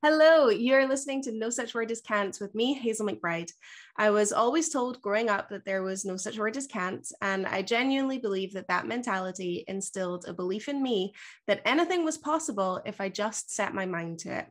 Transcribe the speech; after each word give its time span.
Hello, 0.00 0.48
you're 0.48 0.86
listening 0.86 1.22
to 1.22 1.32
No 1.32 1.50
Such 1.50 1.74
Word 1.74 1.90
as 1.90 2.00
Can't 2.00 2.38
with 2.40 2.54
me, 2.54 2.72
Hazel 2.72 3.04
McBride. 3.04 3.50
I 3.96 4.10
was 4.10 4.32
always 4.32 4.68
told 4.68 5.02
growing 5.02 5.28
up 5.28 5.48
that 5.48 5.64
there 5.64 5.82
was 5.82 6.04
no 6.04 6.16
such 6.16 6.38
word 6.38 6.56
as 6.56 6.68
can't, 6.68 7.04
and 7.20 7.44
I 7.48 7.62
genuinely 7.62 8.18
believe 8.18 8.52
that 8.52 8.68
that 8.68 8.86
mentality 8.86 9.64
instilled 9.66 10.26
a 10.28 10.32
belief 10.32 10.68
in 10.68 10.80
me 10.80 11.14
that 11.48 11.62
anything 11.64 12.04
was 12.04 12.16
possible 12.16 12.80
if 12.86 13.00
I 13.00 13.08
just 13.08 13.52
set 13.52 13.74
my 13.74 13.86
mind 13.86 14.20
to 14.20 14.38
it. 14.38 14.46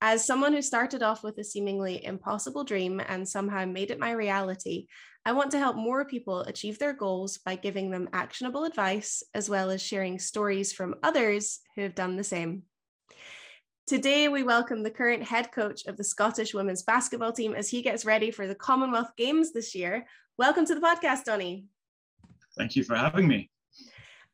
As 0.00 0.24
someone 0.24 0.52
who 0.52 0.62
started 0.62 1.02
off 1.02 1.24
with 1.24 1.38
a 1.38 1.44
seemingly 1.44 2.04
impossible 2.04 2.62
dream 2.62 3.00
and 3.00 3.28
somehow 3.28 3.64
made 3.64 3.90
it 3.90 3.98
my 3.98 4.12
reality, 4.12 4.86
I 5.24 5.32
want 5.32 5.50
to 5.50 5.58
help 5.58 5.74
more 5.74 6.04
people 6.04 6.42
achieve 6.42 6.78
their 6.78 6.92
goals 6.92 7.38
by 7.38 7.56
giving 7.56 7.90
them 7.90 8.10
actionable 8.12 8.62
advice, 8.62 9.24
as 9.34 9.50
well 9.50 9.70
as 9.70 9.82
sharing 9.82 10.20
stories 10.20 10.72
from 10.72 10.94
others 11.02 11.58
who 11.74 11.82
have 11.82 11.96
done 11.96 12.16
the 12.16 12.22
same. 12.22 12.62
Today, 13.88 14.28
we 14.28 14.42
welcome 14.42 14.82
the 14.82 14.90
current 14.90 15.22
head 15.22 15.50
coach 15.50 15.86
of 15.86 15.96
the 15.96 16.04
Scottish 16.04 16.52
women's 16.52 16.82
basketball 16.82 17.32
team 17.32 17.54
as 17.54 17.70
he 17.70 17.80
gets 17.80 18.04
ready 18.04 18.30
for 18.30 18.46
the 18.46 18.54
Commonwealth 18.54 19.12
Games 19.16 19.54
this 19.54 19.74
year. 19.74 20.04
Welcome 20.36 20.66
to 20.66 20.74
the 20.74 20.80
podcast, 20.82 21.24
Donnie. 21.24 21.64
Thank 22.58 22.76
you 22.76 22.84
for 22.84 22.94
having 22.94 23.26
me. 23.26 23.50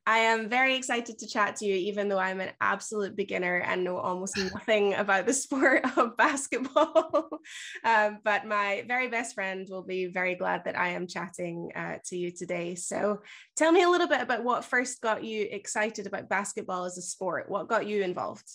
I 0.09 0.19
am 0.19 0.49
very 0.49 0.75
excited 0.75 1.21
to 1.21 1.29
chat 1.29 1.55
to 1.57 1.67
you, 1.67 1.77
even 1.77 2.09
though 2.09 2.19
I'm 2.19 2.41
an 2.41 2.51
absolute 2.61 3.15
beginner 3.15 3.59
and 3.59 3.85
know 3.85 3.97
almost 3.97 4.37
nothing 4.55 4.95
about 4.95 5.25
the 5.25 5.33
sport 5.33 5.85
of 5.97 6.17
basketball. 6.17 7.29
um, 7.85 8.19
but 8.25 8.47
my 8.47 8.85
very 8.89 9.07
best 9.07 9.37
friend 9.37 9.69
will 9.71 9.85
be 9.85 10.07
very 10.07 10.35
glad 10.35 10.65
that 10.65 10.77
I 10.77 10.89
am 10.89 11.07
chatting 11.07 11.71
uh, 11.77 11.99
to 12.07 12.17
you 12.17 12.33
today. 12.33 12.75
So, 12.75 13.21
tell 13.55 13.71
me 13.71 13.85
a 13.85 13.89
little 13.89 14.09
bit 14.09 14.21
about 14.21 14.43
what 14.43 14.65
first 14.65 15.01
got 15.01 15.23
you 15.23 15.47
excited 15.49 16.09
about 16.09 16.29
basketball 16.29 16.87
as 16.87 16.99
a 16.99 17.03
sport. 17.03 17.49
What 17.49 17.69
got 17.69 17.87
you 17.87 18.03
involved? 18.03 18.51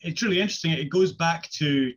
It's 0.00 0.22
really 0.22 0.40
interesting. 0.40 0.72
It 0.72 0.90
goes 0.90 1.12
back 1.12 1.50
to 1.50 1.92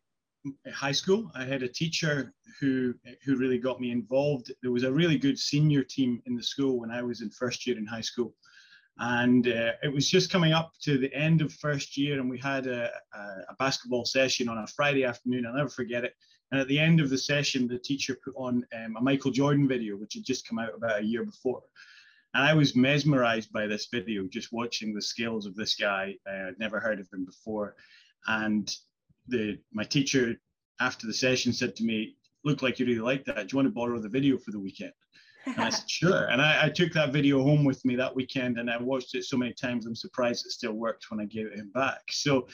high 0.74 0.92
school. 0.92 1.32
I 1.36 1.44
had 1.44 1.64
a 1.64 1.68
teacher 1.68 2.34
who 2.60 2.94
who 3.26 3.38
really 3.38 3.60
got 3.60 3.80
me 3.80 3.92
involved. 3.92 4.52
There 4.62 4.72
was 4.72 4.84
a 4.84 4.92
really 4.92 5.18
good 5.18 5.38
senior 5.38 5.84
team 5.84 6.22
in 6.26 6.36
the 6.36 6.44
school 6.44 6.80
when 6.80 6.92
I 6.92 7.02
was 7.02 7.22
in 7.22 7.30
first 7.30 7.66
year 7.66 7.78
in 7.78 7.86
high 7.86 8.02
school, 8.02 8.34
and 9.00 9.48
uh, 9.48 9.74
it 9.84 9.94
was 9.94 10.10
just 10.10 10.32
coming 10.32 10.54
up 10.54 10.74
to 10.82 10.98
the 10.98 11.14
end 11.14 11.42
of 11.42 11.54
first 11.54 11.98
year, 11.98 12.20
and 12.20 12.30
we 12.30 12.40
had 12.40 12.68
a, 12.68 12.92
a, 13.14 13.20
a 13.50 13.56
basketball 13.60 14.06
session 14.06 14.50
on 14.50 14.58
a 14.58 14.68
Friday 14.68 15.04
afternoon. 15.04 15.46
I'll 15.46 15.56
never 15.56 15.70
forget 15.70 16.04
it. 16.04 16.16
And 16.52 16.60
at 16.60 16.68
the 16.68 16.80
end 16.80 17.00
of 17.00 17.10
the 17.10 17.18
session, 17.18 17.68
the 17.68 17.80
teacher 17.80 18.18
put 18.24 18.34
on 18.36 18.66
um, 18.76 18.98
a 18.98 19.02
Michael 19.02 19.32
Jordan 19.32 19.68
video, 19.68 19.96
which 19.96 20.16
had 20.16 20.26
just 20.26 20.48
come 20.48 20.60
out 20.60 20.76
about 20.76 21.00
a 21.00 21.06
year 21.06 21.24
before. 21.24 21.62
And 22.34 22.44
I 22.44 22.54
was 22.54 22.76
mesmerized 22.76 23.52
by 23.52 23.68
this 23.68 23.88
video, 23.92 24.28
just 24.28 24.54
watching 24.54 24.94
the 24.94 25.02
skills 25.02 25.46
of 25.46 25.56
this 25.56 25.76
guy. 25.76 26.16
Uh, 26.30 26.48
I'd 26.48 26.60
never 26.60 26.80
heard 26.80 27.00
of 27.00 27.10
him 27.12 27.26
before. 27.26 27.76
And 28.28 28.74
the 29.28 29.60
my 29.74 29.84
teacher 29.84 30.36
after 30.80 31.08
the 31.08 31.14
session 31.14 31.54
said 31.54 31.76
to 31.76 31.84
me, 31.84 32.16
look 32.44 32.62
like 32.62 32.80
you 32.80 32.86
really 32.86 33.00
like 33.00 33.26
that. 33.26 33.36
Do 33.36 33.54
you 33.54 33.58
want 33.58 33.68
to 33.68 33.74
borrow 33.74 34.00
the 34.00 34.10
video 34.10 34.38
for 34.38 34.52
the 34.52 34.60
weekend? 34.60 34.94
And 35.46 35.60
I 35.60 35.70
said, 35.70 35.90
sure. 35.90 36.26
And 36.26 36.42
I, 36.42 36.66
I, 36.66 36.70
took 36.70 36.92
that 36.94 37.14
video 37.14 37.44
home 37.44 37.64
with 37.64 37.84
me 37.86 37.96
that 37.96 38.16
weekend 38.16 38.58
and 38.58 38.70
I 38.70 38.82
watched 38.82 39.16
it 39.16 39.26
so 39.26 39.38
many 39.38 39.54
times. 39.54 39.86
I'm 39.86 39.96
surprised 39.96 40.46
it 40.46 40.52
still 40.52 40.74
worked 40.74 41.06
when 41.10 41.20
I 41.20 41.26
gave 41.26 41.48
it 41.48 41.56
him 41.58 41.72
back. 41.74 42.02
So 42.10 42.48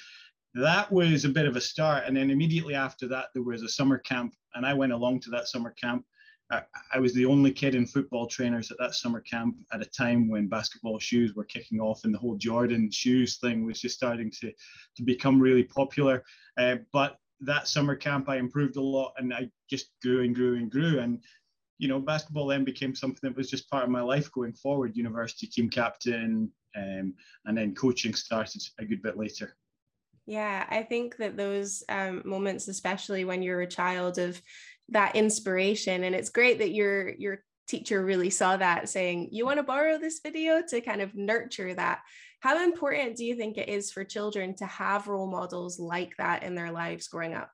that 0.56 0.92
was 0.92 1.26
a 1.26 1.30
bit 1.30 1.46
of 1.46 1.56
a 1.56 1.62
start. 1.62 2.04
And 2.06 2.18
then 2.18 2.30
immediately 2.32 2.76
after 2.76 3.08
that, 3.10 3.28
there 3.34 3.44
was 3.44 3.64
a 3.64 3.70
summer 3.70 3.98
camp 3.98 4.34
and 4.56 4.66
I 4.66 4.74
went 4.74 4.94
along 4.94 5.22
to 5.22 5.30
that 5.32 5.48
summer 5.48 5.74
camp 5.80 6.06
I, 6.50 7.00
was 7.00 7.14
the 7.14 7.26
only 7.26 7.52
kid 7.52 7.76
in 7.76 7.86
football 7.86 8.26
trainers 8.26 8.72
at 8.72 8.78
that 8.80 8.96
summer 8.96 9.20
camp 9.20 9.58
at 9.74 9.82
a 9.82 9.86
time 9.86 10.30
when 10.30 10.48
basketball 10.48 10.98
shoes 10.98 11.34
were 11.34 11.44
kicking 11.44 11.80
off 11.80 12.06
and 12.06 12.14
the 12.14 12.20
whole 12.20 12.38
Jordan 12.38 12.90
shoes 12.90 13.38
thing 13.38 13.66
was 13.66 13.82
just 13.82 13.96
starting 13.96 14.32
to, 14.40 14.52
to 14.96 15.04
become 15.04 15.42
really 15.42 15.64
popular. 15.64 16.24
Uh, 16.58 16.78
but 16.94 17.18
that 17.42 17.68
summer 17.68 17.96
camp, 17.96 18.30
I 18.30 18.38
improved 18.38 18.78
a 18.78 18.82
lot 18.82 19.14
and 19.18 19.34
I 19.34 19.50
just 19.70 19.90
grew 20.02 20.24
and 20.24 20.34
grew 20.34 20.56
and 20.56 20.72
grew. 20.72 21.00
And, 21.00 21.22
you 21.80 21.90
know, 21.90 22.00
basketball 22.00 22.48
then 22.48 22.64
became 22.64 22.96
something 22.96 23.30
that 23.30 23.36
was 23.36 23.50
just 23.50 23.70
part 23.70 23.84
of 23.84 23.90
my 23.90 24.02
life 24.02 24.32
going 24.32 24.54
forward, 24.54 24.96
university 24.96 25.48
team 25.48 25.70
captain, 25.70 26.50
um, 26.76 27.14
and 27.46 27.58
then 27.58 27.76
coaching 27.76 28.14
started 28.14 28.62
a 28.80 28.86
good 28.86 29.02
bit 29.02 29.18
later. 29.18 29.56
Yeah, 30.26 30.66
I 30.70 30.84
think 30.84 31.18
that 31.18 31.38
those 31.38 31.84
um, 31.88 32.22
moments, 32.26 32.68
especially 32.68 33.24
when 33.24 33.42
you're 33.42 33.62
a 33.62 33.68
child 33.68 34.18
of 34.18 34.42
that 34.90 35.16
inspiration 35.16 36.04
and 36.04 36.16
it's 36.16 36.30
great 36.30 36.60
that 36.60 36.74
your 36.74 37.10
your 37.16 37.40
teacher 37.68 38.04
really 38.04 38.30
saw 38.30 38.56
that 38.58 38.90
saying 38.90 39.30
you 39.32 39.46
want 39.46 39.58
to 39.58 39.64
borrow 39.64 39.98
this 39.98 40.22
video 40.24 40.62
to 40.68 40.82
kind 40.82 41.02
of 41.02 41.14
nurture 41.16 41.74
that. 41.74 42.00
How 42.40 42.64
important 42.64 43.18
do 43.18 43.26
you 43.26 43.36
think 43.36 43.58
it 43.58 43.68
is 43.68 43.92
for 43.92 44.04
children 44.04 44.56
to 44.58 44.66
have 44.66 45.08
role 45.08 45.30
models 45.30 45.80
like 45.80 46.16
that 46.18 46.44
in 46.44 46.56
their 46.56 46.72
lives 46.72 47.08
growing 47.08 47.34
up? 47.34 47.52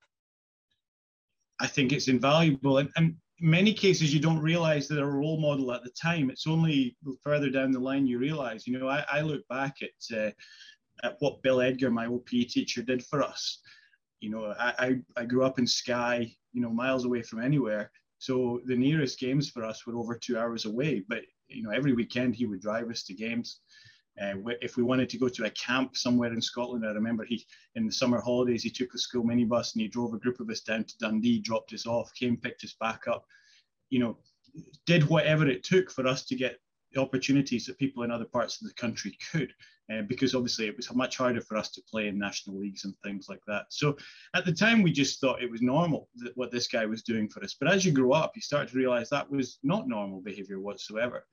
I 1.59 1.67
think 1.67 1.93
it's 1.93 2.09
invaluable 2.09 2.79
and, 2.79 2.89
and 2.95 3.15
many 3.39 3.73
cases 3.73 4.13
you 4.13 4.19
don't 4.19 4.39
realize 4.39 4.87
that 4.87 5.01
a 5.01 5.05
role 5.05 5.39
model 5.39 5.71
at 5.71 5.83
the 5.83 5.91
time. 5.91 6.29
It's 6.29 6.47
only 6.47 6.95
further 7.23 7.49
down 7.49 7.71
the 7.71 7.79
line 7.79 8.05
you 8.05 8.19
realize 8.19 8.67
you 8.67 8.77
know 8.77 8.87
i, 8.87 9.03
I 9.11 9.21
look 9.21 9.47
back 9.47 9.77
at 9.81 10.17
uh, 10.17 10.31
at 11.03 11.15
what 11.19 11.41
bill 11.41 11.61
edgar 11.61 11.91
my 11.91 12.07
op 12.07 12.27
teacher 12.27 12.81
did 12.81 13.03
for 13.05 13.23
us 13.23 13.59
you 14.23 14.29
know 14.29 14.55
I, 14.57 14.73
I, 14.79 15.21
I 15.21 15.25
grew 15.25 15.43
up 15.43 15.59
in 15.59 15.67
skye 15.67 16.33
you 16.53 16.61
know 16.61 16.69
miles 16.69 17.05
away 17.05 17.21
from 17.21 17.43
anywhere. 17.43 17.91
So 18.19 18.61
the 18.65 18.75
nearest 18.75 19.19
games 19.19 19.49
for 19.49 19.65
us 19.65 19.85
were 19.85 19.97
over 19.97 20.15
two 20.15 20.39
hours 20.39 20.63
away. 20.63 21.03
But 21.09 21.23
you 21.47 21.61
know 21.61 21.71
every 21.71 21.93
weekend 21.93 22.35
he 22.35 22.45
would 22.45 22.61
drive 22.61 22.89
us 22.89 23.03
to 23.03 23.13
games. 23.13 23.59
Uh, 24.21 24.35
if 24.61 24.77
we 24.77 24.83
wanted 24.83 25.09
to 25.09 25.17
go 25.17 25.27
to 25.27 25.45
a 25.45 25.49
camp 25.49 25.97
somewhere 25.97 26.31
in 26.31 26.41
Scotland, 26.41 26.85
I 26.85 26.91
remember 26.91 27.25
he 27.25 27.45
in 27.75 27.85
the 27.85 27.91
summer 27.91 28.21
holidays 28.21 28.63
he 28.63 28.69
took 28.69 28.91
the 28.91 28.99
school 28.99 29.23
minibus 29.23 29.73
and 29.73 29.81
he 29.81 29.87
drove 29.87 30.13
a 30.13 30.19
group 30.19 30.39
of 30.39 30.49
us 30.49 30.61
down 30.61 30.83
to 30.85 30.97
Dundee, 30.99 31.39
dropped 31.39 31.73
us 31.73 31.85
off, 31.85 32.13
came, 32.13 32.37
picked 32.37 32.63
us 32.63 32.75
back 32.79 33.07
up. 33.07 33.25
You 33.89 33.99
know, 33.99 34.17
did 34.85 35.09
whatever 35.09 35.47
it 35.47 35.63
took 35.63 35.91
for 35.91 36.07
us 36.07 36.23
to 36.25 36.35
get 36.35 36.59
opportunities 36.97 37.65
that 37.65 37.77
people 37.77 38.03
in 38.03 38.11
other 38.11 38.25
parts 38.25 38.61
of 38.61 38.67
the 38.67 38.73
country 38.73 39.17
could, 39.31 39.53
uh, 39.91 40.01
because 40.03 40.35
obviously 40.35 40.67
it 40.67 40.77
was 40.77 40.93
much 40.93 41.17
harder 41.17 41.41
for 41.41 41.57
us 41.57 41.69
to 41.71 41.81
play 41.89 42.07
in 42.07 42.17
national 42.17 42.59
leagues 42.59 42.85
and 42.85 42.93
things 43.03 43.27
like 43.29 43.41
that. 43.47 43.65
So 43.69 43.97
at 44.35 44.45
the 44.45 44.53
time, 44.53 44.81
we 44.81 44.91
just 44.91 45.19
thought 45.19 45.43
it 45.43 45.51
was 45.51 45.61
normal 45.61 46.09
that 46.17 46.35
what 46.37 46.51
this 46.51 46.67
guy 46.67 46.85
was 46.85 47.03
doing 47.03 47.29
for 47.29 47.43
us. 47.43 47.55
But 47.59 47.71
as 47.71 47.85
you 47.85 47.91
grow 47.91 48.11
up, 48.11 48.33
you 48.35 48.41
start 48.41 48.69
to 48.69 48.77
realize 48.77 49.09
that 49.09 49.29
was 49.29 49.59
not 49.63 49.87
normal 49.87 50.21
behavior 50.21 50.59
whatsoever. 50.59 51.25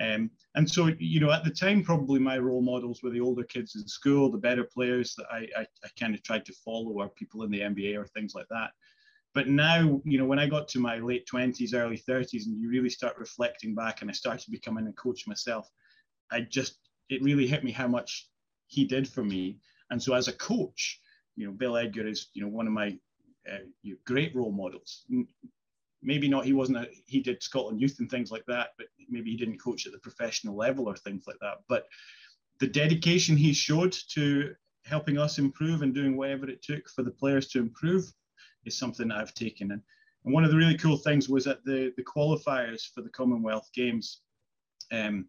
Um, 0.00 0.30
and 0.54 0.70
so, 0.70 0.90
you 0.98 1.20
know, 1.20 1.30
at 1.30 1.44
the 1.44 1.50
time, 1.50 1.82
probably 1.82 2.18
my 2.18 2.38
role 2.38 2.60
models 2.60 3.02
were 3.02 3.10
the 3.10 3.20
older 3.20 3.44
kids 3.44 3.76
in 3.76 3.88
school, 3.88 4.30
the 4.30 4.38
better 4.38 4.64
players 4.64 5.14
that 5.14 5.26
I, 5.32 5.48
I, 5.56 5.66
I 5.84 5.88
kind 5.98 6.14
of 6.14 6.22
tried 6.22 6.44
to 6.46 6.52
follow, 6.52 7.00
are 7.00 7.08
people 7.08 7.44
in 7.44 7.50
the 7.50 7.60
NBA 7.60 7.98
or 7.98 8.06
things 8.06 8.34
like 8.34 8.46
that. 8.50 8.72
But 9.36 9.48
now, 9.48 10.00
you 10.06 10.16
know, 10.16 10.24
when 10.24 10.38
I 10.38 10.46
got 10.46 10.66
to 10.68 10.78
my 10.78 10.96
late 10.96 11.28
20s, 11.30 11.74
early 11.74 11.98
30s, 11.98 12.46
and 12.46 12.58
you 12.58 12.70
really 12.70 12.88
start 12.88 13.18
reflecting 13.18 13.74
back, 13.74 14.00
and 14.00 14.08
I 14.10 14.14
started 14.14 14.50
becoming 14.50 14.86
a 14.86 14.92
coach 14.94 15.26
myself, 15.26 15.68
I 16.32 16.40
just, 16.40 16.78
it 17.10 17.22
really 17.22 17.46
hit 17.46 17.62
me 17.62 17.70
how 17.70 17.86
much 17.86 18.30
he 18.66 18.86
did 18.86 19.06
for 19.06 19.22
me. 19.22 19.58
And 19.90 20.02
so, 20.02 20.14
as 20.14 20.28
a 20.28 20.32
coach, 20.32 20.98
you 21.36 21.44
know, 21.44 21.52
Bill 21.52 21.76
Edgar 21.76 22.06
is, 22.06 22.28
you 22.32 22.40
know, 22.40 22.48
one 22.48 22.66
of 22.66 22.72
my 22.72 22.96
uh, 23.46 23.58
great 24.06 24.34
role 24.34 24.52
models. 24.52 25.04
Maybe 26.02 26.28
not, 26.28 26.46
he 26.46 26.54
wasn't, 26.54 26.78
a, 26.78 26.88
he 27.04 27.20
did 27.20 27.42
Scotland 27.42 27.78
youth 27.78 27.96
and 27.98 28.10
things 28.10 28.30
like 28.30 28.46
that, 28.46 28.68
but 28.78 28.86
maybe 29.10 29.30
he 29.32 29.36
didn't 29.36 29.62
coach 29.62 29.84
at 29.84 29.92
the 29.92 29.98
professional 29.98 30.56
level 30.56 30.88
or 30.88 30.96
things 30.96 31.24
like 31.26 31.38
that. 31.42 31.58
But 31.68 31.88
the 32.58 32.68
dedication 32.68 33.36
he 33.36 33.52
showed 33.52 33.94
to 34.14 34.54
helping 34.86 35.18
us 35.18 35.38
improve 35.38 35.82
and 35.82 35.94
doing 35.94 36.16
whatever 36.16 36.48
it 36.48 36.62
took 36.62 36.88
for 36.88 37.02
the 37.02 37.10
players 37.10 37.48
to 37.48 37.58
improve 37.58 38.10
is 38.66 38.78
something 38.78 39.08
that 39.08 39.18
I've 39.18 39.34
taken. 39.34 39.72
And, 39.72 39.82
and 40.24 40.34
one 40.34 40.44
of 40.44 40.50
the 40.50 40.56
really 40.56 40.76
cool 40.76 40.96
things 40.96 41.28
was 41.28 41.46
at 41.46 41.64
the, 41.64 41.92
the 41.96 42.04
qualifiers 42.04 42.92
for 42.92 43.02
the 43.02 43.10
Commonwealth 43.10 43.70
Games, 43.74 44.22
um, 44.92 45.26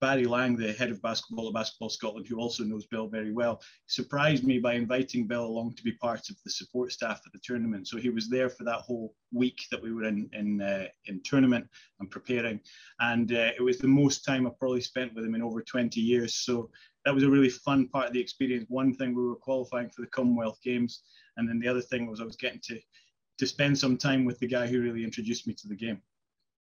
Barry 0.00 0.24
Lang, 0.24 0.56
the 0.56 0.72
head 0.72 0.90
of 0.90 1.02
basketball 1.02 1.48
at 1.48 1.54
Basketball 1.54 1.90
Scotland, 1.90 2.26
who 2.26 2.38
also 2.38 2.64
knows 2.64 2.86
Bill 2.86 3.06
very 3.06 3.32
well, 3.32 3.60
surprised 3.86 4.44
me 4.44 4.58
by 4.58 4.72
inviting 4.72 5.26
Bill 5.26 5.44
along 5.44 5.74
to 5.74 5.82
be 5.82 5.92
part 5.92 6.30
of 6.30 6.36
the 6.42 6.50
support 6.50 6.90
staff 6.90 7.20
at 7.26 7.32
the 7.32 7.40
tournament. 7.44 7.86
So 7.86 7.98
he 7.98 8.08
was 8.08 8.30
there 8.30 8.48
for 8.48 8.64
that 8.64 8.80
whole 8.80 9.14
week 9.30 9.60
that 9.70 9.82
we 9.82 9.92
were 9.92 10.04
in 10.04 10.28
in 10.32 10.62
uh, 10.62 10.86
in 11.04 11.20
tournament 11.22 11.66
and 12.00 12.10
preparing, 12.10 12.60
and 13.00 13.30
uh, 13.30 13.50
it 13.56 13.62
was 13.62 13.78
the 13.78 13.88
most 13.88 14.24
time 14.24 14.46
I've 14.46 14.58
probably 14.58 14.80
spent 14.80 15.14
with 15.14 15.24
him 15.24 15.34
in 15.34 15.42
over 15.42 15.60
20 15.60 16.00
years. 16.00 16.34
So 16.34 16.70
that 17.04 17.14
was 17.14 17.22
a 17.22 17.30
really 17.30 17.50
fun 17.50 17.88
part 17.88 18.06
of 18.06 18.12
the 18.14 18.20
experience. 18.20 18.64
One 18.68 18.94
thing 18.94 19.14
we 19.14 19.22
were 19.22 19.36
qualifying 19.36 19.90
for 19.90 20.00
the 20.00 20.08
Commonwealth 20.08 20.60
Games, 20.62 21.02
and 21.40 21.48
then 21.48 21.58
the 21.58 21.68
other 21.68 21.80
thing 21.80 22.08
was 22.08 22.20
I 22.20 22.24
was 22.24 22.36
getting 22.36 22.60
to 22.64 22.78
to 23.38 23.46
spend 23.46 23.76
some 23.76 23.96
time 23.96 24.26
with 24.26 24.38
the 24.38 24.46
guy 24.46 24.66
who 24.66 24.82
really 24.82 25.02
introduced 25.02 25.46
me 25.46 25.54
to 25.54 25.66
the 25.66 25.74
game. 25.74 26.02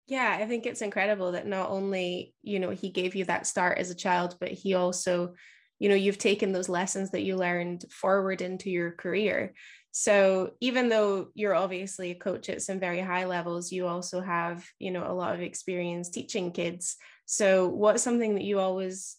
Yeah, 0.06 0.38
I 0.40 0.46
think 0.46 0.64
it's 0.64 0.80
incredible 0.80 1.32
that 1.32 1.46
not 1.46 1.70
only, 1.70 2.34
you 2.42 2.60
know, 2.60 2.70
he 2.70 2.90
gave 2.90 3.16
you 3.16 3.24
that 3.24 3.48
start 3.48 3.78
as 3.78 3.90
a 3.90 3.96
child, 3.96 4.36
but 4.38 4.50
he 4.50 4.74
also, 4.74 5.34
you 5.80 5.88
know, 5.88 5.96
you've 5.96 6.18
taken 6.18 6.52
those 6.52 6.68
lessons 6.68 7.10
that 7.10 7.22
you 7.22 7.36
learned 7.36 7.84
forward 7.90 8.42
into 8.42 8.70
your 8.70 8.92
career. 8.92 9.54
So 9.90 10.52
even 10.60 10.88
though 10.88 11.28
you're 11.34 11.54
obviously 11.54 12.12
a 12.12 12.16
coach 12.16 12.48
at 12.48 12.62
some 12.62 12.78
very 12.78 13.00
high 13.00 13.24
levels, 13.24 13.72
you 13.72 13.88
also 13.88 14.20
have, 14.20 14.64
you 14.78 14.92
know, 14.92 15.04
a 15.04 15.12
lot 15.12 15.34
of 15.34 15.40
experience 15.40 16.10
teaching 16.10 16.52
kids. 16.52 16.96
So 17.26 17.68
what's 17.68 18.04
something 18.04 18.36
that 18.36 18.44
you 18.44 18.60
always 18.60 19.16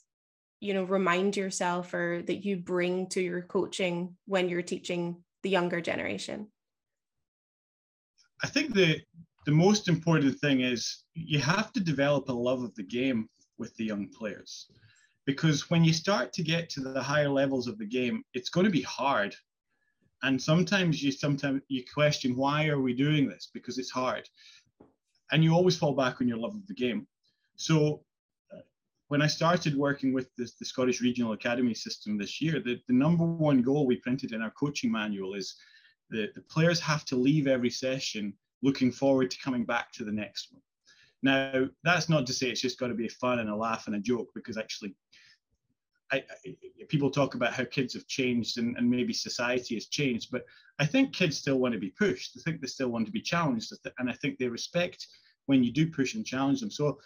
you 0.63 0.73
know 0.73 0.85
remind 0.85 1.35
yourself 1.35 1.93
or 1.93 2.23
that 2.25 2.45
you 2.45 2.55
bring 2.55 3.07
to 3.07 3.21
your 3.21 3.41
coaching 3.41 4.15
when 4.27 4.47
you're 4.47 4.61
teaching 4.61 5.21
the 5.43 5.49
younger 5.49 5.81
generation? 5.81 6.47
I 8.43 8.47
think 8.47 8.73
the 8.73 9.01
the 9.45 9.51
most 9.51 9.87
important 9.89 10.39
thing 10.39 10.61
is 10.61 11.03
you 11.15 11.39
have 11.39 11.73
to 11.73 11.79
develop 11.81 12.29
a 12.29 12.33
love 12.33 12.63
of 12.63 12.73
the 12.75 12.83
game 12.83 13.27
with 13.57 13.75
the 13.75 13.83
young 13.83 14.07
players. 14.07 14.67
Because 15.25 15.69
when 15.69 15.83
you 15.83 15.93
start 15.93 16.31
to 16.33 16.43
get 16.43 16.69
to 16.69 16.81
the 16.81 17.01
higher 17.01 17.29
levels 17.29 17.67
of 17.67 17.77
the 17.77 17.85
game 17.85 18.23
it's 18.33 18.49
going 18.49 18.65
to 18.65 18.71
be 18.71 18.81
hard. 18.81 19.35
And 20.23 20.41
sometimes 20.41 21.03
you 21.03 21.11
sometimes 21.11 21.61
you 21.67 21.83
question 21.93 22.35
why 22.35 22.67
are 22.67 22.81
we 22.81 22.93
doing 22.93 23.27
this? 23.27 23.49
Because 23.53 23.77
it's 23.77 23.91
hard. 23.91 24.27
And 25.31 25.43
you 25.43 25.53
always 25.53 25.77
fall 25.77 25.93
back 25.93 26.21
on 26.21 26.27
your 26.27 26.37
love 26.37 26.55
of 26.55 26.65
the 26.67 26.73
game. 26.73 27.07
So 27.55 28.03
when 29.13 29.21
I 29.21 29.27
started 29.27 29.77
working 29.77 30.11
with 30.11 30.35
this, 30.39 30.55
the 30.55 30.65
Scottish 30.65 30.99
Regional 30.99 31.33
Academy 31.33 31.75
system 31.75 32.17
this 32.17 32.41
year, 32.41 32.59
the, 32.59 32.81
the 32.87 32.95
number 32.95 33.23
one 33.23 33.61
goal 33.61 33.85
we 33.85 33.97
printed 33.97 34.31
in 34.31 34.41
our 34.41 34.49
coaching 34.49 34.91
manual 34.91 35.35
is 35.35 35.53
the, 36.09 36.31
the 36.33 36.41
players 36.41 36.79
have 36.79 37.05
to 37.05 37.15
leave 37.15 37.45
every 37.45 37.69
session 37.69 38.33
looking 38.63 38.91
forward 38.91 39.29
to 39.29 39.37
coming 39.39 39.65
back 39.65 39.91
to 39.91 40.03
the 40.03 40.11
next 40.11 40.51
one. 40.51 40.63
Now, 41.21 41.69
that's 41.83 42.09
not 42.09 42.25
to 42.25 42.33
say 42.33 42.49
it's 42.49 42.59
just 42.59 42.79
got 42.79 42.87
to 42.87 42.95
be 42.95 43.07
fun 43.07 43.37
and 43.37 43.51
a 43.51 43.55
laugh 43.55 43.85
and 43.85 43.95
a 43.95 43.99
joke, 43.99 44.29
because 44.33 44.57
actually, 44.57 44.95
I, 46.11 46.23
I, 46.47 46.55
people 46.89 47.11
talk 47.11 47.35
about 47.35 47.53
how 47.53 47.65
kids 47.65 47.93
have 47.93 48.07
changed 48.07 48.57
and, 48.57 48.75
and 48.77 48.89
maybe 48.89 49.13
society 49.13 49.75
has 49.75 49.89
changed, 49.89 50.29
but 50.31 50.43
I 50.79 50.87
think 50.87 51.13
kids 51.13 51.37
still 51.37 51.59
want 51.59 51.75
to 51.75 51.79
be 51.79 51.93
pushed. 51.99 52.35
I 52.35 52.41
think 52.41 52.61
they 52.61 52.67
still 52.67 52.89
want 52.89 53.05
to 53.05 53.11
be 53.11 53.21
challenged, 53.21 53.73
and 53.99 54.09
I 54.09 54.13
think 54.13 54.39
they 54.39 54.47
respect 54.47 55.05
when 55.45 55.63
you 55.63 55.71
do 55.71 55.91
push 55.91 56.15
and 56.15 56.25
challenge 56.25 56.61
them. 56.61 56.71
So, 56.71 56.97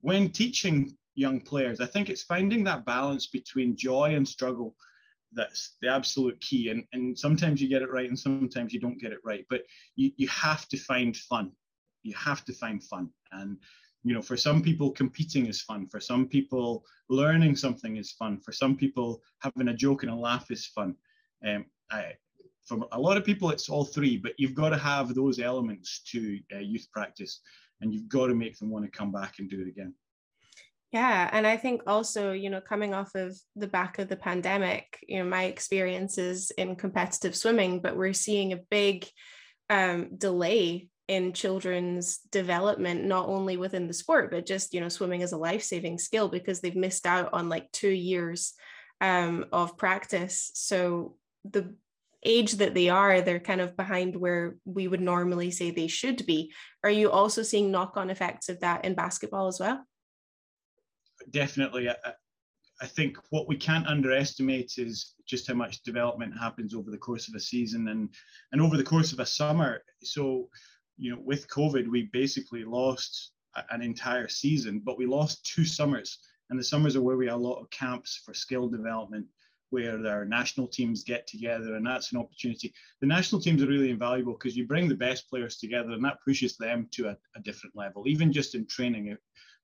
when 0.00 0.28
teaching 0.30 0.96
young 1.14 1.40
players. 1.40 1.80
I 1.80 1.86
think 1.86 2.08
it's 2.08 2.22
finding 2.22 2.64
that 2.64 2.84
balance 2.84 3.26
between 3.26 3.76
joy 3.76 4.14
and 4.14 4.26
struggle 4.26 4.74
that's 5.34 5.76
the 5.80 5.88
absolute 5.88 6.40
key. 6.40 6.68
And, 6.68 6.84
and 6.92 7.18
sometimes 7.18 7.60
you 7.60 7.68
get 7.68 7.82
it 7.82 7.90
right 7.90 8.08
and 8.08 8.18
sometimes 8.18 8.72
you 8.72 8.80
don't 8.80 9.00
get 9.00 9.12
it 9.12 9.20
right. 9.24 9.44
But 9.48 9.62
you, 9.96 10.10
you 10.16 10.28
have 10.28 10.68
to 10.68 10.76
find 10.76 11.16
fun. 11.16 11.52
You 12.02 12.14
have 12.14 12.44
to 12.46 12.52
find 12.52 12.82
fun. 12.82 13.10
And 13.32 13.58
you 14.04 14.14
know, 14.14 14.22
for 14.22 14.36
some 14.36 14.62
people, 14.62 14.90
competing 14.90 15.46
is 15.46 15.62
fun. 15.62 15.86
For 15.86 16.00
some 16.00 16.26
people, 16.26 16.84
learning 17.08 17.56
something 17.56 17.96
is 17.96 18.12
fun. 18.12 18.40
For 18.40 18.52
some 18.52 18.76
people, 18.76 19.22
having 19.38 19.68
a 19.68 19.74
joke 19.74 20.02
and 20.02 20.10
a 20.10 20.14
laugh 20.14 20.50
is 20.50 20.66
fun. 20.66 20.96
Um, 21.46 21.66
I, 21.90 22.14
for 22.64 22.80
a 22.92 23.00
lot 23.00 23.16
of 23.16 23.24
people, 23.24 23.50
it's 23.50 23.68
all 23.68 23.84
three, 23.84 24.16
but 24.16 24.32
you've 24.38 24.54
got 24.54 24.70
to 24.70 24.78
have 24.78 25.14
those 25.14 25.38
elements 25.38 26.00
to 26.10 26.40
uh, 26.54 26.58
youth 26.58 26.88
practice, 26.92 27.40
and 27.80 27.94
you've 27.94 28.08
got 28.08 28.26
to 28.26 28.34
make 28.34 28.58
them 28.58 28.70
want 28.70 28.84
to 28.84 28.90
come 28.90 29.12
back 29.12 29.38
and 29.38 29.48
do 29.48 29.60
it 29.60 29.68
again. 29.68 29.94
Yeah. 30.92 31.28
And 31.32 31.46
I 31.46 31.56
think 31.56 31.82
also, 31.86 32.32
you 32.32 32.50
know, 32.50 32.60
coming 32.60 32.92
off 32.92 33.14
of 33.14 33.34
the 33.56 33.66
back 33.66 33.98
of 33.98 34.08
the 34.08 34.16
pandemic, 34.16 34.98
you 35.08 35.18
know, 35.18 35.28
my 35.28 35.44
experiences 35.44 36.52
in 36.58 36.76
competitive 36.76 37.34
swimming, 37.34 37.80
but 37.80 37.96
we're 37.96 38.12
seeing 38.12 38.52
a 38.52 38.60
big 38.70 39.08
um, 39.70 40.10
delay 40.18 40.88
in 41.08 41.32
children's 41.32 42.18
development, 42.30 43.04
not 43.04 43.26
only 43.26 43.56
within 43.56 43.86
the 43.86 43.94
sport, 43.94 44.30
but 44.30 44.44
just, 44.44 44.74
you 44.74 44.80
know, 44.80 44.90
swimming 44.90 45.22
as 45.22 45.32
a 45.32 45.38
life 45.38 45.62
saving 45.62 45.98
skill 45.98 46.28
because 46.28 46.60
they've 46.60 46.76
missed 46.76 47.06
out 47.06 47.30
on 47.32 47.48
like 47.48 47.72
two 47.72 47.90
years 47.90 48.52
um, 49.00 49.46
of 49.50 49.78
practice. 49.78 50.50
So 50.54 51.16
the 51.46 51.74
age 52.22 52.52
that 52.52 52.74
they 52.74 52.90
are, 52.90 53.22
they're 53.22 53.40
kind 53.40 53.62
of 53.62 53.78
behind 53.78 54.14
where 54.14 54.56
we 54.66 54.88
would 54.88 55.00
normally 55.00 55.50
say 55.52 55.70
they 55.70 55.88
should 55.88 56.26
be. 56.26 56.52
Are 56.84 56.90
you 56.90 57.10
also 57.10 57.42
seeing 57.42 57.70
knock 57.70 57.96
on 57.96 58.10
effects 58.10 58.50
of 58.50 58.60
that 58.60 58.84
in 58.84 58.94
basketball 58.94 59.48
as 59.48 59.58
well? 59.58 59.84
Definitely, 61.30 61.88
I, 61.88 61.94
I 62.80 62.86
think 62.86 63.16
what 63.30 63.48
we 63.48 63.56
can't 63.56 63.86
underestimate 63.86 64.72
is 64.76 65.14
just 65.26 65.46
how 65.46 65.54
much 65.54 65.82
development 65.82 66.36
happens 66.38 66.74
over 66.74 66.90
the 66.90 66.98
course 66.98 67.28
of 67.28 67.34
a 67.34 67.40
season 67.40 67.88
and 67.88 68.08
and 68.50 68.60
over 68.60 68.76
the 68.76 68.82
course 68.82 69.12
of 69.12 69.20
a 69.20 69.26
summer. 69.26 69.82
So, 70.02 70.48
you 70.96 71.10
know, 71.12 71.22
with 71.24 71.48
COVID, 71.48 71.88
we 71.88 72.10
basically 72.12 72.64
lost 72.64 73.32
an 73.70 73.82
entire 73.82 74.28
season, 74.28 74.80
but 74.84 74.98
we 74.98 75.06
lost 75.06 75.46
two 75.46 75.64
summers, 75.64 76.18
and 76.50 76.58
the 76.58 76.64
summers 76.64 76.96
are 76.96 77.02
where 77.02 77.16
we 77.16 77.26
have 77.26 77.36
a 77.36 77.48
lot 77.48 77.60
of 77.60 77.70
camps 77.70 78.20
for 78.24 78.34
skill 78.34 78.68
development 78.68 79.26
where 79.72 80.06
our 80.06 80.26
national 80.26 80.68
teams 80.68 81.02
get 81.02 81.26
together, 81.26 81.76
and 81.76 81.86
that's 81.86 82.12
an 82.12 82.18
opportunity. 82.18 82.74
The 83.00 83.06
national 83.06 83.40
teams 83.40 83.62
are 83.62 83.66
really 83.66 83.88
invaluable 83.88 84.34
because 84.34 84.54
you 84.54 84.66
bring 84.66 84.86
the 84.86 84.94
best 84.94 85.30
players 85.30 85.56
together, 85.56 85.92
and 85.92 86.04
that 86.04 86.18
pushes 86.24 86.58
them 86.58 86.88
to 86.92 87.08
a, 87.08 87.16
a 87.36 87.40
different 87.40 87.74
level. 87.74 88.06
Even 88.06 88.32
just 88.32 88.54
in 88.54 88.66
training, 88.66 89.16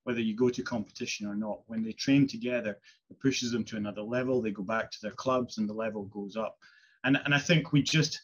whether 0.09 0.23
you 0.23 0.35
go 0.35 0.49
to 0.49 0.63
competition 0.63 1.27
or 1.27 1.35
not. 1.35 1.61
When 1.67 1.83
they 1.83 1.93
train 1.93 2.27
together, 2.27 2.79
it 3.11 3.21
pushes 3.21 3.53
them 3.53 3.63
to 3.65 3.77
another 3.77 4.01
level. 4.01 4.41
They 4.41 4.53
go 4.53 4.63
back 4.63 4.91
to 4.91 4.99
their 5.03 5.11
clubs 5.11 5.59
and 5.59 5.69
the 5.69 5.75
level 5.75 6.05
goes 6.05 6.35
up. 6.35 6.57
And, 7.05 7.21
and 7.27 7.35
I 7.35 7.39
think 7.39 7.73
we 7.73 7.83
just, 7.83 8.19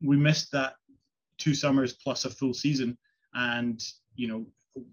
we 0.00 0.16
missed 0.16 0.52
that 0.52 0.74
two 1.36 1.52
summers 1.52 1.94
plus 1.94 2.26
a 2.26 2.30
full 2.30 2.54
season. 2.54 2.96
And, 3.34 3.82
you 4.14 4.28
know, 4.28 4.46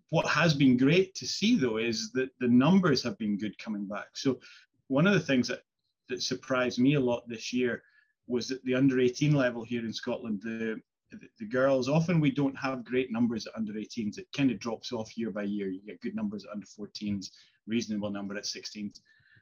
what 0.10 0.26
has 0.26 0.56
been 0.56 0.76
great 0.76 1.14
to 1.14 1.28
see 1.28 1.56
though 1.56 1.78
is 1.78 2.12
that 2.14 2.32
the 2.40 2.48
numbers 2.48 3.04
have 3.04 3.20
been 3.20 3.38
good 3.38 3.56
coming 3.60 3.86
back. 3.86 4.08
So 4.16 4.40
one 4.88 5.06
of 5.06 5.14
the 5.14 5.20
things 5.20 5.48
that, 5.50 5.62
that 6.10 6.24
surprised 6.24 6.80
me 6.80 6.96
a 6.96 7.00
lot 7.00 7.30
this 7.30 7.54
year 7.54 7.84
was 8.26 8.48
that 8.48 8.66
the 8.66 8.74
under 8.74 9.00
18 9.00 9.36
level 9.36 9.64
here 9.64 9.86
in 9.86 9.94
Scotland, 9.94 10.42
the 10.44 10.82
the, 11.12 11.46
girls, 11.46 11.88
often 11.88 12.20
we 12.20 12.32
don't 12.32 12.58
have 12.58 12.84
great 12.84 13.12
numbers 13.12 13.48
at 13.48 13.56
under 13.56 13.74
18s. 13.74 14.18
It 14.18 14.28
kind 14.36 14.52
of 14.52 14.60
drops 14.60 14.92
off 14.92 15.18
year 15.18 15.32
by 15.32 15.44
year. 15.44 15.70
You 15.70 15.82
get 15.86 16.02
good 16.02 16.16
numbers 16.16 16.46
at 16.46 16.52
under 16.52 16.66
14s, 16.66 17.30
reasonable 17.66 18.10
number 18.10 18.36
at 18.36 18.44
16s. 18.44 19.00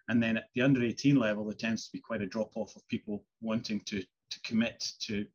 And 0.07 0.21
then 0.21 0.37
at 0.37 0.49
the 0.53 0.61
under 0.61 0.83
18 0.83 1.15
level, 1.15 1.45
there 1.45 1.53
tends 1.53 1.85
to 1.85 1.91
be 1.91 1.99
quite 1.99 2.21
a 2.21 2.27
drop 2.27 2.51
off 2.55 2.75
of 2.75 2.87
people 2.87 3.23
wanting 3.41 3.79
to, 3.81 4.01
to 4.01 4.39
commit 4.43 4.91
to, 5.01 5.25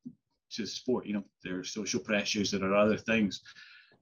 to 0.53 0.67
sport. 0.67 1.07
You 1.07 1.15
know, 1.15 1.25
there 1.43 1.59
are 1.59 1.65
social 1.65 2.01
pressures, 2.01 2.53
there 2.53 2.65
are 2.65 2.77
other 2.77 2.99
things. 2.99 3.43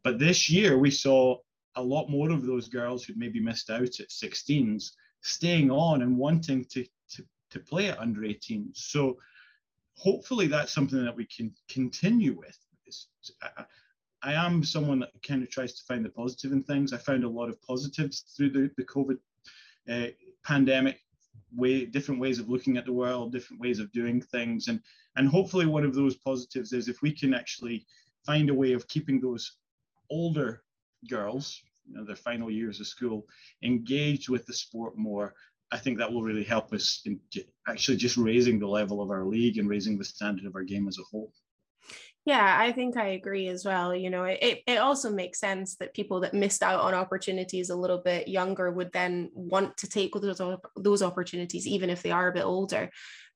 But 0.05 0.19
this 0.19 0.51
year, 0.51 0.79
we 0.79 0.91
saw 0.91 1.39
a 1.77 1.83
lot 1.83 2.11
more 2.11 2.31
of 2.31 2.45
those 2.45 2.69
girls 2.69 3.05
who'd 3.05 3.17
maybe 3.17 3.41
missed 3.41 3.71
out 3.71 4.01
at 4.01 4.11
16s 4.11 4.91
staying 5.23 5.71
on 5.71 6.03
and 6.03 6.17
wanting 6.17 6.65
to, 6.67 6.85
to, 7.11 7.25
to 7.51 7.61
play 7.61 7.89
at 7.89 7.99
under 7.99 8.21
18s. 8.21 8.77
So 8.77 9.17
hopefully 9.99 10.47
that's 10.47 10.73
something 10.73 11.05
that 11.05 11.17
we 11.17 11.27
can 11.27 11.53
continue 11.69 12.33
with. 12.33 12.57
I, 13.43 13.65
I, 14.23 14.33
am 14.33 14.65
someone 14.65 15.01
that 15.01 15.11
kind 15.27 15.43
of 15.43 15.51
tries 15.51 15.75
to 15.75 15.85
find 15.85 16.05
the 16.05 16.09
positive 16.09 16.53
in 16.53 16.63
things. 16.63 16.93
I 16.93 16.99
found 16.99 17.25
a 17.25 17.29
lot 17.29 17.49
of 17.49 17.61
positives 17.61 18.25
through 18.37 18.51
the, 18.51 18.71
the 18.77 18.85
COVID 18.85 19.19
uh, 19.91 20.11
pandemic, 20.45 21.01
way 21.55 21.85
different 21.85 22.21
ways 22.21 22.39
of 22.39 22.49
looking 22.49 22.77
at 22.77 22.87
the 22.87 22.93
world, 22.93 23.33
different 23.33 23.61
ways 23.61 23.81
of 23.81 23.93
doing 23.93 24.23
things, 24.23 24.69
and 24.69 24.81
and 25.17 25.29
hopefully 25.29 25.67
one 25.67 25.85
of 25.85 25.95
those 25.95 26.17
positives 26.17 26.73
is 26.73 26.89
if 26.89 27.03
we 27.03 27.13
can 27.13 27.35
actually 27.35 27.85
find 28.25 28.51
a 28.51 28.55
way 28.55 28.73
of 28.73 28.89
keeping 28.89 29.21
those 29.21 29.57
older 30.11 30.63
girls, 31.09 31.63
you 31.87 31.97
know, 31.97 32.05
their 32.05 32.17
final 32.17 32.51
years 32.51 32.81
of 32.81 32.87
school, 32.87 33.27
engaged 33.63 34.29
with 34.29 34.47
the 34.47 34.53
sport 34.53 34.97
more 34.97 35.35
I 35.71 35.79
think 35.79 35.99
that 35.99 36.13
will 36.13 36.23
really 36.23 36.45
help 36.45 36.73
us 36.73 37.03
in 37.05 37.21
actually 37.67 37.99
just 37.99 38.17
raising 38.17 38.59
the 38.59 38.67
level 38.67 39.03
of 39.03 39.11
our 39.11 39.25
league 39.25 39.59
and 39.59 39.69
raising 39.69 39.99
the 39.99 40.05
standard 40.05 40.47
of 40.47 40.55
our 40.55 40.63
game 40.63 40.89
as 40.89 40.99
a 40.99 41.03
whole. 41.11 41.33
Yeah, 42.25 42.57
I 42.61 42.73
think 42.73 42.99
I 42.99 43.09
agree 43.09 43.49
as 43.49 43.65
well. 43.65 43.95
You 43.95 44.11
know, 44.11 44.25
it, 44.25 44.63
it 44.67 44.77
also 44.79 45.11
makes 45.11 45.41
sense 45.41 45.77
that 45.77 45.95
people 45.95 46.21
that 46.21 46.35
missed 46.35 46.63
out 46.63 46.81
on 46.81 46.93
opportunities 46.93 47.71
a 47.71 47.77
little 47.77 47.99
bit 47.99 48.29
younger 48.29 48.71
would 48.71 48.93
then 48.93 49.31
want 49.33 49.79
to 49.79 49.89
take 49.89 50.13
those, 50.13 50.41
those 50.77 51.03
opportunities, 51.03 51.67
even 51.67 51.89
if 51.89 52.03
they 52.03 52.11
are 52.11 52.29
a 52.29 52.35
bit 52.35 52.45
older. 52.45 52.91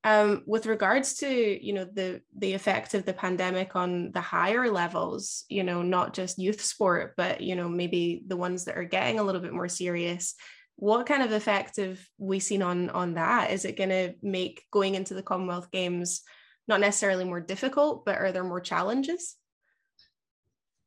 Um, 0.05 0.43
with 0.47 0.67
regards 0.67 1.15
to 1.19 1.65
you 1.65 1.73
know 1.73 1.85
the 1.85 2.23
the 2.37 2.55
effect 2.55 2.95
of 2.95 3.07
the 3.07 3.13
pandemic 3.13 3.77
on 3.77 4.11
the 4.11 4.21
higher 4.21 4.69
levels, 4.69 5.45
you 5.49 5.63
know, 5.63 5.81
not 5.81 6.13
just 6.13 6.41
youth 6.41 6.61
sport, 6.61 7.15
but 7.17 7.41
you 7.41 7.55
know 7.55 7.69
maybe 7.69 8.25
the 8.27 8.37
ones 8.37 8.65
that 8.65 8.77
are 8.77 8.85
getting 8.85 9.21
a 9.21 9.23
little 9.23 9.41
bit 9.41 9.55
more 9.55 9.69
serious 9.69 10.35
what 10.83 11.07
kind 11.07 11.23
of 11.23 11.31
effect 11.31 11.77
have 11.77 12.01
we 12.19 12.41
seen 12.41 12.61
on 12.61 12.91
on 12.91 13.15
that? 13.15 13.53
Is 13.53 13.65
it 13.65 13.77
going 13.77 13.91
to 13.91 14.15
make 14.21 14.65
going 14.73 14.97
into 14.97 15.15
the 15.15 15.23
commonwealth 15.23 15.71
games 15.71 16.23
not 16.67 16.81
necessarily 16.81 17.25
more 17.25 17.39
difficult 17.39 18.05
but 18.05 18.19
are 18.19 18.33
there 18.33 18.43
more 18.43 18.61
challenges? 18.61 19.37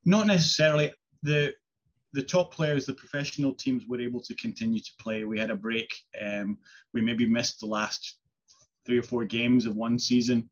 Not 0.03 0.27
necessarily. 0.27 0.91
The 1.23 1.53
the 2.11 2.23
top 2.23 2.53
players 2.53 2.85
the 2.85 2.93
professional 2.93 3.53
teams 3.53 3.83
were 3.87 4.01
able 4.01 4.19
to 4.23 4.35
continue 4.35 4.81
to 4.81 4.91
play. 4.99 5.23
We 5.23 5.39
had 5.39 5.49
a 5.49 5.55
break. 5.55 5.89
Um, 6.21 6.57
we 6.93 6.99
maybe 6.99 7.25
missed 7.25 7.61
the 7.61 7.67
last 7.67 8.17
three 8.85 8.99
or 8.99 9.03
four 9.03 9.23
games 9.23 9.65
of 9.65 9.77
one 9.77 9.97
season. 9.97 10.49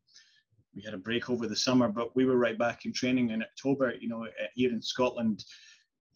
We 0.74 0.80
had 0.80 0.94
a 0.94 1.04
break 1.08 1.28
over 1.28 1.46
the 1.46 1.54
summer 1.66 1.88
but 1.88 2.16
we 2.16 2.24
were 2.24 2.38
right 2.38 2.58
back 2.58 2.86
in 2.86 2.94
training 2.94 3.28
in 3.28 3.42
october 3.42 3.92
you 4.00 4.08
know 4.08 4.26
here 4.54 4.72
in 4.72 4.82
scotland 4.82 5.44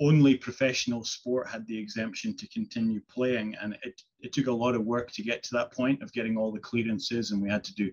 only 0.00 0.36
professional 0.36 1.04
sport 1.04 1.48
had 1.48 1.66
the 1.66 1.76
exemption 1.76 2.36
to 2.36 2.48
continue 2.48 3.00
playing. 3.12 3.56
And 3.60 3.76
it, 3.82 4.00
it 4.20 4.32
took 4.32 4.46
a 4.46 4.52
lot 4.52 4.74
of 4.74 4.84
work 4.84 5.10
to 5.12 5.22
get 5.22 5.42
to 5.44 5.54
that 5.54 5.72
point 5.72 6.02
of 6.02 6.12
getting 6.12 6.36
all 6.36 6.52
the 6.52 6.60
clearances. 6.60 7.30
And 7.30 7.42
we 7.42 7.50
had 7.50 7.64
to 7.64 7.74
do, 7.74 7.90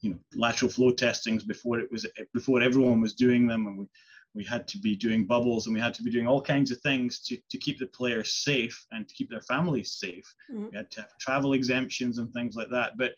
you 0.00 0.10
know, 0.10 0.18
lateral 0.34 0.70
flow 0.70 0.92
testings 0.92 1.42
before 1.42 1.80
it 1.80 1.90
was 1.90 2.06
before 2.32 2.62
everyone 2.62 3.00
was 3.00 3.14
doing 3.14 3.46
them. 3.46 3.66
And 3.66 3.78
we, 3.78 3.86
we 4.34 4.44
had 4.44 4.68
to 4.68 4.78
be 4.78 4.94
doing 4.94 5.24
bubbles 5.24 5.66
and 5.66 5.74
we 5.74 5.80
had 5.80 5.94
to 5.94 6.02
be 6.02 6.10
doing 6.10 6.28
all 6.28 6.42
kinds 6.42 6.70
of 6.70 6.78
things 6.82 7.20
to, 7.20 7.38
to 7.50 7.58
keep 7.58 7.78
the 7.78 7.86
players 7.86 8.34
safe 8.34 8.86
and 8.92 9.08
to 9.08 9.14
keep 9.14 9.30
their 9.30 9.40
families 9.40 9.92
safe. 9.92 10.32
Mm-hmm. 10.52 10.66
We 10.70 10.76
had 10.76 10.90
to 10.92 11.00
have 11.00 11.18
travel 11.18 11.54
exemptions 11.54 12.18
and 12.18 12.32
things 12.32 12.54
like 12.54 12.68
that. 12.70 12.98
But 12.98 13.14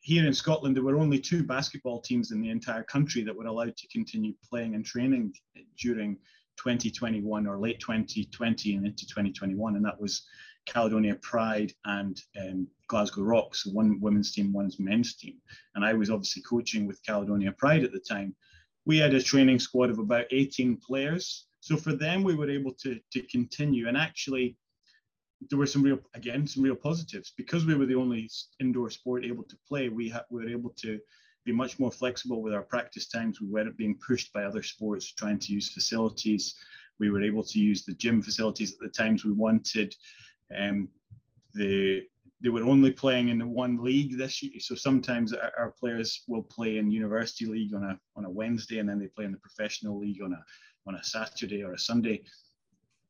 here 0.00 0.26
in 0.26 0.32
Scotland, 0.32 0.74
there 0.74 0.82
were 0.82 0.96
only 0.96 1.20
two 1.20 1.44
basketball 1.44 2.00
teams 2.00 2.32
in 2.32 2.40
the 2.40 2.48
entire 2.48 2.82
country 2.82 3.22
that 3.22 3.36
were 3.36 3.44
allowed 3.44 3.76
to 3.76 3.88
continue 3.88 4.32
playing 4.48 4.74
and 4.74 4.84
training 4.84 5.34
during 5.78 6.16
2021 6.62 7.46
or 7.46 7.58
late 7.58 7.80
2020 7.80 8.76
and 8.76 8.86
into 8.86 9.06
2021, 9.06 9.76
and 9.76 9.84
that 9.84 10.00
was 10.00 10.26
Caledonia 10.66 11.16
Pride 11.16 11.72
and 11.86 12.20
um, 12.40 12.68
Glasgow 12.86 13.22
Rocks, 13.22 13.66
one 13.66 13.98
women's 14.00 14.32
team, 14.32 14.52
one's 14.52 14.78
men's 14.78 15.14
team. 15.14 15.36
And 15.74 15.84
I 15.84 15.94
was 15.94 16.10
obviously 16.10 16.42
coaching 16.42 16.86
with 16.86 17.04
Caledonia 17.04 17.52
Pride 17.52 17.84
at 17.84 17.92
the 17.92 18.00
time. 18.00 18.34
We 18.84 18.98
had 18.98 19.14
a 19.14 19.22
training 19.22 19.58
squad 19.58 19.90
of 19.90 19.98
about 19.98 20.26
18 20.30 20.76
players. 20.76 21.46
So 21.60 21.76
for 21.76 21.92
them, 21.92 22.22
we 22.22 22.34
were 22.34 22.50
able 22.50 22.72
to, 22.82 22.98
to 23.12 23.22
continue. 23.22 23.88
And 23.88 23.96
actually, 23.96 24.56
there 25.48 25.58
were 25.58 25.66
some 25.66 25.82
real, 25.82 25.98
again, 26.14 26.46
some 26.46 26.62
real 26.62 26.76
positives. 26.76 27.32
Because 27.36 27.64
we 27.64 27.74
were 27.74 27.86
the 27.86 27.94
only 27.94 28.30
indoor 28.60 28.90
sport 28.90 29.24
able 29.24 29.44
to 29.44 29.56
play, 29.66 29.88
we, 29.88 30.10
ha- 30.10 30.24
we 30.30 30.44
were 30.44 30.50
able 30.50 30.70
to 30.80 31.00
be 31.44 31.52
much 31.52 31.78
more 31.78 31.90
flexible 31.90 32.42
with 32.42 32.54
our 32.54 32.62
practice 32.62 33.08
times. 33.08 33.40
We 33.40 33.48
weren't 33.48 33.76
being 33.76 33.98
pushed 34.06 34.32
by 34.32 34.44
other 34.44 34.62
sports 34.62 35.12
trying 35.12 35.38
to 35.40 35.52
use 35.52 35.72
facilities. 35.72 36.54
We 36.98 37.10
were 37.10 37.22
able 37.22 37.44
to 37.44 37.58
use 37.58 37.84
the 37.84 37.94
gym 37.94 38.22
facilities 38.22 38.74
at 38.74 38.78
the 38.80 38.88
times 38.88 39.24
we 39.24 39.32
wanted. 39.32 39.94
Um, 40.56 40.88
the 41.54 42.02
they 42.42 42.48
were 42.48 42.62
only 42.62 42.90
playing 42.90 43.28
in 43.28 43.38
the 43.38 43.46
one 43.46 43.82
league 43.82 44.16
this 44.16 44.42
year, 44.42 44.60
so 44.60 44.74
sometimes 44.74 45.34
our, 45.34 45.52
our, 45.58 45.70
players 45.72 46.24
will 46.26 46.42
play 46.42 46.78
in 46.78 46.90
university 46.90 47.44
league 47.44 47.74
on 47.74 47.84
a 47.84 47.98
on 48.16 48.24
a 48.24 48.30
Wednesday, 48.30 48.78
and 48.78 48.88
then 48.88 48.98
they 48.98 49.08
play 49.08 49.26
in 49.26 49.32
the 49.32 49.38
professional 49.38 49.98
league 49.98 50.22
on 50.22 50.32
a 50.32 50.42
on 50.86 50.94
a 50.94 51.04
Saturday 51.04 51.62
or 51.62 51.74
a 51.74 51.78
Sunday. 51.78 52.22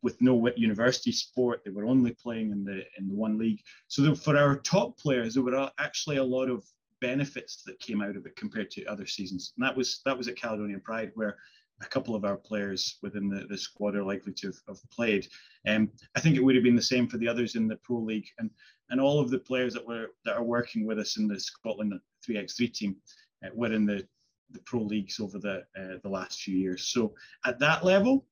With 0.02 0.20
no 0.20 0.48
university 0.56 1.12
sport, 1.12 1.60
they 1.64 1.70
were 1.70 1.84
only 1.84 2.12
playing 2.12 2.50
in 2.50 2.64
the 2.64 2.84
in 2.98 3.08
the 3.08 3.14
one 3.14 3.38
league. 3.38 3.60
So 3.86 4.14
for 4.14 4.36
our 4.36 4.56
top 4.56 4.98
players, 4.98 5.34
there 5.34 5.42
were 5.42 5.70
actually 5.78 6.16
a 6.16 6.24
lot 6.24 6.48
of 6.48 6.64
benefits 7.00 7.62
that 7.66 7.80
came 7.80 8.02
out 8.02 8.16
of 8.16 8.26
it 8.26 8.36
compared 8.36 8.70
to 8.72 8.84
other 8.84 9.06
seasons, 9.06 9.52
and 9.56 9.64
that 9.64 9.76
was 9.76 10.00
that 10.04 10.16
was 10.16 10.28
at 10.28 10.36
Caledonian 10.36 10.80
Pride 10.80 11.12
where 11.14 11.36
a 11.82 11.86
couple 11.86 12.14
of 12.14 12.24
our 12.24 12.36
players 12.36 12.98
within 13.02 13.28
the, 13.28 13.46
the 13.48 13.56
squad 13.56 13.96
are 13.96 14.04
likely 14.04 14.32
to 14.34 14.48
have, 14.48 14.56
have 14.68 14.90
played. 14.90 15.26
Um, 15.66 15.90
I 16.14 16.20
think 16.20 16.36
it 16.36 16.44
would 16.44 16.54
have 16.54 16.64
been 16.64 16.76
the 16.76 16.82
same 16.82 17.08
for 17.08 17.16
the 17.16 17.28
others 17.28 17.56
in 17.56 17.68
the 17.68 17.76
Pro 17.76 17.98
League 17.98 18.28
and 18.38 18.50
and 18.90 19.00
all 19.00 19.20
of 19.20 19.30
the 19.30 19.38
players 19.38 19.72
that 19.74 19.86
were 19.86 20.08
that 20.24 20.36
are 20.36 20.42
working 20.42 20.86
with 20.86 20.98
us 20.98 21.16
in 21.16 21.28
the 21.28 21.38
Scotland 21.38 21.94
3x3 22.28 22.72
team 22.72 22.96
uh, 23.44 23.48
were 23.54 23.72
in 23.72 23.86
the, 23.86 24.06
the 24.50 24.60
Pro 24.60 24.80
Leagues 24.80 25.20
over 25.20 25.38
the 25.38 25.64
uh, 25.78 25.98
the 26.02 26.08
last 26.08 26.40
few 26.40 26.56
years. 26.56 26.86
So 26.86 27.14
at 27.44 27.58
that 27.60 27.84
level, 27.84 28.26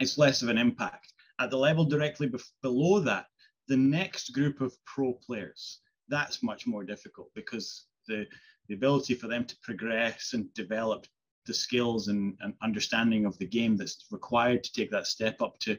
it's 0.00 0.18
less 0.18 0.42
of 0.42 0.48
an 0.48 0.58
impact. 0.58 1.12
At 1.40 1.50
the 1.50 1.58
level 1.58 1.84
directly 1.84 2.30
below 2.62 3.00
that, 3.00 3.26
the 3.66 3.76
next 3.76 4.32
group 4.32 4.60
of 4.60 4.76
pro 4.84 5.14
players, 5.14 5.80
that's 6.08 6.42
much 6.42 6.66
more 6.66 6.84
difficult 6.84 7.30
because 7.34 7.86
the 8.06 8.26
the 8.68 8.74
ability 8.74 9.14
for 9.14 9.28
them 9.28 9.44
to 9.44 9.56
progress 9.62 10.32
and 10.32 10.52
develop 10.54 11.06
the 11.46 11.54
skills 11.54 12.08
and, 12.08 12.36
and 12.40 12.54
understanding 12.62 13.26
of 13.26 13.36
the 13.38 13.46
game 13.46 13.76
that's 13.76 14.06
required 14.10 14.64
to 14.64 14.72
take 14.72 14.90
that 14.90 15.06
step 15.06 15.42
up 15.42 15.58
to 15.58 15.76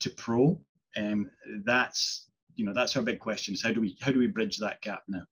to 0.00 0.10
pro. 0.10 0.58
Um, 0.96 1.30
that's 1.64 2.30
you 2.56 2.64
know 2.64 2.72
that's 2.72 2.96
our 2.96 3.02
big 3.02 3.18
question: 3.18 3.54
is 3.54 3.62
how 3.62 3.72
do 3.72 3.80
we 3.80 3.96
how 4.00 4.12
do 4.12 4.18
we 4.18 4.26
bridge 4.26 4.58
that 4.58 4.80
gap 4.80 5.02
now? 5.08 5.24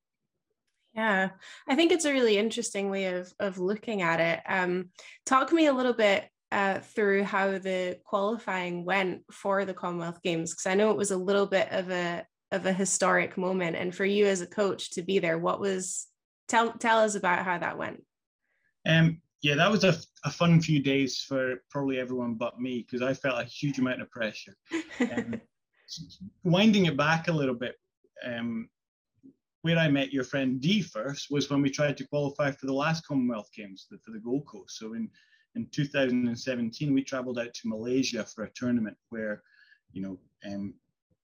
Yeah, 0.94 1.30
I 1.66 1.74
think 1.74 1.90
it's 1.90 2.04
a 2.04 2.12
really 2.12 2.36
interesting 2.36 2.90
way 2.90 3.14
of 3.14 3.32
of 3.40 3.58
looking 3.58 4.02
at 4.02 4.20
it. 4.20 4.40
Um, 4.46 4.90
talk 5.24 5.52
me 5.52 5.66
a 5.66 5.72
little 5.72 5.94
bit 5.94 6.28
uh, 6.50 6.80
through 6.80 7.24
how 7.24 7.58
the 7.58 7.98
qualifying 8.04 8.84
went 8.84 9.22
for 9.32 9.64
the 9.64 9.74
Commonwealth 9.74 10.20
Games 10.22 10.52
because 10.52 10.66
I 10.66 10.74
know 10.74 10.90
it 10.90 10.98
was 10.98 11.10
a 11.10 11.16
little 11.16 11.46
bit 11.46 11.68
of 11.70 11.90
a 11.90 12.26
of 12.50 12.66
a 12.66 12.72
historic 12.72 13.38
moment, 13.38 13.76
and 13.76 13.94
for 13.94 14.04
you 14.04 14.26
as 14.26 14.42
a 14.42 14.46
coach 14.46 14.90
to 14.90 15.02
be 15.02 15.18
there, 15.18 15.38
what 15.38 15.60
was 15.60 16.06
tell 16.52 16.72
tell 16.72 16.98
us 16.98 17.14
about 17.14 17.44
how 17.44 17.58
that 17.58 17.78
went. 17.78 18.04
Um, 18.86 19.20
yeah, 19.42 19.54
that 19.56 19.70
was 19.70 19.84
a, 19.84 19.96
a 20.24 20.30
fun 20.30 20.60
few 20.60 20.80
days 20.80 21.24
for 21.26 21.62
probably 21.70 21.98
everyone 21.98 22.34
but 22.34 22.60
me 22.60 22.86
because 22.86 23.02
I 23.02 23.14
felt 23.14 23.40
a 23.40 23.44
huge 23.44 23.78
amount 23.78 24.02
of 24.02 24.10
pressure. 24.10 24.56
Um, 25.00 25.40
winding 26.44 26.86
it 26.86 26.96
back 26.96 27.28
a 27.28 27.32
little 27.32 27.54
bit, 27.54 27.76
um, 28.24 28.68
where 29.62 29.78
I 29.78 29.88
met 29.88 30.12
your 30.12 30.24
friend 30.24 30.60
Dee 30.60 30.82
first 30.82 31.30
was 31.30 31.50
when 31.50 31.62
we 31.62 31.70
tried 31.70 31.96
to 31.96 32.06
qualify 32.06 32.50
for 32.50 32.66
the 32.66 32.72
last 32.72 33.06
Commonwealth 33.06 33.50
Games 33.56 33.86
for 34.04 34.10
the 34.12 34.20
Gold 34.20 34.46
Coast. 34.46 34.78
So 34.78 34.94
in 34.94 35.08
in 35.54 35.66
2017, 35.70 36.94
we 36.94 37.02
travelled 37.02 37.38
out 37.38 37.52
to 37.52 37.68
Malaysia 37.68 38.24
for 38.24 38.44
a 38.44 38.50
tournament 38.54 38.96
where, 39.10 39.42
you 39.92 40.00
know, 40.00 40.18
um, 40.46 40.72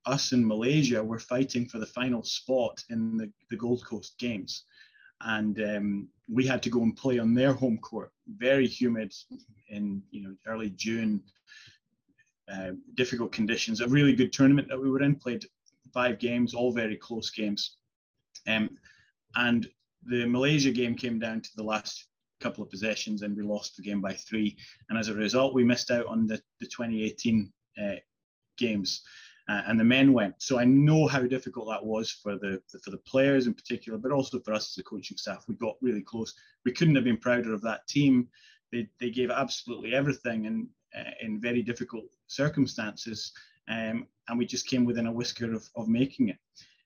us 0.05 0.33
in 0.33 0.47
Malaysia 0.47 1.03
were 1.03 1.19
fighting 1.19 1.67
for 1.67 1.79
the 1.79 1.87
final 1.87 2.23
spot 2.23 2.83
in 2.91 3.17
the, 3.17 3.31
the 3.51 3.57
Gold 3.57 3.83
Coast 3.85 4.19
Games 4.19 4.65
and 5.23 5.61
um, 5.61 6.09
we 6.29 6.47
had 6.47 6.63
to 6.63 6.71
go 6.71 6.83
and 6.83 6.97
play 6.97 7.19
on 7.19 7.35
their 7.35 7.53
home 7.53 7.79
court. 7.79 8.13
Very 8.37 8.67
humid 8.67 9.13
in 9.69 10.03
you 10.11 10.23
know 10.23 10.35
early 10.47 10.71
June, 10.71 11.23
uh, 12.53 12.73
difficult 12.95 13.33
conditions. 13.33 13.81
A 13.81 13.89
really 13.89 14.15
good 14.15 14.33
tournament 14.33 14.69
that 14.69 14.81
we 14.81 14.91
were 14.91 15.03
in. 15.03 15.17
Played 15.17 15.45
five 15.93 16.19
games, 16.19 16.55
all 16.55 16.73
very 16.73 16.97
close 16.97 17.31
games, 17.31 17.77
um, 18.47 18.71
and 19.37 19.69
the 20.05 20.27
Malaysia 20.27 20.71
game 20.71 20.95
came 20.95 21.19
down 21.19 21.41
to 21.41 21.51
the 21.57 21.63
last 21.63 22.07
couple 22.41 22.63
of 22.63 22.71
possessions, 22.71 23.23
and 23.23 23.37
we 23.37 23.43
lost 23.43 23.77
the 23.77 23.83
game 23.83 24.01
by 24.01 24.13
three. 24.13 24.57
And 24.89 24.99
as 24.99 25.09
a 25.09 25.15
result, 25.15 25.55
we 25.55 25.65
missed 25.65 25.91
out 25.91 26.07
on 26.07 26.27
the 26.27 26.41
the 26.61 26.67
2018 26.67 27.53
uh, 27.83 27.95
games 28.57 29.03
uh, 29.49 29.63
and 29.67 29.81
the 29.81 29.85
men 29.85 30.13
went. 30.13 30.35
So 30.39 30.59
I 30.59 30.65
know 30.65 31.07
how 31.07 31.23
difficult 31.23 31.69
that 31.69 31.85
was 31.85 32.11
for 32.11 32.37
the 32.37 32.61
for 32.83 32.91
the 32.91 32.99
players 32.99 33.47
in 33.47 33.55
particular, 33.55 33.99
but 33.99 34.13
also 34.13 34.41
for 34.41 34.53
us 34.53 34.73
as 34.73 34.81
a 34.81 34.85
coaching 34.85 35.17
staff. 35.17 35.45
We 35.49 35.55
got 35.55 35.77
really 35.81 36.03
close. 36.03 36.35
We 36.65 36.73
couldn't 36.73 36.95
have 36.97 37.05
been 37.05 37.17
prouder 37.17 37.55
of 37.55 37.63
that 37.63 37.87
team. 37.89 38.29
They 38.71 38.89
they 39.01 39.11
gave 39.11 39.31
absolutely 39.31 39.95
everything 39.95 40.47
and 40.47 40.69
uh, 40.97 41.11
in 41.23 41.41
very 41.41 41.63
difficult 41.63 42.05
circumstances, 42.27 43.33
um, 43.69 44.07
and 44.29 44.39
we 44.39 44.47
just 44.47 44.67
came 44.67 44.85
within 44.85 45.07
a 45.07 45.13
whisker 45.13 45.53
of, 45.53 45.69
of 45.77 45.89
making 45.89 46.29
it. 46.29 46.39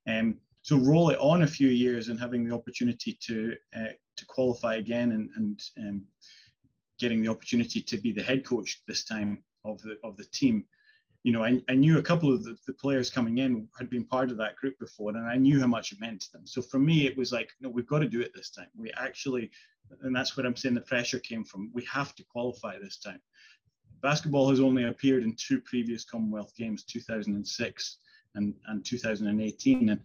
Um, 0.08 0.38
so 0.62 0.76
roll 0.76 1.10
it 1.10 1.18
on 1.18 1.42
a 1.42 1.46
few 1.46 1.68
years 1.68 2.08
and 2.08 2.18
having 2.18 2.44
the 2.44 2.54
opportunity 2.54 3.18
to 3.22 3.54
uh, 3.76 3.92
to 4.16 4.26
qualify 4.26 4.76
again 4.76 5.10
and 5.12 5.30
and 5.36 5.60
um, 5.78 6.02
getting 7.00 7.22
the 7.22 7.28
opportunity 7.30 7.82
to 7.82 7.96
be 7.96 8.12
the 8.12 8.22
head 8.22 8.44
coach 8.44 8.82
this 8.86 9.04
time 9.04 9.42
of 9.64 9.82
the 9.82 9.96
of 10.04 10.16
the 10.16 10.26
team 10.26 10.64
you 11.22 11.32
know, 11.32 11.44
I, 11.44 11.62
I 11.68 11.74
knew 11.74 11.98
a 11.98 12.02
couple 12.02 12.32
of 12.32 12.42
the, 12.42 12.56
the, 12.66 12.72
players 12.72 13.08
coming 13.08 13.38
in 13.38 13.68
had 13.78 13.88
been 13.88 14.04
part 14.04 14.30
of 14.30 14.36
that 14.38 14.56
group 14.56 14.78
before, 14.80 15.10
and 15.10 15.26
I 15.26 15.36
knew 15.36 15.60
how 15.60 15.68
much 15.68 15.92
it 15.92 16.00
meant 16.00 16.20
to 16.22 16.32
them. 16.32 16.46
So 16.46 16.60
for 16.60 16.80
me, 16.80 17.06
it 17.06 17.16
was 17.16 17.32
like, 17.32 17.50
no, 17.60 17.68
we've 17.68 17.86
got 17.86 18.00
to 18.00 18.08
do 18.08 18.20
it 18.20 18.32
this 18.34 18.50
time. 18.50 18.66
We 18.76 18.90
actually, 18.96 19.50
and 20.02 20.14
that's 20.14 20.36
where 20.36 20.44
I'm 20.44 20.56
saying 20.56 20.74
the 20.74 20.80
pressure 20.80 21.20
came 21.20 21.44
from. 21.44 21.70
We 21.72 21.84
have 21.84 22.14
to 22.16 22.24
qualify 22.24 22.78
this 22.78 22.98
time. 22.98 23.20
Basketball 24.02 24.50
has 24.50 24.58
only 24.58 24.84
appeared 24.84 25.22
in 25.22 25.36
two 25.36 25.60
previous 25.60 26.04
Commonwealth 26.04 26.52
Games, 26.56 26.82
2006 26.84 27.98
and, 28.34 28.54
and 28.66 28.84
2018. 28.84 29.90
And 29.90 30.00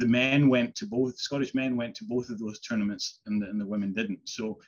the 0.00 0.08
men 0.08 0.48
went 0.48 0.74
to 0.76 0.86
both, 0.86 1.18
Scottish 1.18 1.54
men 1.54 1.76
went 1.76 1.94
to 1.96 2.04
both 2.04 2.30
of 2.30 2.40
those 2.40 2.58
tournaments, 2.58 3.20
and 3.26 3.40
the, 3.40 3.46
and 3.46 3.60
the 3.60 3.66
women 3.66 3.92
didn't. 3.92 4.28
So, 4.28 4.58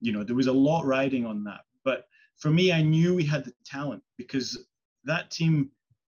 you 0.00 0.12
know, 0.12 0.24
there 0.24 0.36
was 0.36 0.48
a 0.48 0.52
lot 0.52 0.84
riding 0.84 1.24
on 1.24 1.42
that. 1.44 1.60
But 1.84 2.06
for 2.36 2.50
me, 2.50 2.70
I 2.70 2.82
knew 2.82 3.14
we 3.14 3.24
had 3.24 3.46
the 3.46 3.54
talent 3.64 4.02
because 4.18 4.66
that 5.04 5.30
team 5.30 5.70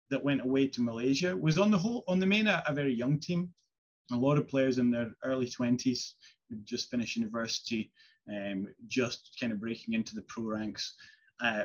that 0.09 0.23
went 0.23 0.41
away 0.41 0.67
to 0.67 0.81
Malaysia 0.81 1.35
was 1.35 1.57
on 1.57 1.71
the 1.71 1.77
whole, 1.77 2.03
on 2.07 2.19
the 2.19 2.25
main, 2.25 2.47
a, 2.47 2.63
a 2.67 2.73
very 2.73 2.93
young 2.93 3.19
team. 3.19 3.49
A 4.11 4.15
lot 4.15 4.37
of 4.37 4.47
players 4.47 4.77
in 4.77 4.89
their 4.89 5.11
early 5.23 5.47
20s, 5.47 6.13
just 6.63 6.89
finished 6.89 7.17
university, 7.17 7.91
um, 8.29 8.67
just 8.87 9.35
kind 9.39 9.51
of 9.51 9.59
breaking 9.59 9.93
into 9.93 10.15
the 10.15 10.21
pro 10.23 10.43
ranks. 10.45 10.95
Uh, 11.41 11.63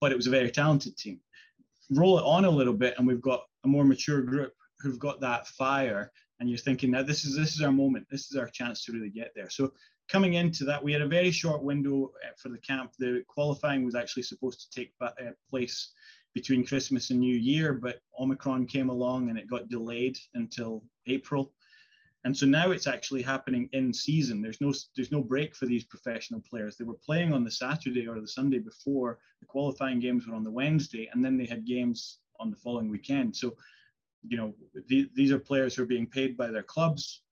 but 0.00 0.10
it 0.10 0.16
was 0.16 0.26
a 0.26 0.30
very 0.30 0.50
talented 0.50 0.96
team. 0.96 1.20
Roll 1.90 2.18
it 2.18 2.24
on 2.24 2.44
a 2.44 2.50
little 2.50 2.74
bit, 2.74 2.94
and 2.98 3.06
we've 3.06 3.22
got 3.22 3.44
a 3.64 3.68
more 3.68 3.84
mature 3.84 4.22
group 4.22 4.52
who've 4.80 4.98
got 4.98 5.20
that 5.20 5.46
fire. 5.46 6.10
And 6.40 6.48
you're 6.48 6.58
thinking, 6.58 6.90
now 6.90 7.02
this 7.02 7.24
is 7.24 7.36
this 7.36 7.54
is 7.54 7.62
our 7.62 7.70
moment. 7.70 8.06
This 8.10 8.28
is 8.30 8.36
our 8.36 8.48
chance 8.48 8.84
to 8.84 8.92
really 8.92 9.10
get 9.10 9.32
there. 9.36 9.48
So 9.48 9.72
coming 10.12 10.34
into 10.34 10.64
that, 10.64 10.84
we 10.84 10.92
had 10.92 11.00
a 11.00 11.08
very 11.08 11.30
short 11.30 11.62
window 11.62 12.12
uh, 12.22 12.32
for 12.36 12.50
the 12.50 12.58
camp. 12.58 12.92
The 12.98 13.24
qualifying 13.26 13.82
was 13.82 13.94
actually 13.94 14.24
supposed 14.24 14.60
to 14.60 14.80
take 14.80 14.92
uh, 15.00 15.08
place 15.48 15.92
between 16.34 16.66
Christmas 16.66 17.08
and 17.10 17.18
New 17.18 17.34
Year, 17.34 17.72
but 17.72 18.02
Omicron 18.20 18.66
came 18.66 18.90
along 18.90 19.30
and 19.30 19.38
it 19.38 19.48
got 19.48 19.70
delayed 19.70 20.18
until 20.34 20.84
April. 21.06 21.52
And 22.24 22.36
so 22.36 22.44
now 22.44 22.70
it's 22.72 22.86
actually 22.86 23.22
happening 23.22 23.70
in 23.72 23.92
season. 23.92 24.42
There's 24.42 24.60
no 24.60 24.72
there's 24.94 25.10
no 25.10 25.22
break 25.22 25.56
for 25.56 25.66
these 25.66 25.82
professional 25.82 26.40
players. 26.48 26.76
They 26.76 26.84
were 26.84 27.06
playing 27.08 27.32
on 27.32 27.42
the 27.42 27.50
Saturday 27.50 28.06
or 28.06 28.20
the 28.20 28.28
Sunday 28.28 28.58
before. 28.58 29.18
The 29.40 29.46
qualifying 29.46 29.98
games 29.98 30.28
were 30.28 30.36
on 30.36 30.44
the 30.44 30.50
Wednesday, 30.50 31.08
and 31.12 31.24
then 31.24 31.36
they 31.36 31.46
had 31.46 31.66
games 31.66 32.18
on 32.38 32.50
the 32.50 32.56
following 32.56 32.88
weekend. 32.90 33.34
So, 33.34 33.56
you 34.28 34.36
know, 34.36 34.54
the, 34.88 35.10
these 35.16 35.32
are 35.32 35.38
players 35.38 35.74
who 35.74 35.82
are 35.82 35.94
being 35.94 36.06
paid 36.06 36.36
by 36.36 36.48
their 36.48 36.62
clubs 36.62 37.22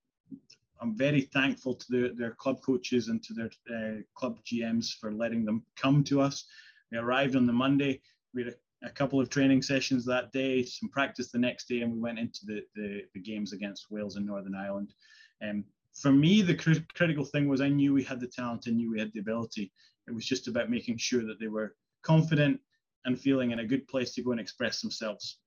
I'm 0.80 0.96
very 0.96 1.22
thankful 1.22 1.74
to 1.74 1.86
the, 1.90 2.14
their 2.16 2.32
club 2.32 2.62
coaches 2.62 3.08
and 3.08 3.22
to 3.22 3.34
their 3.34 3.50
uh, 3.70 4.00
club 4.14 4.38
GMs 4.44 4.92
for 4.98 5.12
letting 5.12 5.44
them 5.44 5.62
come 5.76 6.02
to 6.04 6.20
us. 6.20 6.46
We 6.90 6.98
arrived 6.98 7.36
on 7.36 7.46
the 7.46 7.52
Monday. 7.52 8.00
We 8.34 8.44
had 8.44 8.54
a, 8.82 8.86
a, 8.86 8.90
couple 8.90 9.20
of 9.20 9.28
training 9.28 9.62
sessions 9.62 10.04
that 10.06 10.32
day, 10.32 10.64
some 10.64 10.88
practice 10.88 11.30
the 11.30 11.38
next 11.38 11.68
day, 11.68 11.82
and 11.82 11.92
we 11.92 11.98
went 11.98 12.18
into 12.18 12.40
the, 12.44 12.62
the, 12.74 13.02
the 13.14 13.20
games 13.20 13.52
against 13.52 13.90
Wales 13.90 14.16
and 14.16 14.26
Northern 14.26 14.54
Ireland. 14.54 14.94
Um, 15.42 15.64
for 15.94 16.12
me, 16.12 16.40
the 16.40 16.54
cr- 16.54 16.86
critical 16.94 17.24
thing 17.24 17.48
was 17.48 17.60
I 17.60 17.68
knew 17.68 17.92
we 17.92 18.02
had 18.02 18.20
the 18.20 18.26
talent, 18.26 18.64
I 18.66 18.70
knew 18.70 18.90
we 18.90 18.98
had 18.98 19.12
the 19.12 19.20
ability. 19.20 19.72
It 20.08 20.14
was 20.14 20.24
just 20.24 20.48
about 20.48 20.70
making 20.70 20.96
sure 20.96 21.26
that 21.26 21.38
they 21.38 21.48
were 21.48 21.76
confident 22.02 22.58
and 23.04 23.20
feeling 23.20 23.50
in 23.50 23.60
a 23.60 23.66
good 23.66 23.86
place 23.88 24.14
to 24.14 24.22
go 24.22 24.32
and 24.32 24.40
express 24.40 24.80
themselves. 24.80 25.38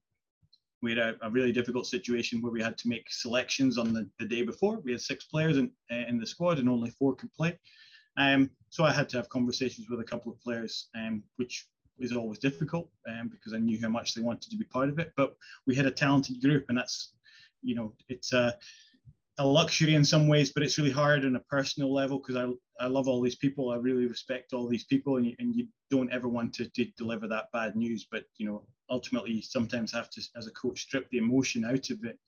We 0.83 0.91
had 0.91 0.99
a, 0.99 1.15
a 1.21 1.29
really 1.31 1.51
difficult 1.51 1.87
situation 1.87 2.41
where 2.41 2.51
we 2.51 2.61
had 2.61 2.77
to 2.79 2.89
make 2.89 3.05
selections 3.09 3.77
on 3.77 3.93
the, 3.93 4.07
the 4.19 4.25
day 4.25 4.43
before. 4.43 4.79
We 4.79 4.91
had 4.91 5.01
six 5.01 5.23
players 5.23 5.57
in, 5.57 5.71
in 5.89 6.19
the 6.19 6.27
squad 6.27 6.59
and 6.59 6.69
only 6.69 6.91
four 6.91 7.15
could 7.15 7.33
play. 7.33 7.57
Um, 8.17 8.51
so 8.69 8.83
I 8.83 8.91
had 8.91 9.09
to 9.09 9.17
have 9.17 9.29
conversations 9.29 9.87
with 9.89 10.01
a 10.01 10.03
couple 10.03 10.31
of 10.31 10.39
players, 10.41 10.89
um, 10.95 11.23
which 11.37 11.67
is 11.99 12.11
always 12.11 12.39
difficult 12.39 12.89
um, 13.07 13.29
because 13.29 13.53
I 13.53 13.59
knew 13.59 13.79
how 13.81 13.89
much 13.89 14.13
they 14.13 14.21
wanted 14.21 14.51
to 14.51 14.57
be 14.57 14.65
part 14.65 14.89
of 14.89 14.99
it. 14.99 15.13
But 15.15 15.35
we 15.65 15.75
had 15.75 15.85
a 15.85 15.91
talented 15.91 16.41
group, 16.41 16.65
and 16.69 16.77
that's, 16.77 17.13
you 17.61 17.75
know, 17.75 17.93
it's 18.09 18.33
a, 18.33 18.55
a 19.39 19.45
luxury 19.45 19.95
in 19.95 20.05
some 20.05 20.27
ways, 20.27 20.51
but 20.51 20.61
it's 20.61 20.77
really 20.77 20.91
hard 20.91 21.25
on 21.25 21.35
a 21.35 21.39
personal 21.41 21.91
level 21.91 22.19
because 22.19 22.35
I, 22.35 22.83
I 22.83 22.87
love 22.87 23.07
all 23.07 23.21
these 23.21 23.35
people. 23.35 23.71
I 23.71 23.77
really 23.77 24.05
respect 24.05 24.53
all 24.53 24.67
these 24.67 24.83
people, 24.83 25.17
and 25.17 25.25
you, 25.25 25.35
and 25.39 25.55
you 25.55 25.67
don't 25.89 26.11
ever 26.11 26.27
want 26.27 26.53
to, 26.55 26.69
to 26.69 26.85
deliver 26.97 27.27
that 27.27 27.51
bad 27.51 27.75
news. 27.75 28.05
But 28.09 28.25
you 28.37 28.45
know, 28.45 28.63
ultimately, 28.89 29.31
you 29.31 29.41
sometimes 29.41 29.91
have 29.91 30.09
to, 30.11 30.21
as 30.35 30.45
a 30.45 30.51
coach, 30.51 30.81
strip 30.81 31.09
the 31.09 31.17
emotion 31.17 31.65
out 31.65 31.89
of 31.89 32.03
it, 32.03 32.19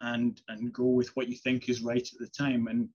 and 0.00 0.40
and 0.48 0.72
go 0.72 0.86
with 0.86 1.14
what 1.16 1.28
you 1.28 1.36
think 1.36 1.68
is 1.68 1.82
right 1.82 2.08
at 2.12 2.18
the 2.18 2.26
time. 2.26 2.66
And 2.66 2.88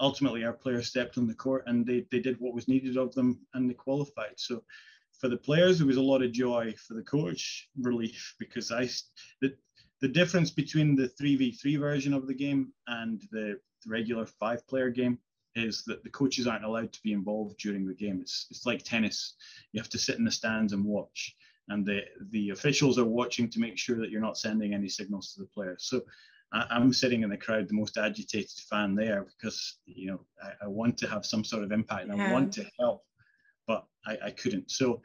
ultimately, 0.00 0.44
our 0.44 0.52
players 0.52 0.88
stepped 0.88 1.18
on 1.18 1.28
the 1.28 1.34
court 1.34 1.64
and 1.66 1.86
they 1.86 2.04
they 2.10 2.20
did 2.20 2.36
what 2.40 2.54
was 2.54 2.66
needed 2.66 2.96
of 2.96 3.14
them, 3.14 3.38
and 3.54 3.70
they 3.70 3.74
qualified. 3.74 4.34
So. 4.36 4.64
For 5.20 5.26
the 5.28 5.36
players, 5.36 5.78
there 5.78 5.86
was 5.88 5.96
a 5.96 6.00
lot 6.00 6.22
of 6.22 6.30
joy. 6.30 6.72
For 6.86 6.94
the 6.94 7.02
coach, 7.02 7.68
relief 7.80 8.36
because 8.38 8.70
I, 8.70 8.88
the, 9.40 9.52
the 10.00 10.08
difference 10.08 10.50
between 10.50 10.94
the 10.94 11.08
3v3 11.20 11.78
version 11.78 12.12
of 12.14 12.26
the 12.26 12.34
game 12.34 12.72
and 12.86 13.22
the, 13.30 13.58
regular 13.86 14.26
five 14.26 14.66
player 14.66 14.90
game 14.90 15.16
is 15.54 15.84
that 15.84 16.02
the 16.02 16.10
coaches 16.10 16.48
aren't 16.48 16.64
allowed 16.64 16.92
to 16.92 17.00
be 17.02 17.12
involved 17.12 17.56
during 17.58 17.86
the 17.86 17.94
game. 17.94 18.20
It's, 18.20 18.46
it's 18.50 18.66
like 18.66 18.82
tennis. 18.82 19.34
You 19.72 19.80
have 19.80 19.88
to 19.90 19.98
sit 19.98 20.18
in 20.18 20.24
the 20.24 20.32
stands 20.32 20.72
and 20.72 20.84
watch. 20.84 21.34
And 21.68 21.86
the, 21.86 22.02
the 22.30 22.50
officials 22.50 22.98
are 22.98 23.04
watching 23.04 23.48
to 23.50 23.60
make 23.60 23.78
sure 23.78 23.96
that 23.98 24.10
you're 24.10 24.20
not 24.20 24.36
sending 24.36 24.74
any 24.74 24.88
signals 24.88 25.32
to 25.32 25.40
the 25.40 25.46
players. 25.46 25.84
So 25.84 26.02
I, 26.52 26.66
am 26.70 26.92
sitting 26.92 27.22
in 27.22 27.30
the 27.30 27.36
crowd, 27.36 27.68
the 27.68 27.74
most 27.74 27.98
agitated 27.98 28.58
fan 28.68 28.94
there, 28.94 29.24
because 29.24 29.76
you 29.86 30.08
know 30.10 30.20
I, 30.42 30.64
I 30.64 30.68
want 30.68 30.96
to 30.98 31.08
have 31.08 31.26
some 31.26 31.44
sort 31.44 31.62
of 31.62 31.72
impact 31.72 32.08
and 32.08 32.18
yeah. 32.18 32.28
I 32.28 32.32
want 32.32 32.52
to 32.54 32.66
help, 32.80 33.04
but 33.66 33.86
I, 34.06 34.16
I 34.24 34.30
couldn't. 34.30 34.70
So 34.70 35.02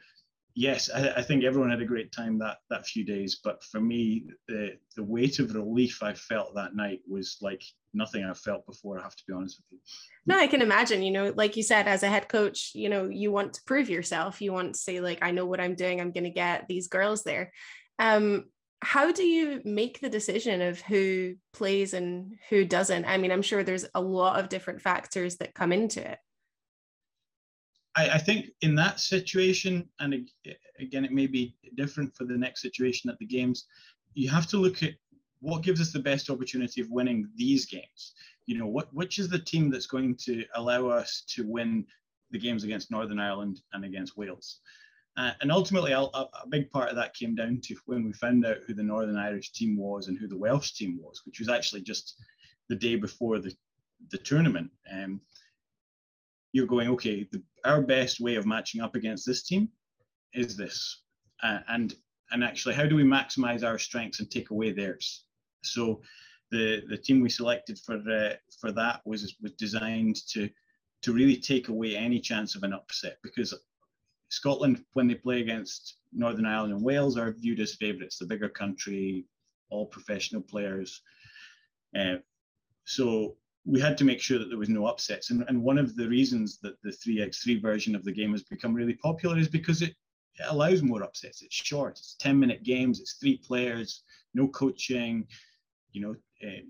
yes, 0.54 0.90
I, 0.94 1.10
I, 1.10 1.22
think 1.22 1.44
everyone 1.44 1.70
had 1.70 1.82
a 1.82 1.86
great 1.86 2.12
time 2.12 2.38
that 2.38 2.58
that 2.70 2.86
few 2.86 3.04
days. 3.04 3.40
But 3.42 3.62
for 3.64 3.80
me, 3.80 4.26
the 4.48 4.76
the 4.96 5.04
weight 5.04 5.38
of 5.38 5.54
relief 5.54 6.02
I 6.02 6.14
felt 6.14 6.54
that 6.54 6.76
night 6.76 7.00
was 7.08 7.38
like 7.40 7.62
nothing 7.92 8.24
I've 8.24 8.38
felt 8.38 8.66
before. 8.66 8.98
I 8.98 9.02
have 9.02 9.16
to 9.16 9.24
be 9.26 9.34
honest 9.34 9.58
with 9.58 9.66
you. 9.72 9.78
No, 10.26 10.38
I 10.38 10.46
can 10.46 10.62
imagine. 10.62 11.02
You 11.02 11.12
know, 11.12 11.32
like 11.36 11.56
you 11.56 11.62
said, 11.62 11.88
as 11.88 12.02
a 12.02 12.08
head 12.08 12.28
coach, 12.28 12.72
you 12.74 12.88
know, 12.88 13.08
you 13.08 13.30
want 13.30 13.54
to 13.54 13.62
prove 13.66 13.90
yourself. 13.90 14.40
You 14.40 14.52
want 14.52 14.74
to 14.74 14.80
say 14.80 15.00
like, 15.00 15.18
I 15.22 15.30
know 15.30 15.46
what 15.46 15.60
I'm 15.60 15.74
doing. 15.74 16.00
I'm 16.00 16.12
going 16.12 16.24
to 16.24 16.30
get 16.30 16.66
these 16.68 16.88
girls 16.88 17.24
there. 17.24 17.52
Um, 17.98 18.46
how 18.82 19.12
do 19.12 19.24
you 19.24 19.62
make 19.64 20.00
the 20.00 20.10
decision 20.10 20.60
of 20.60 20.80
who 20.80 21.34
plays 21.54 21.94
and 21.94 22.36
who 22.50 22.64
doesn't? 22.64 23.06
I 23.06 23.16
mean, 23.16 23.32
I'm 23.32 23.42
sure 23.42 23.62
there's 23.62 23.86
a 23.94 24.00
lot 24.00 24.38
of 24.38 24.50
different 24.50 24.82
factors 24.82 25.36
that 25.36 25.54
come 25.54 25.72
into 25.72 26.06
it. 26.06 26.18
I, 27.96 28.10
I, 28.10 28.18
think 28.18 28.50
in 28.60 28.74
that 28.76 29.00
situation, 29.00 29.88
and 30.00 30.28
again, 30.78 31.04
it 31.04 31.12
may 31.12 31.26
be 31.26 31.56
different 31.76 32.14
for 32.16 32.24
the 32.24 32.36
next 32.36 32.62
situation 32.62 33.10
at 33.10 33.18
the 33.18 33.26
games, 33.26 33.66
you 34.14 34.28
have 34.30 34.46
to 34.48 34.56
look 34.56 34.82
at 34.82 34.94
what 35.40 35.62
gives 35.62 35.80
us 35.80 35.92
the 35.92 35.98
best 35.98 36.30
opportunity 36.30 36.80
of 36.80 36.90
winning 36.90 37.28
these 37.36 37.66
games. 37.66 38.14
You 38.46 38.58
know, 38.58 38.66
what 38.66 38.92
which 38.92 39.18
is 39.18 39.28
the 39.28 39.38
team 39.38 39.70
that's 39.70 39.86
going 39.86 40.16
to 40.24 40.44
allow 40.54 40.88
us 40.88 41.22
to 41.28 41.46
win 41.46 41.86
the 42.30 42.38
games 42.38 42.64
against 42.64 42.90
Northern 42.90 43.18
Ireland 43.18 43.60
and 43.72 43.84
against 43.84 44.16
Wales. 44.16 44.60
Uh, 45.16 45.30
and 45.40 45.52
ultimately, 45.52 45.92
a, 45.92 46.00
a, 46.00 46.28
big 46.48 46.68
part 46.70 46.88
of 46.88 46.96
that 46.96 47.14
came 47.14 47.36
down 47.36 47.60
to 47.62 47.76
when 47.86 48.04
we 48.04 48.12
found 48.12 48.44
out 48.44 48.56
who 48.66 48.74
the 48.74 48.82
Northern 48.82 49.16
Irish 49.16 49.52
team 49.52 49.76
was 49.76 50.08
and 50.08 50.18
who 50.18 50.26
the 50.26 50.36
Welsh 50.36 50.72
team 50.72 50.98
was, 51.00 51.22
which 51.24 51.38
was 51.38 51.48
actually 51.48 51.82
just 51.82 52.16
the 52.68 52.74
day 52.74 52.96
before 52.96 53.38
the, 53.38 53.54
the 54.10 54.18
tournament. 54.18 54.70
Um, 54.92 55.20
you're 56.54 56.66
going, 56.66 56.88
okay, 56.88 57.26
the, 57.32 57.42
our 57.64 57.82
best 57.82 58.20
way 58.20 58.36
of 58.36 58.46
matching 58.46 58.80
up 58.80 58.94
against 58.94 59.26
this 59.26 59.42
team 59.42 59.68
is 60.32 60.56
this, 60.56 61.02
uh, 61.42 61.58
and 61.68 61.94
and 62.30 62.42
actually, 62.42 62.74
how 62.74 62.86
do 62.86 62.96
we 62.96 63.02
maximize 63.02 63.62
our 63.62 63.78
strengths 63.78 64.20
and 64.20 64.30
take 64.30 64.50
away 64.50 64.72
theirs? 64.72 65.24
So, 65.64 66.00
the 66.52 66.82
the 66.88 66.96
team 66.96 67.20
we 67.20 67.28
selected 67.28 67.78
for 67.84 67.96
uh, 67.96 68.34
for 68.60 68.70
that 68.72 69.00
was 69.04 69.36
was 69.42 69.52
designed 69.52 70.16
to 70.28 70.48
to 71.02 71.12
really 71.12 71.36
take 71.36 71.68
away 71.68 71.96
any 71.96 72.20
chance 72.20 72.54
of 72.54 72.62
an 72.62 72.72
upset 72.72 73.18
because 73.22 73.52
Scotland, 74.30 74.84
when 74.92 75.08
they 75.08 75.16
play 75.16 75.40
against 75.40 75.98
Northern 76.12 76.46
Ireland 76.46 76.72
and 76.72 76.82
Wales, 76.84 77.18
are 77.18 77.32
viewed 77.32 77.60
as 77.60 77.74
favourites, 77.74 78.18
the 78.18 78.26
bigger 78.26 78.48
country, 78.48 79.26
all 79.70 79.86
professional 79.86 80.40
players. 80.40 81.02
Uh, 81.98 82.16
so 82.84 83.36
we 83.66 83.80
had 83.80 83.96
to 83.98 84.04
make 84.04 84.20
sure 84.20 84.38
that 84.38 84.48
there 84.48 84.58
was 84.58 84.68
no 84.68 84.86
upsets. 84.86 85.30
And, 85.30 85.44
and 85.48 85.62
one 85.62 85.78
of 85.78 85.96
the 85.96 86.08
reasons 86.08 86.58
that 86.62 86.80
the 86.82 86.90
3x3 86.90 87.62
version 87.62 87.94
of 87.94 88.04
the 88.04 88.12
game 88.12 88.32
has 88.32 88.42
become 88.42 88.74
really 88.74 88.94
popular 88.94 89.38
is 89.38 89.48
because 89.48 89.80
it, 89.80 89.94
it 90.36 90.46
allows 90.48 90.82
more 90.82 91.02
upsets. 91.02 91.42
It's 91.42 91.54
short, 91.54 91.98
it's 91.98 92.16
10 92.18 92.38
minute 92.38 92.62
games, 92.62 93.00
it's 93.00 93.14
three 93.14 93.38
players, 93.38 94.02
no 94.34 94.48
coaching. 94.48 95.26
You 95.92 96.00
know, 96.02 96.16
uh, 96.46 96.60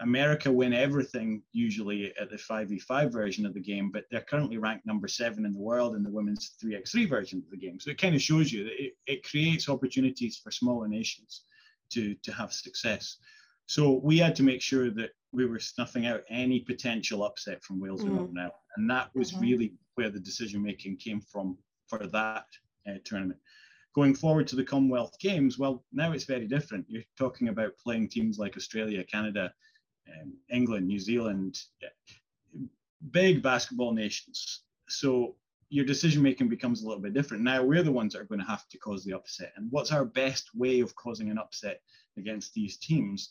America 0.00 0.50
win 0.50 0.72
everything 0.72 1.42
usually 1.52 2.12
at 2.18 2.30
the 2.30 2.36
5v5 2.36 3.12
version 3.12 3.44
of 3.44 3.52
the 3.52 3.60
game, 3.60 3.90
but 3.90 4.04
they're 4.10 4.20
currently 4.22 4.58
ranked 4.58 4.86
number 4.86 5.08
seven 5.08 5.44
in 5.44 5.52
the 5.52 5.58
world 5.58 5.94
in 5.94 6.02
the 6.02 6.10
women's 6.10 6.52
3x3 6.62 7.08
version 7.08 7.42
of 7.44 7.50
the 7.50 7.56
game. 7.56 7.78
So 7.80 7.90
it 7.90 8.00
kind 8.00 8.14
of 8.14 8.22
shows 8.22 8.52
you 8.52 8.64
that 8.64 8.82
it, 8.82 8.92
it 9.06 9.28
creates 9.28 9.68
opportunities 9.68 10.38
for 10.38 10.50
smaller 10.50 10.88
nations 10.88 11.42
to, 11.90 12.14
to 12.14 12.32
have 12.32 12.52
success. 12.52 13.18
So 13.66 14.00
we 14.02 14.18
had 14.18 14.34
to 14.36 14.42
make 14.42 14.62
sure 14.62 14.90
that 14.90 15.10
we 15.32 15.46
were 15.46 15.60
snuffing 15.60 16.06
out 16.06 16.22
any 16.28 16.60
potential 16.60 17.24
upset 17.24 17.62
from 17.62 17.80
Wales 17.80 18.02
mm. 18.02 18.18
and 18.18 18.34
now, 18.34 18.52
and 18.76 18.90
that 18.90 19.10
was 19.14 19.32
mm-hmm. 19.32 19.42
really 19.42 19.72
where 19.94 20.10
the 20.10 20.20
decision 20.20 20.62
making 20.62 20.96
came 20.96 21.20
from 21.20 21.56
for 21.86 22.06
that 22.06 22.46
uh, 22.88 22.94
tournament. 23.04 23.38
Going 23.94 24.14
forward 24.14 24.46
to 24.48 24.56
the 24.56 24.64
Commonwealth 24.64 25.18
Games, 25.18 25.58
well, 25.58 25.84
now 25.92 26.12
it's 26.12 26.24
very 26.24 26.46
different. 26.46 26.86
You're 26.88 27.02
talking 27.18 27.48
about 27.48 27.76
playing 27.76 28.08
teams 28.08 28.38
like 28.38 28.56
Australia, 28.56 29.02
Canada, 29.02 29.52
um, 30.08 30.32
England, 30.48 30.86
New 30.86 31.00
Zealand, 31.00 31.60
big 33.10 33.42
basketball 33.42 33.92
nations. 33.92 34.62
So 34.88 35.36
your 35.70 35.84
decision 35.84 36.22
making 36.22 36.48
becomes 36.48 36.82
a 36.82 36.86
little 36.86 37.02
bit 37.02 37.14
different. 37.14 37.44
Now 37.44 37.62
we're 37.62 37.82
the 37.82 37.92
ones 37.92 38.12
that 38.12 38.20
are 38.20 38.26
going 38.26 38.40
to 38.40 38.46
have 38.46 38.68
to 38.68 38.78
cause 38.78 39.04
the 39.04 39.12
upset. 39.12 39.52
And 39.56 39.70
what's 39.70 39.92
our 39.92 40.04
best 40.04 40.50
way 40.54 40.80
of 40.80 40.94
causing 40.96 41.30
an 41.30 41.38
upset 41.38 41.80
against 42.16 42.52
these 42.54 42.76
teams? 42.76 43.30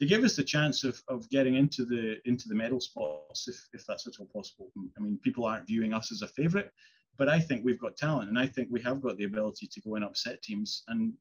To 0.00 0.06
give 0.06 0.22
us 0.22 0.36
the 0.36 0.44
chance 0.44 0.84
of, 0.84 1.02
of 1.08 1.28
getting 1.30 1.56
into 1.56 1.84
the 1.84 2.18
into 2.24 2.48
the 2.48 2.54
medal 2.54 2.80
spots 2.80 3.48
if, 3.48 3.68
if 3.72 3.86
that's 3.86 4.06
at 4.06 4.14
all 4.20 4.26
possible. 4.26 4.70
I 4.96 5.00
mean, 5.00 5.18
people 5.22 5.44
aren't 5.44 5.66
viewing 5.66 5.92
us 5.92 6.12
as 6.12 6.22
a 6.22 6.28
favourite, 6.28 6.70
but 7.16 7.28
I 7.28 7.40
think 7.40 7.64
we've 7.64 7.80
got 7.80 7.96
talent, 7.96 8.28
and 8.28 8.38
I 8.38 8.46
think 8.46 8.68
we 8.70 8.80
have 8.82 9.02
got 9.02 9.16
the 9.16 9.24
ability 9.24 9.66
to 9.66 9.80
go 9.80 9.96
and 9.96 10.04
upset 10.04 10.42
teams, 10.42 10.84
and 10.88 11.12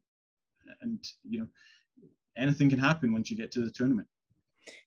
and 0.82 1.04
you 1.28 1.40
know, 1.40 1.48
anything 2.38 2.70
can 2.70 2.80
happen 2.80 3.14
once 3.14 3.32
you 3.32 3.38
get 3.38 3.52
to 3.54 3.62
the 3.62 3.72
tournament. 3.72 4.08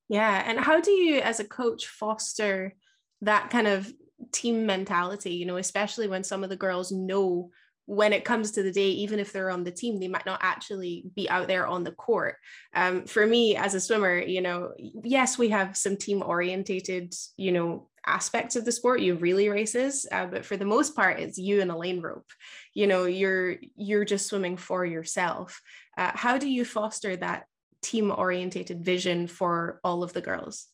Yeah, 0.09 0.43
and 0.47 0.59
how 0.59 0.81
do 0.81 0.91
you, 0.91 1.21
as 1.21 1.41
a 1.41 1.45
coach, 1.45 1.87
foster 1.87 2.75
that 3.23 3.51
kind 3.51 3.67
of 3.67 3.93
team 4.33 4.67
mentality? 4.67 5.35
You 5.35 5.47
know, 5.47 5.57
especially 5.57 6.09
when 6.09 6.25
some 6.25 6.45
of 6.45 6.51
the 6.51 6.57
girls 6.57 6.93
know 6.93 7.51
when 7.91 8.13
it 8.13 8.25
comes 8.25 8.53
to 8.53 8.63
the 8.63 8.71
day, 8.71 8.87
even 8.87 9.19
if 9.19 9.33
they're 9.33 9.51
on 9.51 9.65
the 9.65 9.73
team, 9.73 9.99
they 9.99 10.07
might 10.07 10.25
not 10.25 10.39
actually 10.45 11.11
be 11.17 11.29
out 11.29 11.49
there 11.49 11.67
on 11.67 11.83
the 11.83 11.91
court. 11.91 12.37
Um, 12.73 13.05
for 13.05 13.27
me 13.27 13.57
as 13.57 13.75
a 13.75 13.81
swimmer, 13.81 14.17
you 14.17 14.41
know, 14.41 14.71
yes, 14.79 15.37
we 15.37 15.49
have 15.49 15.77
some 15.77 15.97
team 15.97 16.23
orientated, 16.23 17.13
you 17.37 17.51
know, 17.51 17.89
aspects 18.07 18.55
of 18.55 18.65
the 18.65 18.71
sport. 18.71 19.01
You 19.01 19.15
have 19.15 19.23
relay 19.23 19.49
races, 19.49 20.07
uh, 20.13 20.27
but 20.27 20.45
for 20.45 20.57
the 20.57 20.65
most 20.65 20.95
part, 20.95 21.19
it's 21.19 21.37
you 21.37 21.61
and 21.61 21.71
a 21.73 21.77
lane 21.77 22.01
rope. 22.01 22.31
You 22.75 22.87
know, 22.87 23.07
you're 23.07 23.57
you're 23.77 24.05
just 24.05 24.29
swimming 24.29 24.57
for 24.57 24.87
yourself. 24.87 25.61
Uh, 25.99 26.13
how 26.15 26.39
do 26.39 26.49
you 26.49 26.65
foster 26.65 27.17
that 27.17 27.47
team 27.83 28.13
orientated 28.13 28.85
vision 28.85 29.27
for 29.27 29.81
all 29.83 30.05
of 30.05 30.13
the 30.13 30.21
girls? 30.21 30.69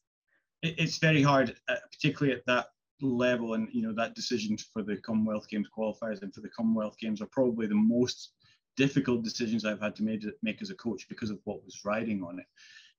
It's 0.62 0.98
very 0.98 1.22
hard, 1.22 1.56
uh, 1.66 1.76
particularly 1.90 2.36
at 2.36 2.44
that 2.44 2.66
level 3.02 3.54
and 3.54 3.68
you 3.72 3.82
know 3.82 3.92
that 3.92 4.14
decision 4.14 4.56
for 4.56 4.82
the 4.82 4.96
Commonwealth 4.96 5.48
Games 5.48 5.68
qualifiers 5.76 6.22
and 6.22 6.34
for 6.34 6.40
the 6.40 6.48
Commonwealth 6.48 6.96
Games 6.98 7.20
are 7.20 7.26
probably 7.26 7.66
the 7.66 7.74
most 7.74 8.32
difficult 8.76 9.22
decisions 9.22 9.64
I've 9.64 9.80
had 9.80 9.96
to 9.96 10.02
make, 10.02 10.24
make 10.42 10.62
as 10.62 10.70
a 10.70 10.74
coach 10.74 11.08
because 11.08 11.30
of 11.30 11.38
what 11.44 11.64
was 11.64 11.84
riding 11.84 12.22
on 12.22 12.38
it. 12.38 12.46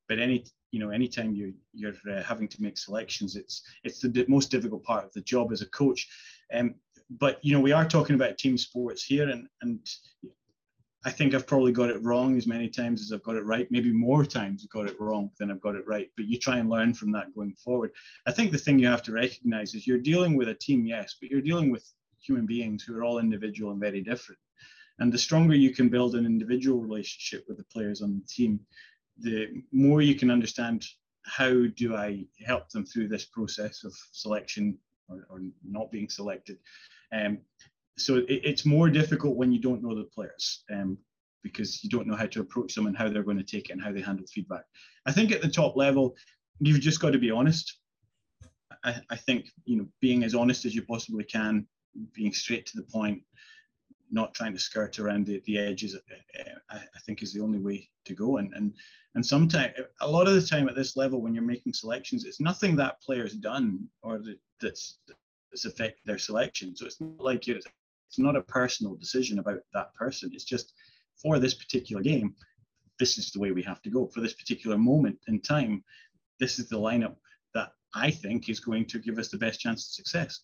But 0.07 0.19
any 0.19 0.45
you 0.71 0.79
know, 0.79 0.89
anytime 0.89 1.33
you 1.33 1.53
you're 1.73 1.93
uh, 2.11 2.23
having 2.23 2.47
to 2.49 2.61
make 2.61 2.77
selections, 2.77 3.35
it's 3.35 3.61
it's 3.83 3.99
the 3.99 4.25
most 4.27 4.51
difficult 4.51 4.83
part 4.83 5.05
of 5.05 5.13
the 5.13 5.21
job 5.21 5.51
as 5.51 5.61
a 5.61 5.69
coach. 5.69 6.07
Um, 6.53 6.75
but 7.09 7.39
you 7.43 7.53
know, 7.53 7.61
we 7.61 7.71
are 7.71 7.87
talking 7.87 8.15
about 8.15 8.37
team 8.37 8.57
sports 8.57 9.03
here, 9.03 9.29
and 9.29 9.47
and 9.61 9.79
I 11.05 11.11
think 11.11 11.33
I've 11.33 11.47
probably 11.47 11.71
got 11.71 11.89
it 11.89 12.01
wrong 12.03 12.37
as 12.37 12.47
many 12.47 12.67
times 12.67 13.01
as 13.01 13.11
I've 13.11 13.23
got 13.23 13.35
it 13.35 13.45
right. 13.45 13.69
Maybe 13.69 13.91
more 13.91 14.25
times 14.25 14.63
I've 14.63 14.69
got 14.69 14.89
it 14.89 14.99
wrong 14.99 15.31
than 15.39 15.51
I've 15.51 15.61
got 15.61 15.75
it 15.75 15.87
right. 15.87 16.09
But 16.17 16.25
you 16.25 16.37
try 16.37 16.57
and 16.57 16.69
learn 16.69 16.93
from 16.93 17.11
that 17.11 17.33
going 17.35 17.53
forward. 17.53 17.91
I 18.25 18.31
think 18.31 18.51
the 18.51 18.57
thing 18.57 18.79
you 18.79 18.87
have 18.87 19.03
to 19.03 19.11
recognize 19.11 19.73
is 19.73 19.85
you're 19.85 19.99
dealing 19.99 20.35
with 20.35 20.49
a 20.49 20.55
team, 20.55 20.85
yes, 20.85 21.15
but 21.19 21.29
you're 21.29 21.41
dealing 21.41 21.71
with 21.71 21.85
human 22.19 22.45
beings 22.45 22.83
who 22.83 22.97
are 22.97 23.03
all 23.03 23.19
individual 23.19 23.71
and 23.71 23.79
very 23.79 24.01
different. 24.01 24.39
And 24.99 25.13
the 25.13 25.17
stronger 25.17 25.55
you 25.55 25.73
can 25.73 25.89
build 25.89 26.15
an 26.15 26.25
individual 26.25 26.81
relationship 26.81 27.45
with 27.47 27.57
the 27.57 27.63
players 27.65 28.01
on 28.01 28.19
the 28.19 28.25
team, 28.27 28.59
the 29.19 29.63
more 29.71 30.01
you 30.01 30.15
can 30.15 30.31
understand 30.31 30.85
how 31.23 31.67
do 31.75 31.95
I 31.95 32.25
help 32.45 32.69
them 32.69 32.85
through 32.85 33.09
this 33.09 33.25
process 33.25 33.83
of 33.83 33.93
selection 34.11 34.77
or, 35.09 35.27
or 35.29 35.41
not 35.63 35.91
being 35.91 36.09
selected. 36.09 36.57
Um, 37.13 37.39
so 37.97 38.17
it, 38.17 38.41
it's 38.43 38.65
more 38.65 38.89
difficult 38.89 39.35
when 39.35 39.51
you 39.51 39.59
don't 39.59 39.83
know 39.83 39.95
the 39.95 40.05
players 40.05 40.63
um, 40.73 40.97
because 41.43 41.83
you 41.83 41.89
don't 41.89 42.07
know 42.07 42.15
how 42.15 42.27
to 42.27 42.41
approach 42.41 42.75
them 42.75 42.87
and 42.87 42.97
how 42.97 43.09
they're 43.09 43.23
going 43.23 43.37
to 43.37 43.43
take 43.43 43.69
it 43.69 43.73
and 43.73 43.83
how 43.83 43.91
they 43.91 44.01
handle 44.01 44.25
feedback. 44.27 44.63
I 45.05 45.11
think 45.11 45.31
at 45.31 45.41
the 45.41 45.49
top 45.49 45.75
level, 45.75 46.15
you've 46.59 46.79
just 46.79 47.01
got 47.01 47.11
to 47.11 47.19
be 47.19 47.31
honest. 47.31 47.79
I, 48.83 49.01
I 49.09 49.15
think 49.15 49.47
you 49.65 49.77
know 49.77 49.87
being 50.01 50.23
as 50.23 50.35
honest 50.35 50.65
as 50.65 50.75
you 50.75 50.83
possibly 50.83 51.23
can, 51.23 51.67
being 52.13 52.33
straight 52.33 52.65
to 52.67 52.77
the 52.77 52.83
point, 52.83 53.21
not 54.11 54.33
trying 54.33 54.53
to 54.53 54.59
skirt 54.59 54.99
around 54.99 55.25
the, 55.25 55.41
the 55.45 55.57
edges, 55.57 55.95
uh, 55.95 56.43
I, 56.69 56.77
I 56.77 56.99
think 57.05 57.23
is 57.23 57.33
the 57.33 57.41
only 57.41 57.59
way 57.59 57.89
to 58.05 58.13
go. 58.13 58.37
And 58.37 58.53
and 58.53 58.73
and 59.15 59.25
sometimes, 59.25 59.73
a 60.01 60.07
lot 60.07 60.27
of 60.27 60.35
the 60.35 60.45
time 60.45 60.69
at 60.69 60.75
this 60.75 60.95
level, 60.95 61.21
when 61.21 61.33
you're 61.33 61.43
making 61.43 61.73
selections, 61.73 62.25
it's 62.25 62.39
nothing 62.39 62.75
that 62.75 63.01
player's 63.01 63.33
done 63.33 63.87
or 64.03 64.19
that, 64.19 64.37
that's 64.61 64.99
that's 65.51 65.65
affected 65.65 66.01
their 66.05 66.19
selection. 66.19 66.75
So 66.75 66.85
it's 66.85 67.01
not 67.01 67.19
like 67.19 67.47
it's 67.47 67.65
it's 68.07 68.19
not 68.19 68.35
a 68.35 68.41
personal 68.41 68.95
decision 68.95 69.39
about 69.39 69.59
that 69.73 69.93
person. 69.95 70.31
It's 70.33 70.45
just 70.45 70.73
for 71.21 71.39
this 71.39 71.53
particular 71.53 72.01
game, 72.01 72.35
this 72.99 73.17
is 73.17 73.31
the 73.31 73.39
way 73.39 73.51
we 73.51 73.63
have 73.63 73.81
to 73.83 73.89
go. 73.89 74.07
For 74.07 74.21
this 74.21 74.33
particular 74.33 74.77
moment 74.77 75.19
in 75.27 75.41
time, 75.41 75.83
this 76.39 76.59
is 76.59 76.69
the 76.69 76.77
lineup 76.77 77.15
that 77.53 77.71
I 77.93 78.11
think 78.11 78.49
is 78.49 78.59
going 78.59 78.85
to 78.87 78.99
give 78.99 79.17
us 79.17 79.29
the 79.29 79.37
best 79.37 79.59
chance 79.59 79.87
of 79.87 79.93
success. 79.93 80.41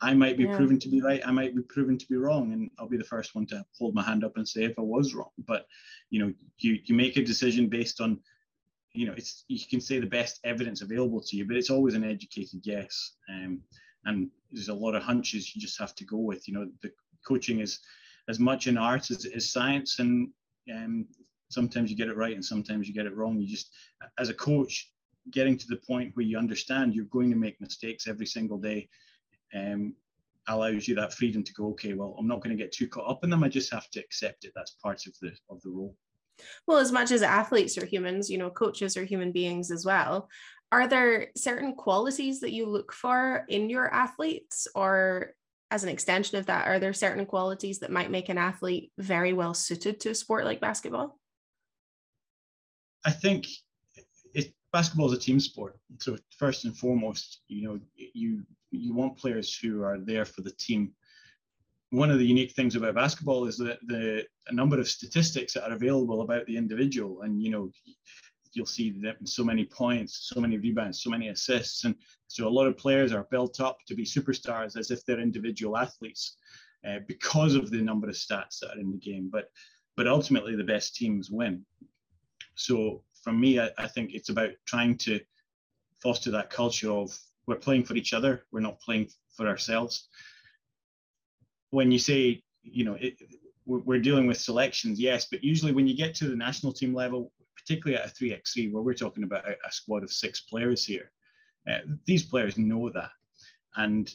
I 0.00 0.14
might 0.14 0.36
be 0.36 0.44
yeah. 0.44 0.56
proven 0.56 0.78
to 0.80 0.88
be 0.88 1.00
right. 1.00 1.20
I 1.26 1.32
might 1.32 1.56
be 1.56 1.62
proven 1.62 1.98
to 1.98 2.06
be 2.06 2.16
wrong, 2.16 2.52
and 2.52 2.70
I'll 2.78 2.88
be 2.88 2.96
the 2.96 3.04
first 3.04 3.34
one 3.34 3.46
to 3.46 3.64
hold 3.76 3.94
my 3.94 4.02
hand 4.02 4.22
up 4.22 4.36
and 4.36 4.48
say 4.48 4.64
if 4.64 4.78
I 4.78 4.82
was 4.82 5.14
wrong. 5.14 5.30
But 5.46 5.66
you 6.10 6.20
know, 6.20 6.32
you 6.58 6.78
you 6.84 6.94
make 6.94 7.16
a 7.16 7.24
decision 7.24 7.68
based 7.68 8.00
on, 8.00 8.20
you 8.92 9.06
know, 9.06 9.14
it's 9.16 9.44
you 9.48 9.58
can 9.68 9.80
say 9.80 9.98
the 9.98 10.06
best 10.06 10.38
evidence 10.44 10.82
available 10.82 11.20
to 11.22 11.36
you, 11.36 11.46
but 11.46 11.56
it's 11.56 11.70
always 11.70 11.94
an 11.94 12.04
educated 12.04 12.62
guess. 12.62 13.16
Um, 13.28 13.60
and 14.04 14.30
there's 14.50 14.68
a 14.68 14.74
lot 14.74 14.94
of 14.94 15.02
hunches 15.02 15.54
you 15.54 15.60
just 15.60 15.78
have 15.78 15.94
to 15.96 16.04
go 16.04 16.18
with. 16.18 16.48
You 16.48 16.54
know, 16.54 16.70
the 16.82 16.92
coaching 17.26 17.60
is 17.60 17.80
as 18.28 18.38
much 18.38 18.66
an 18.66 18.78
art 18.78 19.10
as 19.10 19.24
it 19.24 19.34
is 19.34 19.52
science, 19.52 19.98
and 19.98 20.28
um, 20.72 21.06
sometimes 21.50 21.90
you 21.90 21.96
get 21.96 22.08
it 22.08 22.16
right 22.16 22.34
and 22.34 22.44
sometimes 22.44 22.88
you 22.88 22.94
get 22.94 23.06
it 23.06 23.16
wrong. 23.16 23.40
You 23.40 23.46
just, 23.46 23.70
as 24.18 24.28
a 24.28 24.34
coach, 24.34 24.92
getting 25.30 25.56
to 25.58 25.66
the 25.66 25.76
point 25.76 26.14
where 26.14 26.24
you 26.24 26.38
understand 26.38 26.94
you're 26.94 27.04
going 27.06 27.30
to 27.30 27.36
make 27.36 27.60
mistakes 27.60 28.06
every 28.06 28.26
single 28.26 28.58
day 28.58 28.88
um, 29.54 29.94
allows 30.48 30.88
you 30.88 30.94
that 30.94 31.12
freedom 31.12 31.42
to 31.44 31.52
go, 31.52 31.68
okay, 31.68 31.92
well, 31.92 32.16
I'm 32.18 32.26
not 32.26 32.42
going 32.42 32.56
to 32.56 32.62
get 32.62 32.72
too 32.72 32.88
caught 32.88 33.10
up 33.10 33.24
in 33.24 33.30
them. 33.30 33.44
I 33.44 33.48
just 33.48 33.72
have 33.72 33.90
to 33.90 34.00
accept 34.00 34.44
it. 34.44 34.52
That's 34.54 34.72
part 34.82 35.06
of 35.06 35.14
the 35.20 35.32
of 35.50 35.60
the 35.62 35.70
role. 35.70 35.94
Well, 36.66 36.78
as 36.78 36.92
much 36.92 37.10
as 37.10 37.22
athletes 37.22 37.76
are 37.78 37.86
humans, 37.86 38.30
you 38.30 38.38
know, 38.38 38.50
coaches 38.50 38.96
are 38.96 39.04
human 39.04 39.32
beings 39.32 39.70
as 39.70 39.84
well. 39.84 40.28
Are 40.70 40.86
there 40.86 41.28
certain 41.36 41.74
qualities 41.74 42.40
that 42.40 42.52
you 42.52 42.66
look 42.66 42.92
for 42.92 43.44
in 43.48 43.70
your 43.70 43.92
athletes, 43.92 44.68
or 44.74 45.32
as 45.70 45.82
an 45.82 45.88
extension 45.88 46.38
of 46.38 46.46
that, 46.46 46.66
are 46.66 46.78
there 46.78 46.92
certain 46.92 47.26
qualities 47.26 47.78
that 47.80 47.90
might 47.90 48.10
make 48.10 48.28
an 48.28 48.38
athlete 48.38 48.92
very 48.98 49.32
well 49.32 49.54
suited 49.54 50.00
to 50.00 50.10
a 50.10 50.14
sport 50.14 50.44
like 50.44 50.60
basketball? 50.60 51.18
I 53.04 53.10
think 53.10 53.46
it, 54.34 54.52
basketball 54.72 55.10
is 55.10 55.18
a 55.18 55.20
team 55.20 55.40
sport. 55.40 55.78
So 55.98 56.18
first 56.36 56.64
and 56.64 56.76
foremost, 56.76 57.40
you 57.48 57.62
know, 57.66 57.80
you 57.96 58.42
you 58.70 58.94
want 58.94 59.16
players 59.16 59.56
who 59.56 59.82
are 59.82 59.98
there 59.98 60.26
for 60.26 60.42
the 60.42 60.52
team. 60.52 60.92
One 61.90 62.10
of 62.10 62.18
the 62.18 62.26
unique 62.26 62.52
things 62.52 62.76
about 62.76 62.94
basketball 62.94 63.46
is 63.46 63.56
that 63.58 63.78
the 63.86 64.26
a 64.48 64.54
number 64.54 64.78
of 64.78 64.88
statistics 64.88 65.54
that 65.54 65.70
are 65.70 65.74
available 65.74 66.20
about 66.20 66.44
the 66.46 66.56
individual, 66.56 67.22
and 67.22 67.42
you 67.42 67.50
know, 67.50 67.70
you'll 68.52 68.66
see 68.66 68.90
that 69.02 69.16
so 69.24 69.44
many 69.44 69.64
points, 69.64 70.30
so 70.34 70.40
many 70.40 70.58
rebounds, 70.58 71.02
so 71.02 71.10
many 71.10 71.28
assists, 71.28 71.84
and 71.84 71.94
so 72.26 72.46
a 72.46 72.50
lot 72.50 72.66
of 72.66 72.76
players 72.76 73.12
are 73.12 73.26
built 73.30 73.60
up 73.60 73.78
to 73.86 73.94
be 73.94 74.04
superstars 74.04 74.76
as 74.76 74.90
if 74.90 75.04
they're 75.04 75.20
individual 75.20 75.76
athletes 75.76 76.36
uh, 76.86 76.98
because 77.06 77.54
of 77.54 77.70
the 77.70 77.80
number 77.80 78.08
of 78.08 78.14
stats 78.14 78.60
that 78.60 78.76
are 78.76 78.80
in 78.80 78.90
the 78.90 78.98
game. 78.98 79.28
But 79.32 79.50
but 79.96 80.06
ultimately, 80.06 80.54
the 80.54 80.64
best 80.64 80.94
teams 80.94 81.30
win. 81.30 81.64
So 82.54 83.02
for 83.22 83.32
me, 83.32 83.58
I, 83.58 83.70
I 83.78 83.88
think 83.88 84.14
it's 84.14 84.28
about 84.28 84.50
trying 84.64 84.96
to 84.98 85.20
foster 86.00 86.30
that 86.30 86.50
culture 86.50 86.90
of 86.90 87.18
we're 87.46 87.56
playing 87.56 87.84
for 87.84 87.94
each 87.94 88.12
other. 88.12 88.44
We're 88.52 88.60
not 88.60 88.80
playing 88.80 89.08
for 89.36 89.48
ourselves. 89.48 90.08
When 91.70 91.90
you 91.90 91.98
say, 91.98 92.42
you 92.62 92.84
know, 92.84 92.94
it, 92.94 93.16
we're 93.66 94.00
dealing 94.00 94.26
with 94.26 94.38
selections, 94.38 94.98
yes, 94.98 95.26
but 95.30 95.44
usually 95.44 95.72
when 95.72 95.86
you 95.86 95.96
get 95.96 96.14
to 96.16 96.28
the 96.28 96.36
national 96.36 96.72
team 96.72 96.94
level, 96.94 97.32
particularly 97.68 98.02
at 98.02 98.10
a 98.10 98.14
3x3, 98.14 98.72
where 98.72 98.82
we're 98.82 98.94
talking 98.94 99.24
about 99.24 99.46
a, 99.46 99.52
a 99.66 99.72
squad 99.72 100.02
of 100.02 100.10
six 100.10 100.40
players 100.40 100.84
here, 100.84 101.10
uh, 101.70 101.78
these 102.06 102.24
players 102.24 102.56
know 102.56 102.88
that. 102.90 103.10
And 103.76 104.10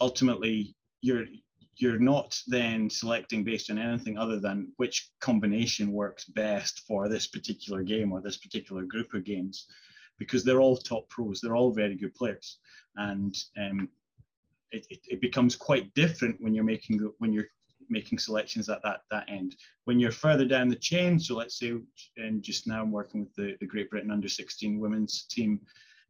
ultimately, 0.00 0.74
you're 1.02 1.26
you're 1.76 1.98
not 1.98 2.38
then 2.46 2.90
selecting 2.90 3.42
based 3.42 3.70
on 3.70 3.78
anything 3.78 4.18
other 4.18 4.38
than 4.38 4.70
which 4.76 5.10
combination 5.20 5.92
works 5.92 6.24
best 6.26 6.80
for 6.86 7.08
this 7.08 7.26
particular 7.26 7.82
game 7.82 8.12
or 8.12 8.20
this 8.20 8.36
particular 8.36 8.82
group 8.82 9.14
of 9.14 9.24
games 9.24 9.66
because 10.18 10.44
they're 10.44 10.60
all 10.60 10.76
top 10.76 11.08
pros. 11.08 11.40
They're 11.40 11.56
all 11.56 11.72
very 11.72 11.96
good 11.96 12.14
players, 12.14 12.58
and 12.96 13.34
um, 13.58 13.88
it, 14.72 14.86
it, 14.90 15.00
it, 15.08 15.20
becomes 15.20 15.56
quite 15.56 15.92
different 15.94 16.36
when 16.40 16.54
you're 16.54 16.64
making 16.64 16.98
when 17.18 17.32
you're 17.32 17.48
making 17.90 18.18
selections 18.18 18.68
at 18.68 18.82
that 18.82 19.02
that 19.10 19.28
end. 19.28 19.56
When 19.84 19.98
you're 19.98 20.12
further 20.12 20.44
down 20.44 20.68
the 20.68 20.76
chain, 20.76 21.18
so 21.18 21.36
let's 21.36 21.58
say, 21.58 21.74
and 22.16 22.42
just 22.42 22.66
now 22.66 22.82
I'm 22.82 22.92
working 22.92 23.20
with 23.20 23.34
the, 23.34 23.56
the 23.60 23.66
Great 23.66 23.90
Britain 23.90 24.10
under 24.10 24.28
16 24.28 24.78
women's 24.78 25.24
team. 25.24 25.60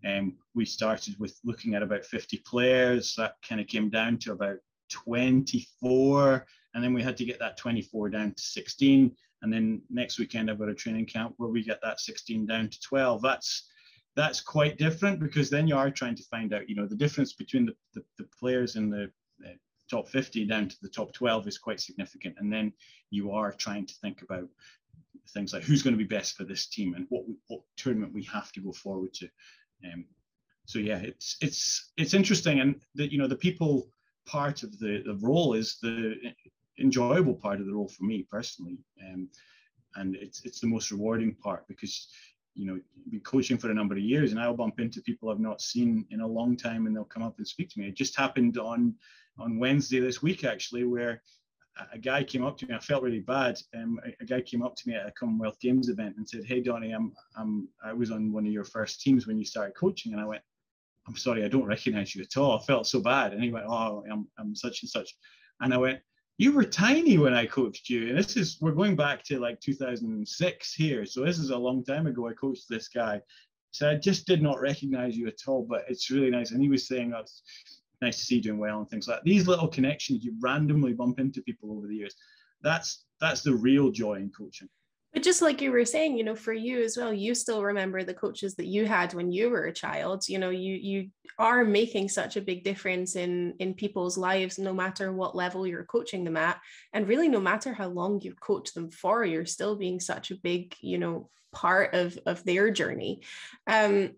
Um, 0.07 0.37
we 0.55 0.65
started 0.65 1.17
with 1.19 1.39
looking 1.45 1.75
at 1.75 1.83
about 1.83 2.05
50 2.05 2.39
players. 2.47 3.15
That 3.17 3.35
kind 3.47 3.61
of 3.61 3.67
came 3.67 3.91
down 3.91 4.19
to 4.19 4.33
about 4.33 4.59
24, 4.91 6.47
and 6.75 6.83
then 6.85 6.95
we 6.95 7.03
had 7.03 7.17
to 7.19 7.25
get 7.25 7.39
that 7.39 7.57
24 7.57 8.11
down 8.11 8.35
to 8.35 8.43
16. 8.43 9.15
And 9.43 9.53
then 9.53 9.83
next 9.89 10.19
weekend 10.19 10.51
I've 10.51 10.59
got 10.59 10.69
a 10.69 10.75
training 10.75 11.07
camp 11.07 11.35
where 11.39 11.49
we 11.49 11.63
get 11.63 11.81
that 11.83 12.01
16 12.01 12.47
down 12.47 12.69
to 12.69 12.81
12. 12.81 13.23
That's 13.23 13.69
that's 14.17 14.41
quite 14.41 14.77
different 14.77 15.21
because 15.21 15.51
then 15.51 15.69
you 15.69 15.77
are 15.77 15.91
trying 15.91 16.17
to 16.17 16.23
find 16.25 16.53
out, 16.53 16.69
you 16.69 16.75
know, 16.75 16.87
the 16.87 16.97
difference 16.97 17.33
between 17.33 17.67
the, 17.67 17.75
the, 17.95 18.05
the 18.19 18.29
players 18.39 18.77
in 18.77 18.91
the, 18.91 19.11
the 19.20 19.20
top 19.91 20.09
50 20.09 20.47
down 20.47 20.69
to 20.69 20.77
the 20.83 20.89
top 20.89 21.13
12 21.13 21.49
is 21.49 21.59
quite 21.59 21.81
significant. 21.81 22.37
And 22.39 22.53
then 22.53 22.73
you 23.11 23.33
are 23.33 23.53
trying 23.53 23.87
to 23.87 23.95
think 23.95 24.23
about 24.23 24.49
things 25.31 25.53
like 25.53 25.63
who's 25.63 25.83
going 25.83 25.95
to 25.95 26.05
be 26.05 26.17
best 26.17 26.37
for 26.37 26.45
this 26.45 26.67
team 26.67 26.95
and 26.95 27.07
what, 27.09 27.25
what 27.49 27.61
tournament 27.77 28.15
we 28.15 28.25
have 28.25 28.53
to 28.53 28.61
go 28.61 28.73
forward 28.73 29.13
to. 29.15 29.29
Um, 29.85 30.05
so 30.67 30.79
yeah, 30.79 30.99
it's 30.99 31.37
it's 31.41 31.91
it's 31.97 32.15
interesting, 32.15 32.61
and 32.61 32.81
that 32.95 33.11
you 33.11 33.19
know 33.19 33.27
the 33.27 33.35
people 33.35 33.91
part 34.27 34.63
of 34.63 34.79
the 34.79 35.03
the 35.05 35.19
role 35.21 35.55
is 35.55 35.79
the 35.83 36.15
enjoyable 36.79 37.35
part 37.35 37.61
of 37.61 37.67
the 37.67 37.75
role 37.75 37.89
for 37.89 38.05
me 38.05 38.25
personally, 38.31 38.79
um, 39.05 39.29
and 39.97 40.15
it's 40.15 40.45
it's 40.45 40.61
the 40.61 40.69
most 40.69 40.93
rewarding 40.93 41.35
part 41.35 41.67
because 41.67 42.07
you 42.55 42.67
know, 42.67 42.81
be 43.11 43.21
coaching 43.21 43.57
for 43.57 43.71
a 43.71 43.75
number 43.75 43.95
of 43.95 44.03
years, 44.03 44.33
and 44.33 44.41
I'll 44.41 44.55
bump 44.57 44.81
into 44.81 45.01
people 45.01 45.31
I've 45.31 45.41
not 45.41 45.61
seen 45.61 46.05
in 46.11 46.21
a 46.21 46.27
long 46.27 46.57
time, 46.57 46.87
and 46.87 46.95
they'll 46.95 47.05
come 47.05 47.23
up 47.23 47.39
and 47.39 47.47
speak 47.47 47.71
to 47.71 47.81
me. 47.81 47.89
It 47.89 47.97
just 47.97 48.17
happened 48.17 48.59
on 48.59 48.95
on 49.39 49.59
Wednesday 49.59 50.01
this 50.01 50.23
week, 50.23 50.45
actually, 50.45 50.85
where 50.85 51.23
a 51.93 51.99
guy 51.99 52.23
came 52.23 52.45
up 52.45 52.59
to 52.59 52.67
me. 52.67 52.75
I 52.75 52.79
felt 52.79 53.03
really 53.03 53.21
bad. 53.21 53.59
Um, 53.75 54.01
a, 54.21 54.25
guy 54.25 54.41
came 54.41 54.63
up 54.63 54.77
to 54.77 54.89
me 54.89 54.95
at 54.95 55.07
a 55.07 55.13
Commonwealth 55.13 55.59
Games 55.61 55.89
event 55.89 56.17
and 56.17 56.29
said, 56.29 56.45
"Hey, 56.45 56.61
Donnie, 56.61 56.93
I'm 56.93 57.13
I'm 57.37 57.69
I 57.83 57.93
was 57.93 58.11
on 58.11 58.33
one 58.33 58.47
of 58.47 58.53
your 58.53 58.65
first 58.65 59.01
teams 59.01 59.27
when 59.27 59.39
you 59.39 59.45
started 59.45 59.75
coaching," 59.75 60.13
and 60.13 60.21
I 60.21 60.27
went, 60.27 60.43
"I'm 61.07 61.17
sorry, 61.17 61.45
I 61.45 61.49
don't 61.49 61.67
recognise 61.67 62.15
you 62.15 62.23
at 62.23 62.37
all. 62.37 62.59
I 62.59 62.63
felt 62.63 62.87
so 62.87 63.01
bad." 63.01 63.33
And 63.33 63.43
he 63.43 63.51
went, 63.51 63.67
"Oh, 63.69 64.05
I'm 64.11 64.29
I'm 64.39 64.55
such 64.55 64.83
and 64.83 64.91
such," 64.91 65.17
and 65.61 65.73
I 65.73 65.79
went, 65.79 66.01
you 66.41 66.53
were 66.53 66.65
tiny 66.65 67.19
when 67.19 67.35
I 67.35 67.45
coached 67.45 67.91
you. 67.91 68.09
And 68.09 68.17
this 68.17 68.35
is, 68.35 68.57
we're 68.63 68.73
going 68.73 68.97
back 68.97 69.23
to 69.25 69.39
like 69.39 69.61
2006 69.61 70.73
here. 70.73 71.05
So 71.05 71.23
this 71.23 71.39
is 71.39 71.51
a 71.51 71.59
long 71.59 71.85
time 71.85 72.07
ago. 72.07 72.29
I 72.29 72.33
coached 72.33 72.67
this 72.67 72.89
guy. 72.89 73.21
So 73.73 73.91
I 73.91 73.97
just 73.97 74.27
did 74.27 74.41
not 74.41 74.59
recognize 74.59 75.19
you 75.19 75.27
at 75.27 75.47
all, 75.47 75.67
but 75.69 75.85
it's 75.87 76.11
really 76.11 76.31
nice. 76.31 76.53
And 76.53 76.63
he 76.63 76.71
was 76.71 76.89
saying, 76.89 77.13
it's 77.15 77.43
nice 78.03 78.19
to 78.19 78.25
see 78.25 78.37
you 78.37 78.43
doing 78.43 78.59
well 78.59 78.79
and 78.79 78.89
things 78.89 79.09
like 79.09 79.19
that. 79.19 79.25
These 79.25 79.47
little 79.47 79.69
connections 79.69 80.25
you 80.25 80.35
randomly 80.41 80.93
bump 80.93 81.21
into 81.21 81.43
people 81.43 81.73
over 81.73 81.87
the 81.87 81.97
years. 81.97 82.15
That's, 82.63 83.05
that's 83.21 83.43
the 83.43 83.55
real 83.55 83.91
joy 83.91 84.15
in 84.15 84.31
coaching. 84.31 84.69
But 85.13 85.25
just 85.25 85.43
like 85.43 85.61
you 85.61 85.73
were 85.73 85.85
saying, 85.85 86.17
you 86.17 86.23
know, 86.23 86.37
for 86.37 86.53
you 86.53 86.83
as 86.83 86.97
well, 86.97 87.13
you 87.13 87.35
still 87.35 87.65
remember 87.65 88.05
the 88.05 88.15
coaches 88.15 88.55
that 88.55 88.67
you 88.67 88.87
had 88.87 89.13
when 89.13 89.33
you 89.33 89.51
were 89.51 89.65
a 89.65 89.73
child. 89.73 90.29
You 90.29 90.39
know, 90.39 90.51
you 90.51 90.75
you 90.77 91.11
are 91.37 91.65
making 91.65 92.09
such 92.11 92.37
a 92.37 92.41
big 92.41 92.63
difference 92.63 93.17
in 93.17 93.55
in 93.59 93.75
people's 93.75 94.17
lives, 94.17 94.57
no 94.57 94.73
matter 94.73 95.13
what 95.13 95.35
level 95.35 95.67
you're 95.67 95.85
coaching 95.85 96.23
them 96.23 96.37
at, 96.37 96.61
and 96.93 97.09
really 97.09 97.29
no 97.29 97.41
matter 97.41 97.73
how 97.73 97.89
long 97.89 98.21
you've 98.21 98.39
coached 98.39 98.75
them 98.75 98.89
for, 98.89 99.25
you're 99.25 99.47
still 99.47 99.75
being 99.75 99.99
such 99.99 100.31
a 100.31 100.37
big, 100.37 100.77
you 100.81 100.99
know, 100.99 101.29
part 101.53 101.93
of 101.95 102.17
of 102.25 102.45
their 102.45 102.71
journey. 102.71 103.23
Um, 103.67 104.13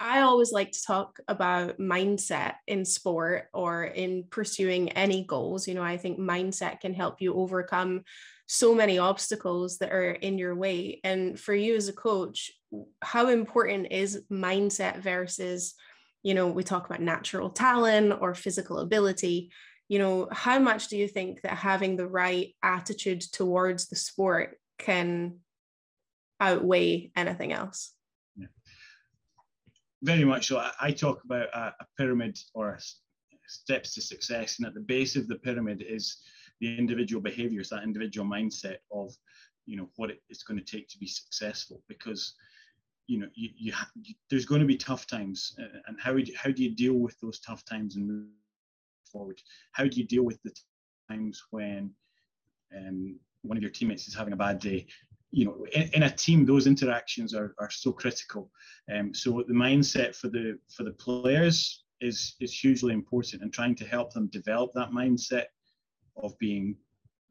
I 0.00 0.20
always 0.20 0.52
like 0.52 0.72
to 0.72 0.82
talk 0.82 1.18
about 1.26 1.78
mindset 1.78 2.54
in 2.66 2.84
sport 2.84 3.48
or 3.52 3.84
in 3.84 4.24
pursuing 4.30 4.90
any 4.90 5.24
goals. 5.24 5.66
You 5.66 5.74
know, 5.74 5.82
I 5.82 5.96
think 5.96 6.18
mindset 6.18 6.80
can 6.80 6.94
help 6.94 7.20
you 7.20 7.34
overcome 7.34 8.04
so 8.46 8.74
many 8.74 8.98
obstacles 8.98 9.78
that 9.78 9.92
are 9.92 10.12
in 10.12 10.38
your 10.38 10.54
way. 10.54 11.00
And 11.04 11.38
for 11.38 11.54
you 11.54 11.74
as 11.74 11.88
a 11.88 11.92
coach, 11.92 12.52
how 13.02 13.28
important 13.28 13.88
is 13.90 14.22
mindset 14.30 15.02
versus, 15.02 15.74
you 16.22 16.34
know, 16.34 16.46
we 16.46 16.62
talk 16.62 16.86
about 16.86 17.02
natural 17.02 17.50
talent 17.50 18.14
or 18.20 18.34
physical 18.34 18.78
ability. 18.78 19.50
You 19.88 19.98
know, 19.98 20.28
how 20.30 20.58
much 20.58 20.88
do 20.88 20.96
you 20.96 21.08
think 21.08 21.42
that 21.42 21.56
having 21.56 21.96
the 21.96 22.06
right 22.06 22.54
attitude 22.62 23.20
towards 23.20 23.88
the 23.88 23.96
sport 23.96 24.58
can 24.78 25.38
outweigh 26.40 27.10
anything 27.16 27.52
else? 27.52 27.92
Very 30.02 30.24
much 30.24 30.48
so. 30.48 30.58
I, 30.58 30.72
I 30.80 30.90
talk 30.92 31.24
about 31.24 31.48
a, 31.52 31.74
a 31.80 31.86
pyramid 31.96 32.38
or 32.54 32.78
steps 33.46 33.94
to 33.94 34.00
success, 34.00 34.58
and 34.58 34.66
at 34.66 34.74
the 34.74 34.80
base 34.80 35.16
of 35.16 35.26
the 35.26 35.36
pyramid 35.36 35.84
is 35.86 36.18
the 36.60 36.76
individual 36.78 37.22
behaviors, 37.22 37.68
that 37.70 37.82
individual 37.82 38.26
mindset 38.26 38.76
of, 38.92 39.12
you 39.66 39.76
know, 39.76 39.88
what 39.96 40.10
it's 40.28 40.42
going 40.42 40.58
to 40.58 40.64
take 40.64 40.88
to 40.88 40.98
be 40.98 41.06
successful. 41.06 41.82
Because, 41.88 42.34
you 43.06 43.18
know, 43.18 43.28
you, 43.34 43.50
you, 43.56 43.72
you 44.02 44.14
there's 44.30 44.44
going 44.44 44.60
to 44.60 44.66
be 44.66 44.76
tough 44.76 45.06
times, 45.06 45.56
uh, 45.60 45.78
and 45.86 45.98
how 46.00 46.12
do, 46.12 46.24
how 46.36 46.50
do 46.50 46.62
you 46.62 46.74
deal 46.74 46.94
with 46.94 47.18
those 47.20 47.40
tough 47.40 47.64
times 47.64 47.96
and 47.96 48.06
move 48.06 48.26
forward? 49.10 49.40
How 49.72 49.84
do 49.84 49.96
you 49.98 50.06
deal 50.06 50.22
with 50.22 50.40
the 50.42 50.52
times 51.10 51.42
when 51.50 51.90
um, 52.76 53.18
one 53.42 53.56
of 53.56 53.62
your 53.62 53.72
teammates 53.72 54.06
is 54.06 54.14
having 54.14 54.32
a 54.32 54.36
bad 54.36 54.60
day? 54.60 54.86
You 55.30 55.44
know, 55.44 55.66
in, 55.72 55.90
in, 55.92 56.02
a 56.04 56.10
team, 56.10 56.46
those 56.46 56.66
interactions 56.66 57.34
are, 57.34 57.54
are 57.58 57.70
so 57.70 57.92
critical. 57.92 58.50
Um, 58.92 59.12
so 59.14 59.44
the 59.46 59.54
mindset 59.54 60.16
for 60.16 60.28
the 60.28 60.58
for 60.74 60.84
the 60.84 60.92
players 60.92 61.84
is 62.00 62.36
is 62.40 62.52
hugely 62.52 62.94
important, 62.94 63.42
and 63.42 63.52
trying 63.52 63.74
to 63.76 63.84
help 63.84 64.12
them 64.12 64.28
develop 64.28 64.72
that 64.74 64.90
mindset 64.90 65.46
of 66.16 66.38
being 66.38 66.76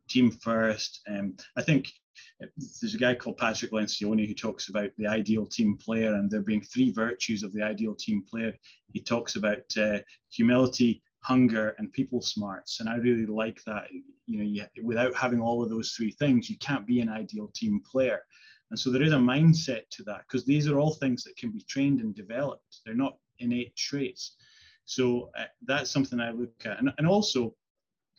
team 0.08 0.32
first. 0.32 1.02
Um, 1.08 1.36
I 1.58 1.62
think 1.62 1.92
there's 2.40 2.96
a 2.96 3.00
guy 3.00 3.16
called 3.16 3.38
Patrick 3.38 3.72
Lencioni 3.72 4.28
who 4.28 4.34
talks 4.34 4.70
about 4.70 4.90
the 4.98 5.08
ideal 5.08 5.46
team 5.46 5.78
player 5.78 6.14
and 6.14 6.30
there 6.30 6.42
being 6.42 6.62
three 6.62 6.92
virtues 6.92 7.44
of 7.44 7.54
the 7.54 7.62
ideal 7.62 7.96
team 7.96 8.24
player. 8.30 8.54
He 8.94 9.02
talks 9.02 9.36
about 9.36 9.64
uh, 9.80 10.00
humility, 10.30 11.04
hunger, 11.28 11.76
and 11.78 11.92
people 11.92 12.22
smarts, 12.22 12.80
and 12.80 12.90
I 12.90 12.96
really 12.96 13.26
like 13.26 13.64
that. 13.66 13.92
You 14.26 14.38
know, 14.38 14.44
you, 14.44 14.66
without 14.84 15.16
having 15.16 15.42
all 15.42 15.64
of 15.64 15.70
those 15.70 15.92
three 15.92 16.12
things, 16.12 16.50
you 16.50 16.58
can't 16.58 16.88
be 16.88 17.02
an 17.02 17.10
ideal 17.10 17.52
team 17.54 17.82
player. 17.90 18.22
And 18.70 18.80
so 18.80 18.92
there 18.92 19.04
is 19.04 19.14
a 19.14 19.18
mindset 19.18 19.84
to 19.92 20.04
that 20.04 20.22
because 20.28 20.46
these 20.46 20.68
are 20.68 20.78
all 20.80 20.94
things 20.94 21.24
that 21.24 21.38
can 21.38 21.52
be 21.52 21.64
trained 21.70 22.02
and 22.02 22.14
developed. 22.14 22.82
They're 22.86 22.96
not 23.06 23.18
innate 23.40 23.76
traits. 23.76 24.36
So 24.86 25.32
uh, 25.38 25.46
that's 25.66 25.92
something 25.92 26.20
I 26.20 26.32
look 26.32 26.66
at, 26.66 26.80
and, 26.80 26.94
and 26.98 27.08
also 27.08 27.56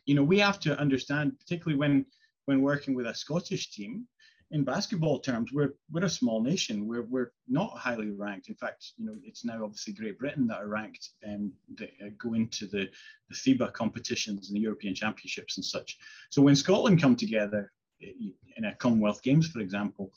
you 0.09 0.15
know, 0.15 0.25
we 0.25 0.39
have 0.39 0.59
to 0.61 0.79
understand, 0.81 1.39
particularly 1.39 1.79
when 1.79 2.07
when 2.47 2.63
working 2.63 2.95
with 2.95 3.07
a 3.07 3.15
Scottish 3.15 3.71
team, 3.71 4.07
in 4.51 4.65
basketball 4.65 5.19
terms, 5.19 5.53
we're 5.53 5.75
we're 5.91 6.05
a 6.05 6.11
small 6.11 6.43
nation. 6.43 6.87
We're 6.87 7.03
we're 7.03 7.33
not 7.49 7.77
highly 7.77 8.11
ranked. 8.11 8.49
In 8.49 8.55
fact, 8.55 8.93
you 8.97 9.05
know, 9.05 9.15
it's 9.23 9.45
now 9.45 9.63
obviously 9.63 9.93
Great 9.93 10.19
Britain 10.19 10.47
that 10.47 10.63
are 10.63 10.69
ranked 10.69 11.11
and 11.23 11.53
um, 11.81 11.89
uh, 12.03 12.09
go 12.19 12.35
into 12.35 12.67
the, 12.67 12.89
the 13.29 13.35
FIBA 13.35 13.73
competitions 13.75 14.49
and 14.49 14.57
the 14.57 14.63
European 14.63 14.95
Championships 14.95 15.59
and 15.59 15.65
such. 15.65 15.99
So 16.31 16.41
when 16.41 16.57
Scotland 16.57 17.01
come 17.01 17.15
together 17.15 17.73
in 18.01 18.65
a 18.65 18.75
Commonwealth 18.77 19.23
Games, 19.23 19.49
for 19.49 19.61
example, 19.61 20.13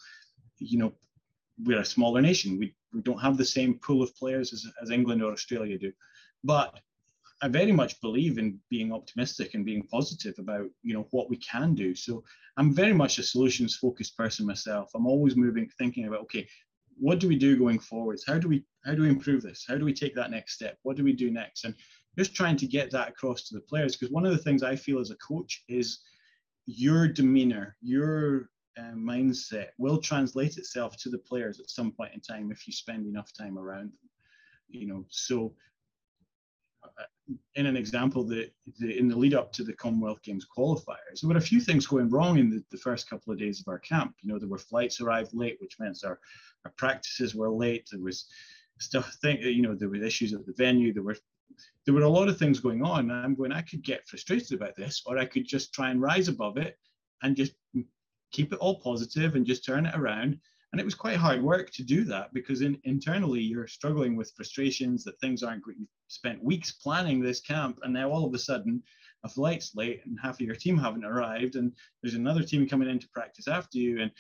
you 0.60 0.78
know, 0.78 0.94
we're 1.64 1.82
a 1.82 1.86
smaller 1.86 2.22
nation. 2.22 2.58
We 2.58 2.74
we 2.94 3.02
don't 3.02 3.22
have 3.22 3.38
the 3.38 3.46
same 3.46 3.80
pool 3.80 4.02
of 4.02 4.16
players 4.16 4.54
as, 4.54 4.66
as 4.82 4.92
England 4.92 5.22
or 5.22 5.34
Australia 5.34 5.78
do, 5.78 5.92
but 6.44 6.80
I 7.42 7.48
very 7.48 7.72
much 7.72 8.00
believe 8.02 8.38
in 8.38 8.60
being 8.70 8.94
optimistic 8.94 9.56
and 9.56 9.66
being 9.66 9.84
positive 9.88 10.36
about 10.38 10.70
you 10.84 10.94
know 10.94 11.08
what 11.12 11.30
we 11.30 11.38
can 11.38 11.74
do. 11.74 11.96
So 11.96 12.24
I'm 12.58 12.74
very 12.74 12.94
much 12.94 13.18
a 13.18 13.24
solutions 13.24 13.76
focused 13.76 14.16
person 14.16 14.46
myself. 14.46 14.92
I'm 14.94 15.08
always 15.08 15.36
moving, 15.36 15.68
thinking 15.78 16.06
about 16.06 16.22
okay, 16.22 16.48
what 16.98 17.20
do 17.20 17.28
we 17.28 17.36
do 17.36 17.58
going 17.58 17.80
forwards? 17.80 18.24
How 18.28 18.38
do 18.38 18.48
we 18.48 18.64
how 18.86 18.94
do 18.94 19.02
we 19.02 19.10
improve 19.10 19.42
this? 19.42 19.66
How 19.68 19.78
do 19.78 19.86
we 19.86 19.94
take 19.94 20.16
that 20.16 20.32
next 20.32 20.54
step? 20.54 20.78
What 20.84 20.98
do 20.98 21.04
we 21.04 21.14
do 21.14 21.32
next? 21.32 21.66
And 21.66 21.74
just 22.18 22.36
trying 22.36 22.58
to 22.58 22.68
get 22.68 22.92
that 22.92 23.10
across 23.10 23.48
to 23.48 23.56
the 23.56 23.62
players 23.62 23.96
because 23.96 24.12
one 24.12 24.26
of 24.26 24.32
the 24.32 24.44
things 24.44 24.62
I 24.62 24.76
feel 24.76 25.00
as 25.00 25.12
a 25.12 25.16
coach 25.16 25.64
is 25.68 26.00
your 26.68 27.08
demeanor, 27.08 27.76
your 27.82 28.50
uh, 28.78 28.94
mindset 28.96 29.68
will 29.78 29.98
translate 29.98 30.58
itself 30.58 30.96
to 30.98 31.10
the 31.10 31.18
players 31.18 31.60
at 31.60 31.70
some 31.70 31.92
point 31.92 32.14
in 32.14 32.22
time 32.22 32.52
if 32.52 32.68
you 32.68 32.74
spend 32.74 33.08
enough 33.08 33.32
time 33.34 33.58
around 33.58 33.92
them. 33.92 34.10
You 34.70 34.88
know, 34.88 35.06
so 35.10 35.54
in 37.56 37.66
an 37.66 37.78
example, 37.78 38.24
the, 38.24 38.50
the, 38.80 38.98
in 38.98 39.08
the 39.08 39.16
lead 39.16 39.34
up 39.34 39.52
to 39.54 39.64
the 39.64 39.74
Commonwealth 39.74 40.22
Games 40.22 40.46
qualifiers, 40.58 41.22
there 41.22 41.30
were 41.30 41.38
a 41.38 41.42
few 41.42 41.60
things 41.60 41.88
going 41.88 42.10
wrong 42.10 42.38
in 42.38 42.50
the, 42.50 42.64
the 42.72 42.78
first 42.78 43.10
couple 43.10 43.32
of 43.32 43.40
days 43.40 43.60
of 43.60 43.68
our 43.68 43.80
camp. 43.80 44.16
You 44.22 44.32
know, 44.32 44.40
there 44.40 44.50
were 44.50 44.58
flights 44.58 45.02
arrived 45.02 45.34
late, 45.34 45.58
which 45.60 45.80
meant 45.80 46.00
our, 46.06 46.20
our 46.66 46.72
practices 46.78 47.36
were 47.36 47.50
late. 47.50 47.88
There 47.92 48.02
was 48.02 48.26
stuff, 48.80 49.16
think, 49.22 49.42
you 49.42 49.62
know, 49.62 49.76
there 49.76 49.90
were 49.90 49.96
issues 49.96 50.34
at 50.34 50.46
the 50.46 50.54
venue. 50.58 50.94
There 50.94 51.04
were 51.04 51.18
there 51.86 51.94
were 51.94 52.04
a 52.04 52.10
lot 52.10 52.30
of 52.30 52.38
things 52.38 52.60
going 52.60 52.84
on. 52.84 53.12
And 53.12 53.14
I'm 53.14 53.36
going, 53.36 53.52
I 53.52 53.62
could 53.62 53.84
get 53.84 54.08
frustrated 54.08 54.54
about 54.54 54.76
this, 54.76 55.04
or 55.06 55.18
I 55.18 55.26
could 55.26 55.46
just 55.46 55.74
try 55.74 55.92
and 55.92 56.02
rise 56.02 56.28
above 56.28 56.58
it 56.58 56.78
and 57.24 57.36
just 57.36 57.54
keep 58.32 58.54
it 58.54 58.60
all 58.60 58.80
positive 58.80 59.36
and 59.36 59.46
just 59.46 59.66
turn 59.66 59.86
it 59.86 59.96
around 59.96 60.40
and 60.72 60.80
it 60.80 60.86
was 60.86 60.96
quite 60.96 61.18
hard 61.18 61.42
work 61.42 61.70
to 61.72 61.84
do 61.84 62.04
that 62.06 62.34
because 62.34 62.62
in, 62.62 62.80
internally 62.86 63.42
you're 63.42 63.68
struggling 63.68 64.16
with 64.16 64.32
frustrations 64.36 65.04
that 65.04 65.20
things 65.20 65.44
aren't 65.44 65.64
good. 65.64 65.76
You've 65.78 65.90
spent 66.08 66.44
weeks 66.44 66.72
planning 66.72 67.20
this 67.20 67.42
camp, 67.42 67.80
and 67.84 67.94
now 67.94 68.10
all 68.10 68.26
of 68.26 68.34
a 68.34 68.40
sudden 68.40 68.82
a 69.24 69.30
flight's 69.30 69.76
late 69.76 70.02
and 70.06 70.18
half 70.22 70.36
of 70.36 70.42
your 70.42 70.56
team 70.56 70.78
haven't 70.78 71.06
arrived, 71.06 71.56
and 71.56 71.74
there's 72.02 72.16
another 72.16 72.44
team 72.44 72.68
coming 72.68 72.90
in 72.90 73.00
to 73.00 73.10
practice 73.10 73.48
after 73.48 73.78
you, 73.78 74.02
and 74.02 74.12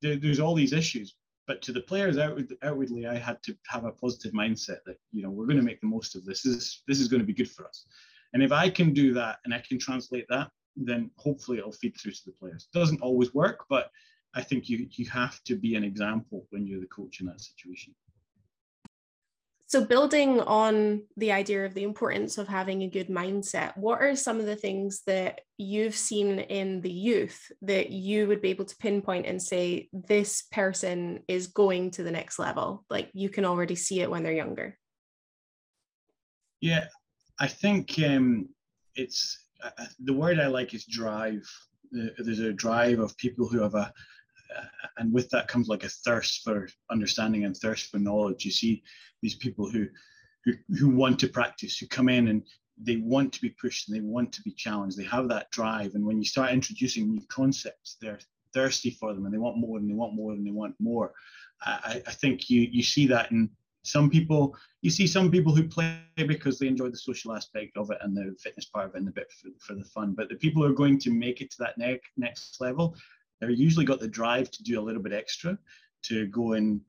there, 0.00 0.16
there's 0.16 0.40
all 0.40 0.54
these 0.54 0.72
issues. 0.72 1.16
But 1.46 1.62
to 1.62 1.72
the 1.72 1.80
players 1.80 2.18
outward, 2.18 2.54
outwardly, 2.62 3.06
I 3.06 3.16
had 3.16 3.42
to 3.44 3.56
have 3.68 3.84
a 3.84 3.92
positive 3.92 4.32
mindset 4.32 4.84
that 4.86 4.98
you 5.12 5.22
know 5.22 5.30
we're 5.30 5.46
going 5.46 5.56
to 5.56 5.62
make 5.62 5.80
the 5.80 5.86
most 5.86 6.14
of 6.14 6.24
this. 6.24 6.42
This 6.42 6.54
is 6.54 6.82
this 6.86 7.00
is 7.00 7.08
going 7.08 7.20
to 7.20 7.26
be 7.26 7.32
good 7.32 7.50
for 7.50 7.66
us. 7.66 7.86
And 8.34 8.42
if 8.42 8.52
I 8.52 8.68
can 8.68 8.92
do 8.92 9.14
that 9.14 9.38
and 9.44 9.54
I 9.54 9.62
can 9.66 9.78
translate 9.78 10.26
that, 10.28 10.50
then 10.76 11.10
hopefully 11.16 11.58
it'll 11.58 11.72
feed 11.72 11.96
through 11.96 12.12
to 12.12 12.24
the 12.26 12.32
players. 12.32 12.68
Doesn't 12.74 13.00
always 13.00 13.32
work, 13.32 13.64
but 13.70 13.90
I 14.34 14.42
think 14.42 14.68
you 14.68 14.86
you 14.92 15.06
have 15.06 15.42
to 15.44 15.56
be 15.56 15.74
an 15.74 15.84
example 15.84 16.46
when 16.50 16.66
you're 16.66 16.80
the 16.80 16.86
coach 16.86 17.20
in 17.20 17.26
that 17.26 17.40
situation. 17.40 17.94
So, 19.68 19.84
building 19.84 20.40
on 20.40 21.02
the 21.18 21.30
idea 21.30 21.66
of 21.66 21.74
the 21.74 21.82
importance 21.82 22.38
of 22.38 22.48
having 22.48 22.82
a 22.82 22.88
good 22.88 23.08
mindset, 23.08 23.76
what 23.76 24.00
are 24.00 24.16
some 24.16 24.40
of 24.40 24.46
the 24.46 24.56
things 24.56 25.02
that 25.06 25.42
you've 25.58 25.94
seen 25.94 26.38
in 26.38 26.80
the 26.80 26.90
youth 26.90 27.52
that 27.60 27.90
you 27.90 28.26
would 28.28 28.40
be 28.40 28.48
able 28.48 28.64
to 28.64 28.76
pinpoint 28.78 29.26
and 29.26 29.42
say, 29.42 29.90
this 29.92 30.44
person 30.50 31.20
is 31.28 31.48
going 31.48 31.90
to 31.92 32.02
the 32.02 32.10
next 32.10 32.38
level? 32.38 32.86
Like 32.88 33.10
you 33.12 33.28
can 33.28 33.44
already 33.44 33.74
see 33.74 34.00
it 34.00 34.10
when 34.10 34.22
they're 34.22 34.32
younger. 34.32 34.78
Yeah, 36.62 36.86
I 37.38 37.46
think 37.46 37.94
um, 37.98 38.48
it's 38.94 39.38
uh, 39.62 39.84
the 40.02 40.14
word 40.14 40.40
I 40.40 40.46
like 40.46 40.72
is 40.72 40.86
drive. 40.86 41.46
There's 41.92 42.40
a 42.40 42.54
drive 42.54 43.00
of 43.00 43.18
people 43.18 43.46
who 43.46 43.60
have 43.60 43.74
a, 43.74 43.92
and 44.96 45.12
with 45.12 45.28
that 45.30 45.48
comes 45.48 45.68
like 45.68 45.84
a 45.84 45.88
thirst 45.88 46.42
for 46.42 46.68
understanding 46.90 47.44
and 47.44 47.56
thirst 47.56 47.90
for 47.90 47.98
knowledge. 47.98 48.44
You 48.44 48.50
see 48.50 48.82
these 49.22 49.34
people 49.34 49.70
who 49.70 49.86
who, 50.44 50.52
who 50.78 50.88
want 50.88 51.18
to 51.20 51.28
practice, 51.28 51.76
who 51.78 51.86
come 51.86 52.08
in 52.08 52.28
and 52.28 52.42
they 52.80 52.96
want 52.96 53.32
to 53.32 53.40
be 53.40 53.50
pushed 53.60 53.88
and 53.88 53.96
they 53.96 54.00
want 54.00 54.32
to 54.32 54.42
be 54.42 54.52
challenged. 54.52 54.96
They 54.96 55.04
have 55.04 55.28
that 55.28 55.50
drive, 55.50 55.94
and 55.94 56.04
when 56.04 56.18
you 56.18 56.24
start 56.24 56.52
introducing 56.52 57.10
new 57.10 57.22
concepts, 57.28 57.96
they're 58.00 58.20
thirsty 58.54 58.90
for 58.90 59.12
them 59.12 59.26
and 59.26 59.34
they 59.34 59.38
want 59.38 59.58
more 59.58 59.78
and 59.78 59.88
they 59.88 59.94
want 59.94 60.14
more 60.14 60.32
and 60.32 60.46
they 60.46 60.50
want 60.50 60.74
more. 60.80 61.12
I, 61.60 62.02
I 62.06 62.12
think 62.12 62.48
you 62.48 62.62
you 62.70 62.82
see 62.82 63.06
that 63.08 63.30
in 63.30 63.50
some 63.82 64.10
people. 64.10 64.56
You 64.82 64.90
see 64.90 65.06
some 65.06 65.30
people 65.30 65.54
who 65.54 65.66
play 65.66 65.98
because 66.16 66.58
they 66.58 66.68
enjoy 66.68 66.88
the 66.90 66.96
social 66.96 67.34
aspect 67.34 67.76
of 67.76 67.90
it 67.90 67.98
and 68.00 68.16
the 68.16 68.36
fitness 68.40 68.66
part 68.66 68.86
of 68.86 68.94
it 68.94 68.98
and 68.98 69.08
a 69.08 69.12
bit 69.12 69.30
for, 69.32 69.50
for 69.60 69.74
the 69.74 69.84
fun. 69.84 70.14
But 70.14 70.28
the 70.28 70.36
people 70.36 70.62
who 70.62 70.70
are 70.70 70.74
going 70.74 70.98
to 71.00 71.10
make 71.10 71.40
it 71.40 71.50
to 71.52 71.56
that 71.60 71.78
ne- 71.78 72.00
next 72.16 72.60
level 72.60 72.94
they're 73.40 73.50
usually 73.50 73.84
got 73.84 74.00
the 74.00 74.08
drive 74.08 74.50
to 74.50 74.62
do 74.62 74.80
a 74.80 74.82
little 74.82 75.02
bit 75.02 75.12
extra, 75.12 75.58
to 76.02 76.26
go 76.26 76.52
and 76.54 76.80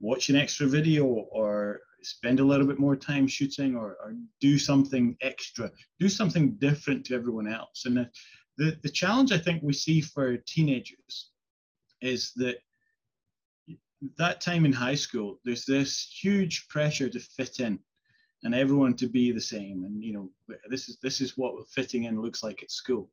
watch 0.00 0.28
an 0.28 0.36
extra 0.36 0.66
video 0.66 1.04
or 1.04 1.80
spend 2.02 2.40
a 2.40 2.44
little 2.44 2.66
bit 2.66 2.78
more 2.78 2.96
time 2.96 3.26
shooting 3.26 3.76
or, 3.76 3.96
or 4.02 4.14
do 4.40 4.58
something 4.58 5.16
extra, 5.20 5.70
do 6.00 6.08
something 6.08 6.52
different 6.54 7.04
to 7.06 7.14
everyone 7.14 7.46
else. 7.46 7.84
And 7.86 7.96
the, 7.96 8.10
the, 8.58 8.78
the 8.82 8.88
challenge 8.88 9.32
I 9.32 9.38
think 9.38 9.62
we 9.62 9.72
see 9.72 10.00
for 10.00 10.36
teenagers 10.36 11.30
is 12.00 12.32
that 12.36 12.56
that 14.18 14.40
time 14.40 14.64
in 14.64 14.72
high 14.72 14.96
school, 14.96 15.38
there's 15.44 15.64
this 15.64 16.12
huge 16.20 16.66
pressure 16.68 17.08
to 17.08 17.20
fit 17.20 17.60
in 17.60 17.78
and 18.42 18.54
everyone 18.54 18.94
to 18.94 19.06
be 19.06 19.30
the 19.30 19.40
same. 19.40 19.84
And 19.84 20.02
you 20.02 20.12
know, 20.12 20.30
this 20.68 20.88
is 20.88 20.98
this 21.02 21.20
is 21.20 21.38
what 21.38 21.68
fitting 21.68 22.04
in 22.04 22.20
looks 22.20 22.42
like 22.42 22.62
at 22.62 22.70
school. 22.70 23.08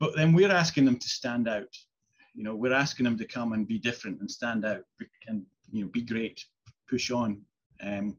But 0.00 0.16
then 0.16 0.32
we're 0.32 0.52
asking 0.52 0.84
them 0.84 0.98
to 0.98 1.08
stand 1.08 1.48
out. 1.48 1.68
You 2.34 2.42
know, 2.42 2.54
we're 2.54 2.72
asking 2.72 3.04
them 3.04 3.18
to 3.18 3.26
come 3.26 3.52
and 3.52 3.68
be 3.68 3.78
different 3.78 4.20
and 4.20 4.30
stand 4.30 4.64
out 4.64 4.82
and 5.28 5.44
you 5.70 5.84
know 5.84 5.90
be 5.90 6.02
great, 6.02 6.44
push 6.88 7.10
on. 7.10 7.42
Um, 7.82 8.16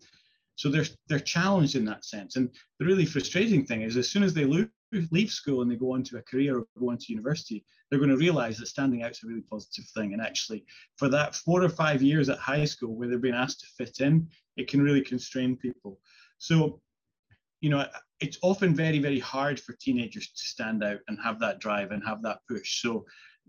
so 0.56 0.70
they're 0.70 0.86
they're 1.08 1.20
challenged 1.20 1.76
in 1.76 1.86
that 1.86 2.06
sense. 2.06 2.36
And 2.36 2.50
the 2.80 2.86
really 2.86 3.06
frustrating 3.06 3.66
thing 3.66 3.82
is, 3.82 3.98
as 3.98 4.10
soon 4.10 4.24
as 4.24 4.34
they 4.34 4.46
lose 4.46 4.70
leave 5.12 5.32
school 5.32 5.62
and 5.62 5.70
they 5.70 5.76
go 5.76 5.94
on 5.94 6.04
to 6.04 6.18
a 6.18 6.22
career 6.22 6.60
or 6.60 6.66
go 6.80 6.92
on 6.92 6.98
to 6.98 7.12
university, 7.14 7.66
they're 7.90 8.00
going 8.00 8.10
to 8.10 8.18
realize 8.18 8.58
that 8.58 8.68
standing 8.68 9.04
out 9.04 9.12
is 9.12 9.22
a 9.24 9.28
really 9.28 9.42
positive 9.42 9.86
thing. 9.94 10.14
And 10.14 10.22
actually, 10.22 10.66
for 10.98 11.10
that 11.10 11.36
four 11.36 11.64
or 11.64 11.70
five 11.70 12.02
years 12.02 12.30
at 12.30 12.38
high 12.38 12.66
school 12.66 12.96
where 12.96 13.08
they're 13.08 13.20
being 13.20 13.36
asked 13.36 13.60
to 13.62 13.86
fit 13.86 14.00
in, 14.00 14.28
it 14.58 14.68
can 14.68 14.82
really 14.82 15.02
constrain 15.02 15.58
people. 15.58 16.00
So, 16.38 16.82
you 17.66 17.72
know, 17.72 17.84
it's 18.20 18.38
often 18.44 18.76
very, 18.76 19.00
very 19.00 19.18
hard 19.18 19.60
for 19.60 19.74
teenagers 19.74 20.28
to 20.28 20.44
stand 20.44 20.84
out 20.84 21.00
and 21.08 21.18
have 21.24 21.40
that 21.40 21.60
drive 21.60 21.90
and 21.90 22.04
have 22.06 22.22
that 22.22 22.38
push. 22.48 22.80
So, 22.80 23.08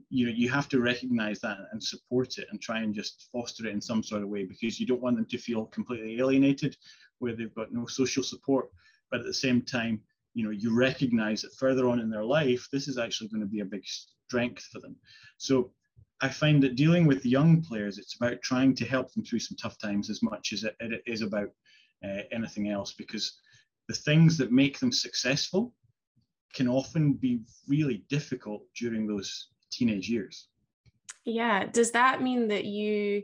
you 0.08 0.24
know, 0.24 0.32
you 0.34 0.48
have 0.48 0.70
to 0.70 0.80
recognize 0.80 1.38
that 1.40 1.58
and 1.70 1.82
support 1.84 2.38
it 2.38 2.46
and 2.50 2.58
try 2.58 2.78
and 2.78 2.94
just 2.94 3.28
foster 3.30 3.66
it 3.66 3.74
in 3.74 3.80
some 3.82 4.02
sort 4.02 4.22
of 4.22 4.30
way 4.30 4.46
because 4.46 4.80
you 4.80 4.86
don't 4.86 5.02
want 5.02 5.16
them 5.16 5.26
to 5.26 5.36
feel 5.36 5.66
completely 5.66 6.16
alienated 6.18 6.78
where 7.18 7.36
they've 7.36 7.54
got 7.54 7.74
no 7.74 7.84
social 7.84 8.22
support. 8.22 8.70
But 9.10 9.20
at 9.20 9.26
the 9.26 9.34
same 9.34 9.60
time, 9.60 10.00
you 10.32 10.44
know 10.44 10.50
you 10.50 10.74
recognize 10.74 11.42
that 11.42 11.54
further 11.54 11.88
on 11.88 11.98
in 11.98 12.10
their 12.10 12.22
life 12.22 12.68
this 12.70 12.88
is 12.88 12.98
actually 12.98 13.28
going 13.28 13.40
to 13.40 13.46
be 13.46 13.60
a 13.60 13.64
big 13.64 13.82
strength 13.86 14.64
for 14.64 14.80
them 14.80 14.94
so 15.38 15.72
i 16.20 16.28
find 16.28 16.62
that 16.62 16.76
dealing 16.76 17.06
with 17.06 17.24
young 17.24 17.62
players 17.62 17.96
it's 17.96 18.16
about 18.16 18.42
trying 18.42 18.74
to 18.74 18.84
help 18.84 19.10
them 19.14 19.24
through 19.24 19.38
some 19.38 19.56
tough 19.56 19.78
times 19.78 20.10
as 20.10 20.22
much 20.22 20.52
as 20.52 20.62
it, 20.62 20.76
it 20.80 21.02
is 21.06 21.22
about 21.22 21.48
uh, 22.04 22.20
anything 22.32 22.68
else 22.68 22.92
because 22.92 23.40
the 23.88 23.94
things 23.94 24.36
that 24.38 24.52
make 24.52 24.78
them 24.78 24.92
successful 24.92 25.72
can 26.54 26.68
often 26.68 27.12
be 27.12 27.40
really 27.68 28.04
difficult 28.08 28.62
during 28.78 29.06
those 29.06 29.48
teenage 29.70 30.08
years 30.08 30.48
yeah 31.24 31.64
does 31.66 31.90
that 31.90 32.22
mean 32.22 32.48
that 32.48 32.64
you 32.64 33.22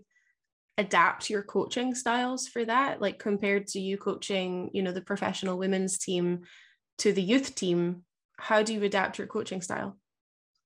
adapt 0.78 1.28
your 1.28 1.42
coaching 1.42 1.94
styles 1.94 2.48
for 2.48 2.64
that 2.64 3.00
like 3.00 3.18
compared 3.18 3.66
to 3.66 3.78
you 3.78 3.96
coaching 3.96 4.70
you 4.72 4.82
know 4.82 4.92
the 4.92 5.00
professional 5.00 5.58
women's 5.58 5.98
team 5.98 6.42
to 6.98 7.12
the 7.12 7.22
youth 7.22 7.54
team, 7.54 8.04
how 8.38 8.62
do 8.62 8.72
you 8.72 8.82
adapt 8.84 9.18
your 9.18 9.26
coaching 9.26 9.60
style? 9.60 9.98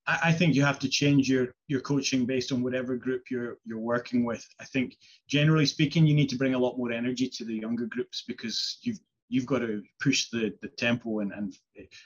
I 0.09 0.31
think 0.31 0.55
you 0.55 0.63
have 0.63 0.79
to 0.79 0.87
change 0.87 1.27
your 1.29 1.47
your 1.67 1.81
coaching 1.81 2.25
based 2.25 2.53
on 2.53 2.63
whatever 2.63 2.95
group 2.95 3.23
you're 3.29 3.57
you're 3.65 3.79
working 3.79 4.23
with. 4.23 4.47
I 4.61 4.63
think 4.63 4.95
generally 5.27 5.65
speaking, 5.65 6.07
you 6.07 6.15
need 6.15 6.29
to 6.29 6.37
bring 6.37 6.53
a 6.53 6.59
lot 6.59 6.77
more 6.77 6.93
energy 6.93 7.27
to 7.27 7.43
the 7.43 7.55
younger 7.55 7.87
groups 7.87 8.23
because 8.25 8.77
you've 8.83 8.99
you've 9.29 9.45
got 9.45 9.59
to 9.59 9.83
push 10.01 10.29
the 10.29 10.53
the 10.61 10.67
tempo 10.67 11.19
and 11.19 11.31
and 11.31 11.55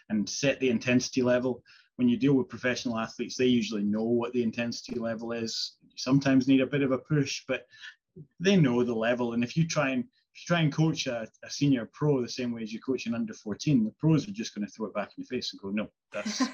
and 0.10 0.30
set 0.30 0.60
the 0.60 0.70
intensity 0.70 1.22
level. 1.22 1.64
When 1.98 2.10
you 2.10 2.18
deal 2.18 2.34
with 2.34 2.50
professional 2.50 2.98
athletes, 2.98 3.38
they 3.38 3.46
usually 3.46 3.84
know 3.84 4.04
what 4.04 4.34
the 4.34 4.44
intensity 4.44 5.00
level 5.00 5.32
is. 5.34 5.76
You 5.82 5.90
sometimes 5.98 6.48
need 6.48 6.62
a 6.62 6.68
bit 6.68 6.82
of 6.82 6.92
a 6.92 6.98
push, 6.98 7.44
but 7.48 7.68
they 8.40 8.56
know 8.56 8.84
the 8.84 8.96
level. 8.96 9.34
And 9.34 9.44
if 9.44 9.56
you 9.56 9.68
try 9.68 9.92
and 9.92 10.04
if 10.34 10.42
you 10.42 10.48
try 10.48 10.62
and 10.62 10.74
coach 10.74 11.08
a, 11.08 11.28
a, 11.44 11.50
senior 11.50 11.90
pro 11.92 12.22
the 12.22 12.30
same 12.30 12.54
way 12.54 12.64
as 12.64 12.72
you 12.72 12.80
coach 12.80 13.06
an 13.06 13.14
under 13.14 13.34
14, 13.34 13.84
the 13.84 13.92
pros 14.00 14.28
are 14.28 14.32
just 14.32 14.56
going 14.56 14.66
to 14.66 14.72
throw 14.72 14.88
it 14.88 14.94
back 14.94 15.10
in 15.10 15.24
your 15.24 15.28
face 15.28 15.52
and 15.52 15.62
go, 15.62 15.70
no, 15.70 15.90
that's. 16.14 16.42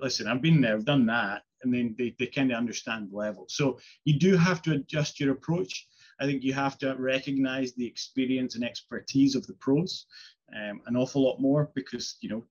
listen, 0.00 0.26
I've 0.26 0.42
been 0.42 0.60
there, 0.60 0.74
I've 0.74 0.84
done 0.84 1.06
that. 1.06 1.42
And 1.62 1.72
then 1.72 1.94
they, 1.96 2.14
they 2.18 2.26
kind 2.26 2.50
of 2.50 2.58
understand 2.58 3.10
the 3.10 3.16
level. 3.16 3.46
So 3.48 3.78
you 4.04 4.18
do 4.18 4.36
have 4.36 4.62
to 4.62 4.72
adjust 4.72 5.20
your 5.20 5.32
approach. 5.32 5.86
I 6.20 6.26
think 6.26 6.42
you 6.42 6.52
have 6.52 6.78
to 6.78 6.94
recognize 6.98 7.72
the 7.72 7.86
experience 7.86 8.54
and 8.54 8.64
expertise 8.64 9.34
of 9.34 9.46
the 9.46 9.54
pros 9.54 10.06
um, 10.54 10.80
an 10.86 10.96
awful 10.96 11.22
lot 11.22 11.40
more 11.40 11.70
because, 11.74 12.16
you 12.20 12.28
know, 12.28 12.44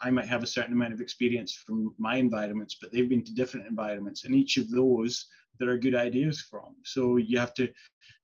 I 0.00 0.10
might 0.10 0.26
have 0.26 0.42
a 0.42 0.46
certain 0.46 0.72
amount 0.72 0.92
of 0.92 1.00
experience 1.00 1.52
from 1.52 1.94
my 1.98 2.16
environments, 2.16 2.76
but 2.80 2.92
they've 2.92 3.08
been 3.08 3.24
to 3.24 3.34
different 3.34 3.66
environments, 3.66 4.24
and 4.24 4.34
each 4.34 4.56
of 4.56 4.70
those 4.70 5.26
there 5.58 5.70
are 5.70 5.78
good 5.78 5.94
ideas 5.94 6.40
from. 6.40 6.76
So 6.84 7.16
you 7.16 7.38
have 7.38 7.54
to, 7.54 7.68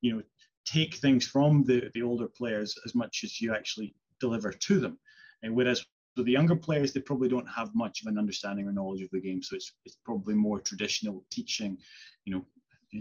you 0.00 0.14
know, 0.14 0.22
take 0.66 0.96
things 0.96 1.26
from 1.26 1.64
the, 1.64 1.90
the 1.94 2.02
older 2.02 2.28
players 2.28 2.76
as 2.84 2.94
much 2.94 3.22
as 3.24 3.40
you 3.40 3.54
actually 3.54 3.94
deliver 4.20 4.52
to 4.52 4.78
them. 4.78 4.98
And 5.42 5.56
whereas 5.56 5.84
with 6.16 6.26
the 6.26 6.32
younger 6.32 6.54
players, 6.54 6.92
they 6.92 7.00
probably 7.00 7.28
don't 7.28 7.48
have 7.48 7.74
much 7.74 8.02
of 8.02 8.08
an 8.08 8.18
understanding 8.18 8.68
or 8.68 8.72
knowledge 8.72 9.02
of 9.02 9.10
the 9.10 9.20
game. 9.20 9.42
So 9.42 9.56
it's, 9.56 9.72
it's 9.84 9.96
probably 10.04 10.34
more 10.34 10.60
traditional 10.60 11.24
teaching, 11.30 11.78
you 12.26 12.34
know, 12.34 12.44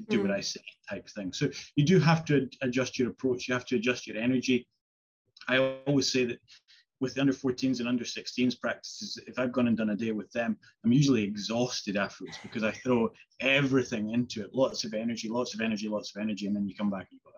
do 0.09 0.19
mm. 0.19 0.21
what 0.23 0.31
I 0.31 0.41
say 0.41 0.61
type 0.89 1.07
thing. 1.09 1.33
So 1.33 1.49
you 1.75 1.85
do 1.85 1.99
have 1.99 2.25
to 2.25 2.49
adjust 2.61 2.97
your 2.97 3.09
approach. 3.09 3.47
You 3.47 3.53
have 3.53 3.65
to 3.65 3.75
adjust 3.75 4.07
your 4.07 4.17
energy. 4.17 4.67
I 5.47 5.75
always 5.85 6.11
say 6.11 6.25
that 6.25 6.39
with 6.99 7.15
the 7.15 7.21
under 7.21 7.33
14s 7.33 7.79
and 7.79 7.89
under 7.89 8.03
16s 8.03 8.59
practices, 8.59 9.19
if 9.25 9.39
I've 9.39 9.51
gone 9.51 9.67
and 9.67 9.75
done 9.75 9.89
a 9.89 9.95
day 9.95 10.11
with 10.11 10.31
them, 10.31 10.55
I'm 10.85 10.91
usually 10.91 11.23
exhausted 11.23 11.97
afterwards 11.97 12.37
because 12.43 12.63
I 12.63 12.71
throw 12.71 13.09
everything 13.39 14.11
into 14.11 14.41
it, 14.43 14.53
lots 14.53 14.83
of 14.83 14.93
energy, 14.93 15.27
lots 15.27 15.55
of 15.55 15.61
energy, 15.61 15.89
lots 15.89 16.15
of 16.15 16.21
energy, 16.21 16.45
and 16.45 16.55
then 16.55 16.67
you 16.67 16.75
come 16.75 16.91
back 16.91 17.07
and 17.09 17.13
you've 17.13 17.23
got 17.23 17.31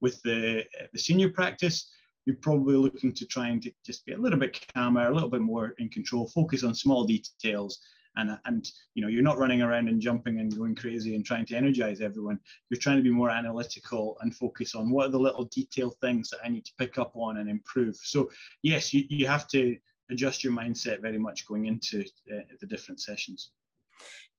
with 0.00 0.22
the, 0.22 0.64
the 0.92 0.98
senior 0.98 1.30
practice, 1.30 1.90
you're 2.26 2.36
probably 2.36 2.76
looking 2.76 3.12
to 3.12 3.26
try 3.26 3.48
and 3.48 3.66
just 3.84 4.04
be 4.04 4.12
a 4.12 4.18
little 4.18 4.38
bit 4.38 4.64
calmer, 4.74 5.08
a 5.08 5.14
little 5.14 5.28
bit 5.28 5.40
more 5.40 5.74
in 5.78 5.88
control, 5.88 6.28
focus 6.28 6.64
on 6.64 6.74
small 6.74 7.04
details. 7.04 7.78
And, 8.16 8.38
and 8.46 8.70
you 8.94 9.02
know 9.02 9.08
you're 9.08 9.22
not 9.22 9.38
running 9.38 9.62
around 9.62 9.88
and 9.88 10.00
jumping 10.00 10.40
and 10.40 10.56
going 10.56 10.74
crazy 10.74 11.14
and 11.14 11.24
trying 11.24 11.46
to 11.46 11.56
energize 11.56 12.00
everyone. 12.00 12.40
You're 12.70 12.80
trying 12.80 12.96
to 12.96 13.02
be 13.02 13.10
more 13.10 13.30
analytical 13.30 14.16
and 14.20 14.34
focus 14.34 14.74
on 14.74 14.90
what 14.90 15.06
are 15.06 15.10
the 15.10 15.18
little 15.18 15.44
detail 15.44 15.90
things 16.00 16.30
that 16.30 16.40
i 16.44 16.48
need 16.48 16.64
to 16.64 16.72
pick 16.78 16.98
up 16.98 17.12
on 17.14 17.38
and 17.38 17.50
improve. 17.50 17.96
So 17.96 18.30
yes 18.62 18.94
you, 18.94 19.04
you 19.08 19.26
have 19.26 19.46
to 19.48 19.76
adjust 20.10 20.44
your 20.44 20.52
mindset 20.52 21.02
very 21.02 21.18
much 21.18 21.46
going 21.46 21.66
into 21.66 22.04
uh, 22.32 22.40
the 22.60 22.66
different 22.66 23.00
sessions. 23.00 23.50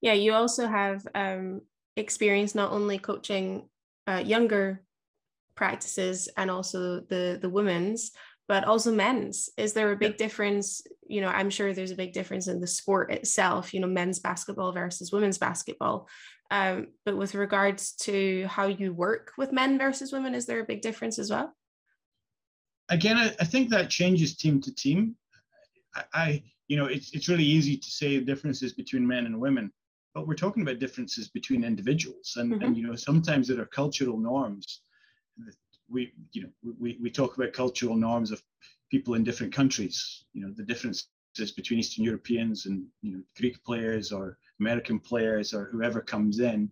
Yeah 0.01 0.13
you 0.13 0.33
also 0.33 0.67
have 0.67 1.07
um, 1.13 1.61
experience 1.95 2.55
not 2.55 2.71
only 2.71 2.97
coaching 2.97 3.69
uh, 4.07 4.23
younger 4.25 4.81
practices 5.55 6.29
and 6.37 6.49
also 6.49 7.01
the 7.01 7.37
the 7.41 7.49
women's 7.49 8.11
but 8.47 8.63
also 8.63 8.93
men's. 8.93 9.49
Is 9.57 9.73
there 9.73 9.91
a 9.91 9.97
big 9.97 10.13
yeah. 10.13 10.25
difference? 10.25 10.81
You 11.07 11.21
know 11.21 11.29
i'm 11.29 11.49
sure 11.49 11.73
there's 11.73 11.91
a 11.91 11.95
big 11.95 12.13
difference 12.13 12.47
in 12.47 12.59
the 12.59 12.67
sport 12.67 13.11
itself 13.11 13.73
you 13.73 13.79
know 13.79 13.87
men's 13.87 14.19
basketball 14.19 14.71
versus 14.71 15.11
women's 15.11 15.37
basketball. 15.37 16.07
Um, 16.49 16.87
but 17.05 17.17
with 17.17 17.35
regards 17.35 17.93
to 18.03 18.45
how 18.47 18.67
you 18.67 18.93
work 18.93 19.33
with 19.37 19.51
men 19.51 19.77
versus 19.77 20.13
women 20.13 20.33
is 20.33 20.45
there 20.45 20.61
a 20.61 20.65
big 20.65 20.81
difference 20.81 21.19
as 21.19 21.29
well? 21.29 21.53
Again 22.89 23.17
i, 23.17 23.35
I 23.39 23.45
think 23.45 23.69
that 23.69 23.89
changes 23.89 24.35
team 24.35 24.61
to 24.61 24.73
team. 24.73 25.15
I, 25.95 26.03
I 26.13 26.43
you 26.67 26.77
know 26.77 26.85
it's, 26.85 27.13
it's 27.13 27.29
really 27.29 27.45
easy 27.45 27.77
to 27.77 27.89
say 27.89 28.19
differences 28.19 28.73
between 28.73 29.07
men 29.07 29.25
and 29.25 29.39
women 29.39 29.71
but 30.13 30.27
we're 30.27 30.33
talking 30.33 30.63
about 30.63 30.79
differences 30.79 31.27
between 31.27 31.63
individuals 31.63 32.33
and, 32.37 32.51
mm-hmm. 32.51 32.63
and 32.63 32.75
you 32.75 32.85
know 32.85 32.95
sometimes 32.95 33.47
there 33.47 33.61
are 33.61 33.67
cultural 33.67 34.17
norms 34.17 34.81
we 35.89 36.11
you 36.33 36.43
know 36.43 36.49
we, 36.79 36.97
we 37.01 37.09
talk 37.09 37.37
about 37.37 37.53
cultural 37.53 37.95
norms 37.95 38.31
of 38.31 38.41
people 38.89 39.15
in 39.15 39.23
different 39.23 39.53
countries 39.53 40.25
you 40.33 40.41
know 40.41 40.53
the 40.55 40.63
differences 40.63 41.07
between 41.55 41.79
eastern 41.79 42.03
europeans 42.03 42.65
and 42.65 42.85
you 43.01 43.11
know 43.11 43.21
greek 43.37 43.61
players 43.63 44.11
or 44.11 44.37
american 44.59 44.99
players 44.99 45.53
or 45.53 45.65
whoever 45.71 46.01
comes 46.01 46.39
in 46.39 46.69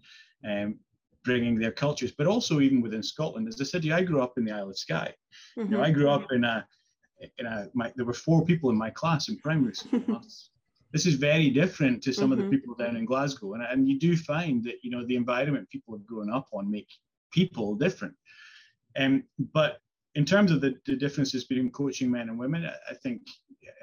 um, 0.50 0.76
bringing 1.24 1.58
their 1.58 1.72
cultures 1.72 2.12
but 2.12 2.28
also 2.28 2.60
even 2.60 2.82
within 2.82 3.04
scotland 3.04 3.48
as 3.48 3.60
i 3.62 3.64
said 3.64 3.88
i 3.90 4.04
grew 4.04 4.22
up 4.22 4.38
in 4.38 4.46
the 4.46 4.52
isle 4.52 4.70
of 4.70 4.78
skye 4.78 5.14
mm-hmm. 5.58 5.72
you 5.72 5.78
know 5.78 5.84
i 5.84 5.92
grew 5.92 6.10
up 6.10 6.32
in 6.32 6.44
a 6.44 6.66
in 7.40 7.46
a 7.46 7.68
my, 7.74 7.92
there 7.96 8.06
were 8.06 8.14
four 8.14 8.44
people 8.44 8.70
in 8.70 8.78
my 8.78 8.90
class 8.90 9.30
in 9.30 9.38
primary 9.38 9.74
school 9.74 10.22
this 10.92 11.06
is 11.06 11.16
very 11.16 11.50
different 11.50 12.02
to 12.02 12.14
some 12.14 12.26
mm-hmm. 12.26 12.32
of 12.34 12.38
the 12.38 12.44
mm-hmm. 12.44 12.52
people 12.52 12.76
down 12.76 12.98
in 12.98 13.06
glasgow 13.06 13.54
and, 13.54 13.64
and 13.64 13.88
you 13.88 13.98
do 14.00 14.18
find 14.18 14.64
that 14.64 14.76
you 14.82 14.92
know 14.92 15.06
the 15.06 15.16
environment 15.16 15.70
people 15.70 15.96
have 15.96 16.06
grown 16.06 16.32
up 16.32 16.48
on 16.54 16.70
make 16.70 16.90
people 17.32 17.76
different 17.76 18.16
um, 18.98 19.24
but 19.54 19.80
in 20.16 20.26
terms 20.26 20.52
of 20.52 20.62
the, 20.62 20.76
the, 20.86 20.96
differences 20.96 21.44
between 21.44 21.70
coaching 21.72 22.10
men 22.10 22.30
and 22.30 22.40
women, 22.40 22.66
I, 22.66 22.92
I 22.92 22.94
think 22.96 23.22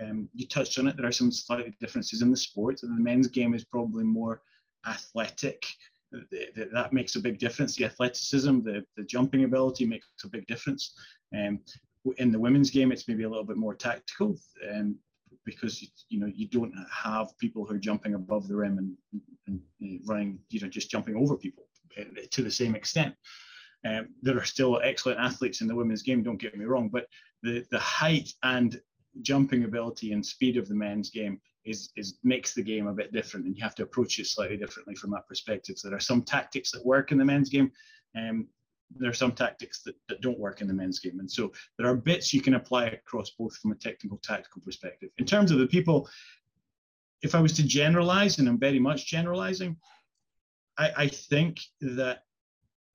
um, 0.00 0.28
you 0.34 0.46
touched 0.46 0.78
on 0.78 0.86
it. 0.86 0.96
There 0.96 1.06
are 1.06 1.12
some 1.12 1.30
slight 1.30 1.78
differences 1.78 2.22
in 2.22 2.30
the 2.30 2.36
sport. 2.36 2.80
The 2.80 2.88
men's 2.88 3.28
game 3.28 3.54
is 3.54 3.64
probably 3.64 4.04
more 4.04 4.42
athletic. 4.86 5.64
That 6.10 6.92
makes 6.92 7.16
a 7.16 7.20
big 7.20 7.38
difference. 7.38 7.76
The 7.76 7.84
athleticism, 7.84 8.60
the, 8.60 8.84
the 8.96 9.04
jumping 9.04 9.44
ability 9.44 9.86
makes 9.86 10.06
a 10.24 10.28
big 10.28 10.46
difference. 10.46 10.94
Um, 11.36 11.60
in 12.18 12.32
the 12.32 12.38
women's 12.38 12.70
game, 12.70 12.92
it's 12.92 13.06
maybe 13.06 13.24
a 13.24 13.28
little 13.28 13.44
bit 13.44 13.56
more 13.56 13.74
tactical 13.74 14.36
um, 14.74 14.96
because 15.44 15.82
you 16.08 16.20
know 16.20 16.30
you 16.34 16.48
don't 16.48 16.74
have 16.90 17.36
people 17.38 17.64
who 17.64 17.74
are 17.74 17.78
jumping 17.78 18.14
above 18.14 18.48
the 18.48 18.56
rim 18.56 18.78
and, 18.78 18.96
and, 19.46 19.60
and 19.80 20.00
running, 20.06 20.38
you 20.50 20.60
know, 20.60 20.68
just 20.68 20.90
jumping 20.90 21.16
over 21.16 21.36
people 21.36 21.64
uh, 21.98 22.04
to 22.30 22.42
the 22.42 22.50
same 22.50 22.74
extent. 22.74 23.14
Um, 23.84 24.08
there 24.22 24.38
are 24.38 24.44
still 24.44 24.80
excellent 24.82 25.18
athletes 25.18 25.60
in 25.60 25.66
the 25.66 25.74
women's 25.74 26.02
game, 26.02 26.22
don't 26.22 26.40
get 26.40 26.56
me 26.56 26.64
wrong, 26.64 26.88
but 26.88 27.06
the, 27.42 27.66
the 27.70 27.78
height 27.78 28.32
and 28.42 28.80
jumping 29.20 29.64
ability 29.64 30.12
and 30.12 30.24
speed 30.24 30.56
of 30.56 30.68
the 30.68 30.74
men's 30.74 31.10
game 31.10 31.40
is 31.64 31.90
is 31.96 32.18
makes 32.24 32.54
the 32.54 32.62
game 32.62 32.86
a 32.86 32.92
bit 32.92 33.12
different, 33.12 33.46
and 33.46 33.56
you 33.56 33.62
have 33.62 33.74
to 33.74 33.82
approach 33.82 34.18
it 34.18 34.26
slightly 34.26 34.56
differently 34.56 34.94
from 34.94 35.10
that 35.10 35.28
perspective. 35.28 35.78
So 35.78 35.88
there 35.88 35.96
are 35.96 36.00
some 36.00 36.22
tactics 36.22 36.70
that 36.72 36.84
work 36.84 37.12
in 37.12 37.18
the 37.18 37.24
men's 37.24 37.48
game, 37.48 37.70
um, 38.16 38.48
there 38.96 39.10
are 39.10 39.14
some 39.14 39.32
tactics 39.32 39.82
that, 39.82 39.94
that 40.08 40.20
don't 40.20 40.38
work 40.38 40.60
in 40.60 40.68
the 40.68 40.74
men's 40.74 40.98
game, 40.98 41.20
and 41.20 41.30
so 41.30 41.52
there 41.78 41.88
are 41.88 41.96
bits 41.96 42.32
you 42.32 42.40
can 42.40 42.54
apply 42.54 42.86
across 42.86 43.30
both 43.30 43.56
from 43.56 43.72
a 43.72 43.76
technical 43.76 44.18
tactical 44.18 44.62
perspective. 44.62 45.10
In 45.18 45.24
terms 45.24 45.50
of 45.50 45.58
the 45.58 45.66
people, 45.66 46.08
if 47.22 47.34
I 47.34 47.40
was 47.40 47.52
to 47.54 47.62
generalize, 47.62 48.38
and 48.38 48.48
I'm 48.48 48.58
very 48.58 48.80
much 48.80 49.06
generalizing, 49.06 49.76
I, 50.78 50.90
I 50.96 51.08
think 51.08 51.60
that 51.80 52.24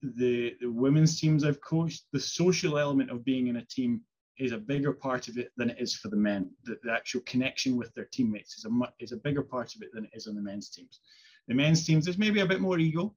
the, 0.01 0.55
the 0.61 0.71
women's 0.71 1.19
teams 1.19 1.43
I've 1.43 1.61
coached, 1.61 2.05
the 2.13 2.19
social 2.19 2.77
element 2.77 3.09
of 3.09 3.25
being 3.25 3.47
in 3.47 3.57
a 3.57 3.65
team 3.65 4.01
is 4.37 4.51
a 4.51 4.57
bigger 4.57 4.93
part 4.93 5.27
of 5.27 5.37
it 5.37 5.51
than 5.57 5.71
it 5.71 5.77
is 5.79 5.95
for 5.95 6.09
the 6.09 6.15
men. 6.15 6.51
The, 6.63 6.77
the 6.83 6.91
actual 6.91 7.21
connection 7.21 7.75
with 7.75 7.93
their 7.95 8.05
teammates 8.05 8.57
is 8.57 8.65
a 8.65 8.69
much, 8.69 8.93
is 8.99 9.11
a 9.11 9.17
bigger 9.17 9.41
part 9.41 9.75
of 9.75 9.81
it 9.81 9.89
than 9.93 10.05
it 10.05 10.11
is 10.13 10.27
on 10.27 10.35
the 10.35 10.41
men's 10.41 10.69
teams. 10.69 10.99
The 11.47 11.55
men's 11.55 11.85
teams, 11.85 12.05
there's 12.05 12.17
maybe 12.17 12.41
a 12.41 12.45
bit 12.45 12.61
more 12.61 12.77
ego. 12.77 13.15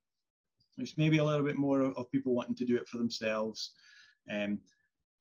There's 0.76 0.96
maybe 0.96 1.18
a 1.18 1.24
little 1.24 1.44
bit 1.44 1.58
more 1.58 1.82
of, 1.82 1.96
of 1.96 2.10
people 2.10 2.34
wanting 2.34 2.54
to 2.56 2.64
do 2.64 2.76
it 2.76 2.88
for 2.88 2.96
themselves. 2.96 3.72
Um, 4.30 4.60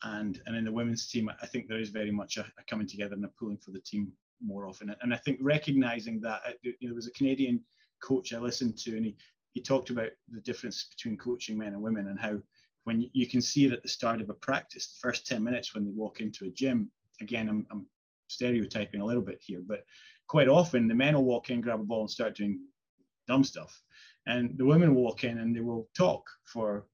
and 0.03 0.41
and 0.45 0.55
in 0.55 0.64
the 0.64 0.72
women's 0.72 1.10
team, 1.10 1.30
I 1.41 1.45
think 1.45 1.68
there 1.68 1.80
is 1.80 1.89
very 1.89 2.12
much 2.12 2.38
a, 2.38 2.41
a 2.41 2.64
coming 2.70 2.88
together 2.88 3.16
and 3.16 3.26
a 3.26 3.30
pulling 3.39 3.57
for 3.57 3.72
the 3.72 3.82
team 3.82 4.14
more 4.41 4.66
often. 4.66 4.95
And 5.01 5.14
I 5.14 5.18
think 5.18 5.39
recognizing 5.41 6.22
that, 6.22 6.41
you 6.62 6.72
know, 6.82 6.89
there 6.89 6.95
was 6.95 7.07
a 7.07 7.12
Canadian 7.12 7.62
coach 8.01 8.34
I 8.34 8.39
listened 8.39 8.78
to, 8.80 8.95
and 8.95 9.05
he 9.05 9.18
he 9.54 9.62
talked 9.62 9.89
about 9.89 10.10
the 10.30 10.41
difference 10.41 10.88
between 10.95 11.18
coaching 11.18 11.58
men 11.58 11.74
and 11.74 11.82
women 11.82 12.08
and 12.08 12.20
how 12.20 12.38
when 12.84 13.10
you 13.14 13.28
can 13.28 13.41
see 13.41 13.66
it 13.66 13.74
at 13.74 13.84
the 13.84 13.89
start 13.89 14.22
of 14.22 14.30
a 14.30 14.34
practice, 14.34 14.88
the 14.88 15.08
first 15.08 15.28
10 15.28 15.43
minutes 15.43 15.74
when 15.74 15.86
they 15.86 15.91
walk 15.91 16.22
into 16.22 16.45
a 16.45 16.50
gym, 16.50 16.89
again, 17.22 17.50
I'm, 17.50 17.66
I'm 17.72 17.86
stereotyping 18.28 19.02
a 19.02 19.06
little 19.06 19.22
bit 19.22 19.39
here, 19.41 19.62
but 19.66 19.84
quite 20.28 20.47
often 20.47 20.88
the 20.88 20.95
men 20.95 21.16
will 21.16 21.26
walk 21.26 21.50
in, 21.50 21.62
grab 21.62 21.82
a 21.82 21.84
ball, 21.84 22.02
and 22.02 22.10
start 22.10 22.36
doing 22.36 22.60
dumb 23.28 23.43
stuff. 23.43 23.82
And 24.26 24.58
the 24.58 24.66
women 24.66 24.95
walk 24.95 25.24
in 25.24 25.39
and 25.39 25.56
they 25.56 25.62
will 25.62 25.89
talk 25.95 26.24
for 26.45 26.88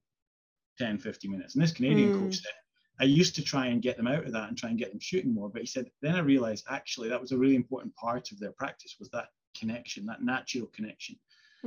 10, 0.78 0.98
50 0.98 1.28
minutes. 1.28 1.54
And 1.54 1.62
this 1.62 1.72
Canadian 1.72 2.12
mm. 2.12 2.24
coach 2.24 2.36
said, 2.36 2.52
I 2.98 3.04
used 3.04 3.34
to 3.36 3.42
try 3.42 3.66
and 3.66 3.82
get 3.82 3.96
them 3.96 4.06
out 4.06 4.24
of 4.24 4.32
that 4.32 4.48
and 4.48 4.56
try 4.56 4.70
and 4.70 4.78
get 4.78 4.90
them 4.90 5.00
shooting 5.00 5.34
more. 5.34 5.48
But 5.48 5.60
he 5.60 5.66
said, 5.66 5.90
then 6.00 6.14
I 6.14 6.20
realized 6.20 6.66
actually 6.68 7.08
that 7.10 7.20
was 7.20 7.32
a 7.32 7.38
really 7.38 7.56
important 7.56 7.94
part 7.94 8.32
of 8.32 8.40
their 8.40 8.52
practice 8.52 8.96
was 8.98 9.10
that 9.10 9.28
connection, 9.58 10.06
that 10.06 10.22
natural 10.22 10.66
connection. 10.74 11.16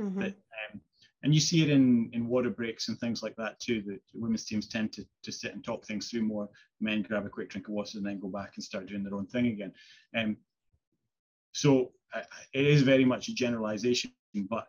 Mm-hmm. 0.00 0.20
That 0.20 0.34
um, 0.72 0.80
and 1.22 1.34
you 1.34 1.40
see 1.40 1.62
it 1.62 1.70
in 1.70 2.10
in 2.12 2.26
water 2.26 2.50
breaks 2.50 2.88
and 2.88 2.98
things 2.98 3.22
like 3.22 3.36
that 3.36 3.60
too. 3.60 3.82
The 3.82 4.00
women's 4.14 4.44
teams 4.44 4.66
tend 4.66 4.92
to 4.94 5.04
to 5.22 5.32
sit 5.32 5.54
and 5.54 5.62
talk 5.62 5.86
things 5.86 6.08
through 6.08 6.22
more. 6.22 6.48
Men 6.80 7.02
grab 7.02 7.26
a 7.26 7.28
quick 7.28 7.50
drink 7.50 7.68
of 7.68 7.74
water 7.74 7.98
and 7.98 8.06
then 8.06 8.20
go 8.20 8.28
back 8.28 8.52
and 8.56 8.64
start 8.64 8.86
doing 8.86 9.04
their 9.04 9.14
own 9.14 9.26
thing 9.26 9.46
again. 9.48 9.72
Um, 10.16 10.36
so 11.52 11.92
uh, 12.14 12.22
it 12.54 12.66
is 12.66 12.82
very 12.82 13.04
much 13.04 13.28
a 13.28 13.34
generalization, 13.34 14.12
but 14.48 14.68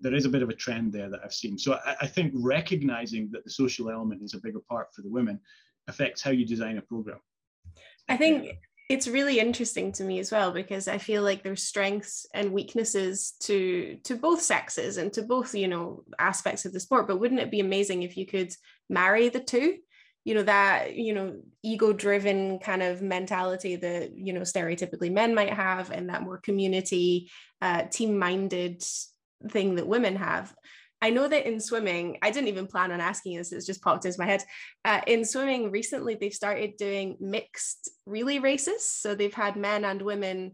there 0.00 0.14
is 0.14 0.24
a 0.24 0.28
bit 0.28 0.42
of 0.42 0.48
a 0.48 0.54
trend 0.54 0.92
there 0.92 1.10
that 1.10 1.20
I've 1.24 1.34
seen. 1.34 1.58
So 1.58 1.74
I, 1.84 1.96
I 2.02 2.06
think 2.06 2.32
recognizing 2.36 3.28
that 3.32 3.44
the 3.44 3.50
social 3.50 3.90
element 3.90 4.22
is 4.22 4.34
a 4.34 4.40
bigger 4.40 4.60
part 4.60 4.94
for 4.94 5.02
the 5.02 5.10
women 5.10 5.40
affects 5.88 6.22
how 6.22 6.30
you 6.30 6.46
design 6.46 6.78
a 6.78 6.82
program. 6.82 7.18
I 8.08 8.16
think 8.16 8.56
it's 8.92 9.08
really 9.08 9.40
interesting 9.40 9.90
to 9.90 10.04
me 10.04 10.18
as 10.18 10.30
well 10.30 10.52
because 10.52 10.86
I 10.86 10.98
feel 10.98 11.22
like 11.22 11.42
there's 11.42 11.62
strengths 11.62 12.26
and 12.34 12.52
weaknesses 12.52 13.32
to 13.40 13.96
to 14.04 14.16
both 14.16 14.42
sexes 14.42 14.98
and 14.98 15.10
to 15.14 15.22
both 15.22 15.54
you 15.54 15.66
know 15.66 16.04
aspects 16.18 16.66
of 16.66 16.74
the 16.74 16.80
sport. 16.80 17.08
But 17.08 17.18
wouldn't 17.18 17.40
it 17.40 17.50
be 17.50 17.60
amazing 17.60 18.02
if 18.02 18.18
you 18.18 18.26
could 18.26 18.52
marry 18.90 19.30
the 19.30 19.40
two? 19.40 19.78
You 20.24 20.34
know 20.34 20.42
that 20.42 20.94
you 20.94 21.14
know 21.14 21.40
ego 21.62 21.94
driven 21.94 22.58
kind 22.58 22.82
of 22.82 23.00
mentality 23.00 23.76
that 23.76 24.14
you 24.14 24.34
know 24.34 24.42
stereotypically 24.42 25.10
men 25.10 25.34
might 25.34 25.54
have, 25.54 25.90
and 25.90 26.10
that 26.10 26.22
more 26.22 26.36
community 26.36 27.30
uh, 27.62 27.84
team 27.84 28.18
minded 28.18 28.84
thing 29.48 29.76
that 29.76 29.86
women 29.86 30.16
have. 30.16 30.54
I 31.02 31.10
know 31.10 31.26
that 31.26 31.46
in 31.46 31.58
swimming, 31.58 32.18
I 32.22 32.30
didn't 32.30 32.48
even 32.48 32.68
plan 32.68 32.92
on 32.92 33.00
asking 33.00 33.36
this, 33.36 33.50
it's 33.50 33.66
just 33.66 33.82
popped 33.82 34.04
into 34.04 34.20
my 34.20 34.26
head. 34.26 34.44
Uh, 34.84 35.00
in 35.08 35.24
swimming, 35.24 35.72
recently 35.72 36.14
they've 36.14 36.32
started 36.32 36.76
doing 36.76 37.16
mixed 37.18 37.90
relay 38.06 38.38
races. 38.38 38.86
So 38.86 39.14
they've 39.14 39.34
had 39.34 39.56
men 39.56 39.84
and 39.84 40.00
women 40.00 40.52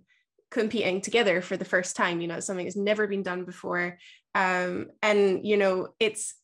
competing 0.50 1.02
together 1.02 1.42
for 1.42 1.58
the 1.58 1.66
first 1.66 1.96
time. 1.96 2.22
You 2.22 2.28
know, 2.28 2.40
something 2.40 2.64
that's 2.64 2.76
never 2.76 3.06
been 3.06 3.22
done 3.22 3.44
before. 3.44 3.98
Um, 4.34 4.86
and, 5.02 5.46
you 5.46 5.58
know, 5.58 5.88
it's 6.00 6.34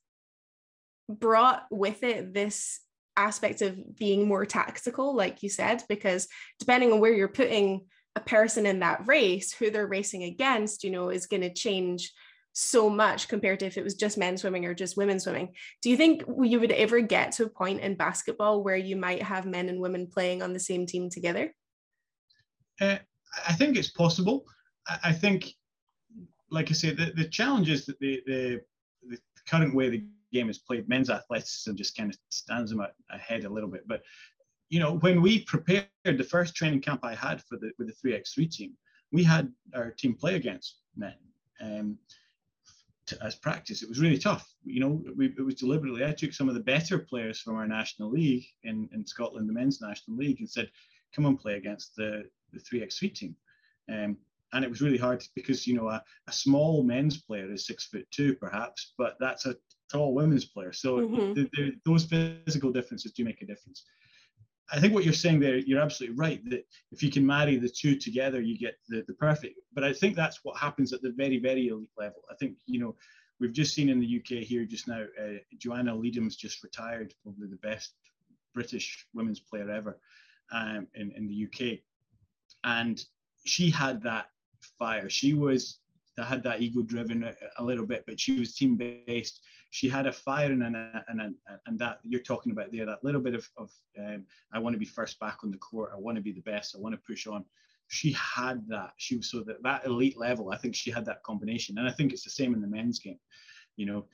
brought 1.08 1.64
with 1.70 2.02
it 2.02 2.34
this 2.34 2.80
aspect 3.16 3.62
of 3.62 3.96
being 3.96 4.28
more 4.28 4.44
tactical, 4.44 5.14
like 5.16 5.42
you 5.42 5.48
said, 5.48 5.82
because 5.88 6.28
depending 6.58 6.92
on 6.92 7.00
where 7.00 7.12
you're 7.12 7.28
putting 7.28 7.86
a 8.16 8.20
person 8.20 8.66
in 8.66 8.80
that 8.80 9.06
race, 9.06 9.52
who 9.54 9.70
they're 9.70 9.86
racing 9.86 10.24
against, 10.24 10.84
you 10.84 10.90
know, 10.90 11.08
is 11.08 11.26
going 11.26 11.42
to 11.42 11.52
change 11.52 12.12
so 12.54 12.88
much 12.88 13.28
compared 13.28 13.60
to 13.60 13.66
if 13.66 13.76
it 13.76 13.84
was 13.84 13.94
just 13.94 14.16
men 14.16 14.38
swimming 14.38 14.64
or 14.64 14.74
just 14.74 14.96
women 14.96 15.18
swimming. 15.20 15.52
Do 15.82 15.90
you 15.90 15.96
think 15.96 16.22
you 16.42 16.60
would 16.60 16.72
ever 16.72 17.00
get 17.00 17.32
to 17.32 17.44
a 17.44 17.48
point 17.48 17.80
in 17.80 17.96
basketball 17.96 18.62
where 18.62 18.76
you 18.76 18.96
might 18.96 19.22
have 19.22 19.44
men 19.44 19.68
and 19.68 19.80
women 19.80 20.06
playing 20.06 20.40
on 20.40 20.52
the 20.52 20.60
same 20.60 20.86
team 20.86 21.10
together? 21.10 21.52
Uh, 22.80 22.98
I 23.46 23.52
think 23.54 23.76
it's 23.76 23.90
possible. 23.90 24.44
I, 25.02 25.12
think, 25.12 25.52
like 26.50 26.70
I 26.70 26.74
said, 26.74 26.96
the, 26.96 27.12
the 27.16 27.28
challenge 27.28 27.70
is 27.70 27.86
that 27.86 27.98
the, 27.98 28.22
the, 28.26 28.60
the 29.08 29.18
current 29.48 29.74
way 29.74 29.88
the 29.88 30.04
game 30.32 30.48
is 30.48 30.58
played, 30.58 30.88
men's 30.88 31.10
athleticism 31.10 31.74
just 31.74 31.96
kind 31.96 32.10
of 32.10 32.18
stands 32.28 32.70
them 32.70 32.86
ahead 33.10 33.44
a 33.44 33.48
little 33.48 33.70
bit. 33.70 33.88
But 33.88 34.02
you 34.68 34.78
know, 34.78 34.98
when 34.98 35.20
we 35.20 35.44
prepared 35.44 35.88
the 36.04 36.24
first 36.24 36.54
training 36.54 36.80
camp 36.80 37.00
I 37.04 37.14
had 37.14 37.42
for 37.42 37.56
the 37.56 37.72
with 37.78 37.88
the 37.88 38.08
3x3 38.08 38.50
team, 38.50 38.72
we 39.12 39.22
had 39.22 39.52
our 39.74 39.90
team 39.90 40.14
play 40.14 40.34
against 40.34 40.78
men. 40.96 41.14
Um, 41.60 41.98
to, 43.06 43.18
as 43.22 43.36
practice. 43.36 43.82
It 43.82 43.88
was 43.88 44.00
really 44.00 44.18
tough. 44.18 44.50
You 44.64 44.80
know, 44.80 45.02
we, 45.16 45.26
it 45.26 45.44
was 45.44 45.56
deliberately. 45.56 46.04
I 46.04 46.12
took 46.12 46.32
some 46.32 46.48
of 46.48 46.54
the 46.54 46.60
better 46.60 46.98
players 46.98 47.40
from 47.40 47.56
our 47.56 47.66
national 47.66 48.10
league 48.10 48.46
in, 48.62 48.88
in 48.92 49.06
Scotland, 49.06 49.48
the 49.48 49.52
men's 49.52 49.80
national 49.80 50.16
league, 50.16 50.40
and 50.40 50.48
said, 50.48 50.70
"Come 51.14 51.26
and 51.26 51.38
play 51.38 51.54
against 51.56 51.96
the 51.96 52.24
the 52.52 52.60
three 52.60 52.82
x 52.82 52.98
three 52.98 53.10
team." 53.10 53.36
Um, 53.90 54.16
and 54.52 54.64
it 54.64 54.70
was 54.70 54.80
really 54.80 54.98
hard 54.98 55.22
because 55.34 55.66
you 55.66 55.74
know 55.74 55.88
a, 55.88 56.02
a 56.28 56.32
small 56.32 56.82
men's 56.82 57.20
player 57.20 57.52
is 57.52 57.66
six 57.66 57.86
foot 57.86 58.06
two 58.10 58.34
perhaps, 58.34 58.94
but 58.96 59.16
that's 59.20 59.46
a 59.46 59.56
tall 59.90 60.14
women's 60.14 60.44
player. 60.44 60.72
So 60.72 60.98
mm-hmm. 60.98 61.34
the, 61.34 61.50
the, 61.52 61.72
those 61.84 62.04
physical 62.04 62.72
differences 62.72 63.12
do 63.12 63.24
make 63.24 63.42
a 63.42 63.46
difference. 63.46 63.84
I 64.72 64.80
think 64.80 64.94
what 64.94 65.04
you're 65.04 65.12
saying 65.12 65.40
there, 65.40 65.56
you're 65.56 65.80
absolutely 65.80 66.16
right. 66.16 66.40
That 66.48 66.64
if 66.90 67.02
you 67.02 67.10
can 67.10 67.26
marry 67.26 67.56
the 67.56 67.68
two 67.68 67.96
together, 67.96 68.40
you 68.40 68.58
get 68.58 68.76
the, 68.88 69.04
the 69.06 69.14
perfect. 69.14 69.60
But 69.74 69.84
I 69.84 69.92
think 69.92 70.16
that's 70.16 70.40
what 70.42 70.58
happens 70.58 70.92
at 70.92 71.02
the 71.02 71.12
very, 71.16 71.38
very 71.38 71.68
elite 71.68 71.90
level. 71.98 72.22
I 72.30 72.34
think, 72.34 72.56
you 72.66 72.80
know, 72.80 72.96
we've 73.40 73.52
just 73.52 73.74
seen 73.74 73.88
in 73.88 74.00
the 74.00 74.20
UK 74.20 74.42
here 74.42 74.64
just 74.64 74.88
now, 74.88 75.02
uh, 75.20 75.38
Johannah 75.58 75.94
Leedham's 75.94 76.36
just 76.36 76.62
retired, 76.62 77.14
probably 77.22 77.48
the 77.48 77.56
best 77.56 77.94
British 78.54 79.06
women's 79.12 79.40
player 79.40 79.70
ever 79.70 79.98
um, 80.52 80.86
in, 80.94 81.12
in 81.12 81.26
the 81.26 81.46
UK. 81.46 81.80
And 82.64 83.04
she 83.44 83.70
had 83.70 84.02
that 84.04 84.26
fire. 84.78 85.10
She 85.10 85.34
was 85.34 85.80
had 86.16 86.44
that 86.44 86.60
ego 86.60 86.82
driven 86.82 87.24
a, 87.24 87.34
a, 87.58 87.64
little 87.64 87.84
bit, 87.84 88.04
but 88.06 88.20
she 88.20 88.38
was 88.38 88.54
team 88.54 88.76
based 88.76 89.40
she 89.74 89.88
had 89.88 90.06
a 90.06 90.12
fire 90.12 90.52
and 90.52 90.62
and 90.62 90.76
and, 91.08 91.34
and 91.66 91.78
that 91.80 91.98
you're 92.04 92.22
talking 92.22 92.52
about 92.52 92.70
there, 92.70 92.86
that 92.86 93.02
little 93.02 93.20
bit 93.20 93.34
of, 93.34 93.50
of 93.56 93.72
um, 93.98 94.24
I 94.52 94.60
want 94.60 94.74
to 94.74 94.78
be 94.78 94.84
first 94.84 95.18
back 95.18 95.38
on 95.42 95.50
the 95.50 95.58
court. 95.58 95.90
I 95.92 95.98
want 95.98 96.14
to 96.14 96.22
be 96.22 96.30
the 96.30 96.42
best. 96.42 96.76
I 96.76 96.78
want 96.78 96.94
to 96.94 97.00
push 97.04 97.26
on. 97.26 97.44
She 97.88 98.12
had 98.12 98.68
that. 98.68 98.92
She 98.98 99.16
was 99.16 99.28
so 99.28 99.40
that 99.40 99.64
that 99.64 99.84
elite 99.84 100.16
level. 100.16 100.52
I 100.52 100.58
think 100.58 100.76
she 100.76 100.92
had 100.92 101.04
that 101.06 101.24
combination, 101.24 101.76
and 101.76 101.88
I 101.88 101.90
think 101.90 102.12
it's 102.12 102.22
the 102.22 102.30
same 102.30 102.54
in 102.54 102.60
the 102.60 102.68
men's 102.68 103.00
game. 103.00 103.18
You 103.74 103.86
know, 103.86 104.06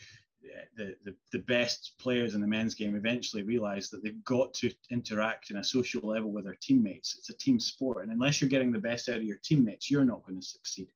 the, 0.79 0.95
the, 1.05 1.15
the 1.31 1.41
best 1.41 1.93
players 1.99 2.35
in 2.35 2.41
the 2.41 2.47
men's 2.47 2.75
game 2.75 2.97
eventually 2.97 3.43
realize 3.43 3.91
that 3.91 4.03
they've 4.03 4.25
got 4.25 4.55
to 4.55 4.73
interact 4.91 5.51
in 5.51 5.59
a 5.59 5.65
social 5.65 6.01
level 6.01 6.33
with 6.33 6.45
their 6.45 6.57
teammates. 6.63 7.17
It's 7.19 7.29
a 7.29 7.37
team 7.37 7.61
sport. 7.61 8.03
And 8.03 8.11
unless 8.11 8.41
you're 8.41 8.49
getting 8.49 8.73
the 8.73 8.79
best 8.79 9.11
out 9.11 9.19
of 9.19 9.25
your 9.25 9.37
teammates, 9.45 9.91
you're 9.91 10.07
not 10.07 10.25
going 10.27 10.41
to 10.41 10.47
succeed 10.47 10.89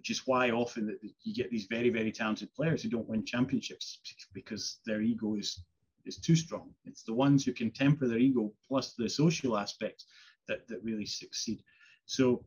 which 0.00 0.08
is 0.08 0.26
why 0.26 0.50
often 0.50 0.86
that 0.86 0.98
you 1.24 1.34
get 1.34 1.50
these 1.50 1.66
very, 1.68 1.90
very 1.90 2.10
talented 2.10 2.52
players 2.54 2.82
who 2.82 2.88
don't 2.88 3.08
win 3.08 3.22
championships 3.22 4.00
because 4.34 4.78
their 4.86 5.02
ego 5.02 5.36
is 5.36 5.62
is 6.06 6.16
too 6.16 6.34
strong. 6.34 6.70
It's 6.86 7.02
the 7.02 7.12
ones 7.12 7.44
who 7.44 7.52
can 7.52 7.70
temper 7.70 8.08
their 8.08 8.18
ego 8.18 8.50
plus 8.66 8.94
the 8.94 9.10
social 9.10 9.58
aspects 9.58 10.06
that 10.48 10.66
that 10.68 10.82
really 10.82 11.04
succeed. 11.04 11.62
So 12.06 12.46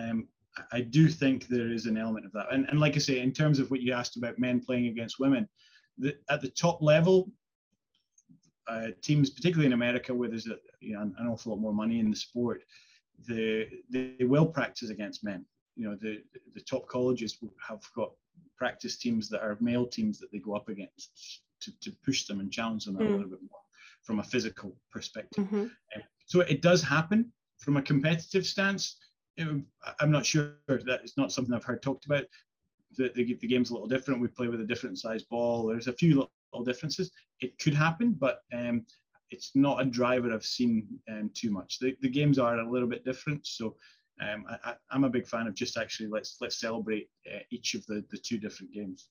um, 0.00 0.28
I 0.72 0.80
do 0.80 1.08
think 1.08 1.46
there 1.46 1.70
is 1.70 1.84
an 1.84 1.98
element 1.98 2.24
of 2.24 2.32
that. 2.32 2.46
And, 2.50 2.66
and 2.70 2.80
like 2.80 2.94
I 2.94 3.00
say, 3.00 3.20
in 3.20 3.32
terms 3.32 3.58
of 3.58 3.70
what 3.70 3.82
you 3.82 3.92
asked 3.92 4.16
about 4.16 4.38
men 4.38 4.64
playing 4.64 4.86
against 4.86 5.20
women, 5.20 5.46
the, 5.98 6.16
at 6.30 6.40
the 6.40 6.48
top 6.48 6.80
level, 6.80 7.30
uh, 8.66 8.88
teams, 9.02 9.28
particularly 9.28 9.66
in 9.66 9.74
America, 9.74 10.14
where 10.14 10.30
there's 10.30 10.46
a, 10.46 10.56
you 10.80 10.94
know, 10.94 11.02
an 11.02 11.26
awful 11.28 11.52
lot 11.52 11.60
more 11.60 11.74
money 11.74 12.00
in 12.00 12.10
the 12.10 12.16
sport, 12.16 12.62
the, 13.26 13.68
they 13.90 14.24
will 14.24 14.46
practice 14.46 14.88
against 14.88 15.22
men 15.22 15.44
you 15.76 15.88
know 15.88 15.96
the 16.00 16.22
the 16.54 16.60
top 16.60 16.86
colleges 16.88 17.38
have 17.66 17.82
got 17.94 18.12
practice 18.56 18.96
teams 18.96 19.28
that 19.28 19.42
are 19.42 19.56
male 19.60 19.86
teams 19.86 20.18
that 20.18 20.30
they 20.32 20.38
go 20.38 20.54
up 20.54 20.68
against 20.68 21.42
to, 21.60 21.72
to 21.80 21.92
push 22.04 22.24
them 22.26 22.40
and 22.40 22.52
challenge 22.52 22.84
them 22.84 22.96
mm. 22.96 23.00
a 23.00 23.10
little 23.10 23.28
bit 23.28 23.40
more 23.50 23.60
from 24.02 24.20
a 24.20 24.22
physical 24.22 24.76
perspective. 24.92 25.44
Mm-hmm. 25.44 25.62
Um, 25.62 26.02
so 26.26 26.40
it 26.40 26.62
does 26.62 26.82
happen 26.82 27.32
from 27.58 27.76
a 27.76 27.82
competitive 27.82 28.46
stance. 28.46 28.96
it, 29.36 29.64
I'm 30.00 30.10
not 30.10 30.26
sure 30.26 30.52
that 30.68 31.00
it's 31.02 31.16
not 31.16 31.32
something 31.32 31.54
I've 31.54 31.64
heard 31.64 31.82
talked 31.82 32.06
about. 32.06 32.24
The, 32.96 33.10
the, 33.14 33.34
the, 33.34 33.48
game's 33.48 33.70
a 33.70 33.72
little 33.72 33.88
different. 33.88 34.20
We 34.20 34.28
play 34.28 34.48
with 34.48 34.60
a 34.60 34.66
different 34.66 34.98
size 34.98 35.22
ball. 35.24 35.66
There's 35.66 35.88
a 35.88 35.92
few 35.92 36.10
little, 36.10 36.32
little 36.52 36.64
differences. 36.64 37.10
It 37.40 37.58
could 37.58 37.74
happen, 37.74 38.12
but 38.12 38.40
um, 38.52 38.84
it's 39.30 39.50
not 39.54 39.82
a 39.82 39.86
driver 39.86 40.32
I've 40.32 40.44
seen 40.44 40.86
um, 41.10 41.30
too 41.34 41.50
much. 41.50 41.78
The, 41.80 41.96
the 42.02 42.08
games 42.08 42.38
are 42.38 42.58
a 42.58 42.70
little 42.70 42.88
bit 42.88 43.04
different, 43.04 43.46
so 43.46 43.74
um, 44.20 44.44
I, 44.64 44.74
am 44.92 45.04
a 45.04 45.10
big 45.10 45.26
fan 45.26 45.46
of 45.46 45.54
just 45.54 45.76
actually 45.76 46.08
let's 46.08 46.36
let's 46.40 46.60
celebrate 46.60 47.08
uh, 47.32 47.40
each 47.50 47.74
of 47.74 47.84
the 47.86 48.04
the 48.10 48.18
two 48.18 48.38
different 48.38 48.72
games. 48.72 49.08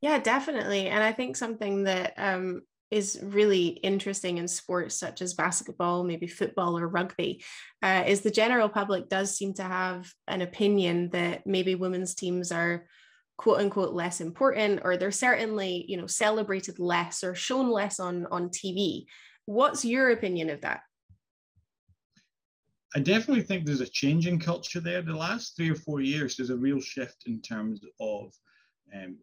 Yeah, 0.00 0.18
definitely, 0.18 0.88
and 0.88 1.02
I 1.02 1.12
think 1.12 1.36
something 1.36 1.84
that 1.84 2.12
um, 2.16 2.62
is 2.90 3.18
really 3.22 3.68
interesting 3.68 4.38
in 4.38 4.46
sports 4.46 4.94
such 4.94 5.22
as 5.22 5.34
basketball, 5.34 6.04
maybe 6.04 6.26
football 6.26 6.78
or 6.78 6.86
rugby, 6.86 7.42
uh, 7.82 8.04
is 8.06 8.20
the 8.20 8.30
general 8.30 8.68
public 8.68 9.08
does 9.08 9.36
seem 9.36 9.54
to 9.54 9.62
have 9.62 10.12
an 10.28 10.42
opinion 10.42 11.10
that 11.10 11.46
maybe 11.46 11.74
women's 11.74 12.14
teams 12.14 12.52
are 12.52 12.86
quote 13.38 13.58
unquote 13.58 13.92
less 13.92 14.20
important 14.20 14.80
or 14.82 14.96
they're 14.96 15.10
certainly 15.10 15.84
you 15.88 15.96
know 15.96 16.06
celebrated 16.06 16.78
less 16.78 17.22
or 17.22 17.34
shown 17.34 17.70
less 17.70 17.98
on 17.98 18.26
on 18.26 18.50
TV. 18.50 19.06
What's 19.46 19.84
your 19.84 20.10
opinion 20.10 20.50
of 20.50 20.60
that? 20.62 20.80
I 22.96 22.98
definitely 22.98 23.42
think 23.42 23.66
there's 23.66 23.82
a 23.82 23.86
change 23.86 24.26
in 24.26 24.38
culture 24.38 24.80
there. 24.80 25.02
The 25.02 25.14
last 25.14 25.54
three 25.54 25.70
or 25.70 25.74
four 25.74 26.00
years, 26.00 26.34
there's 26.34 26.48
a 26.48 26.56
real 26.56 26.80
shift 26.80 27.24
in 27.26 27.42
terms 27.42 27.82
of 28.00 28.32
um, 28.94 29.18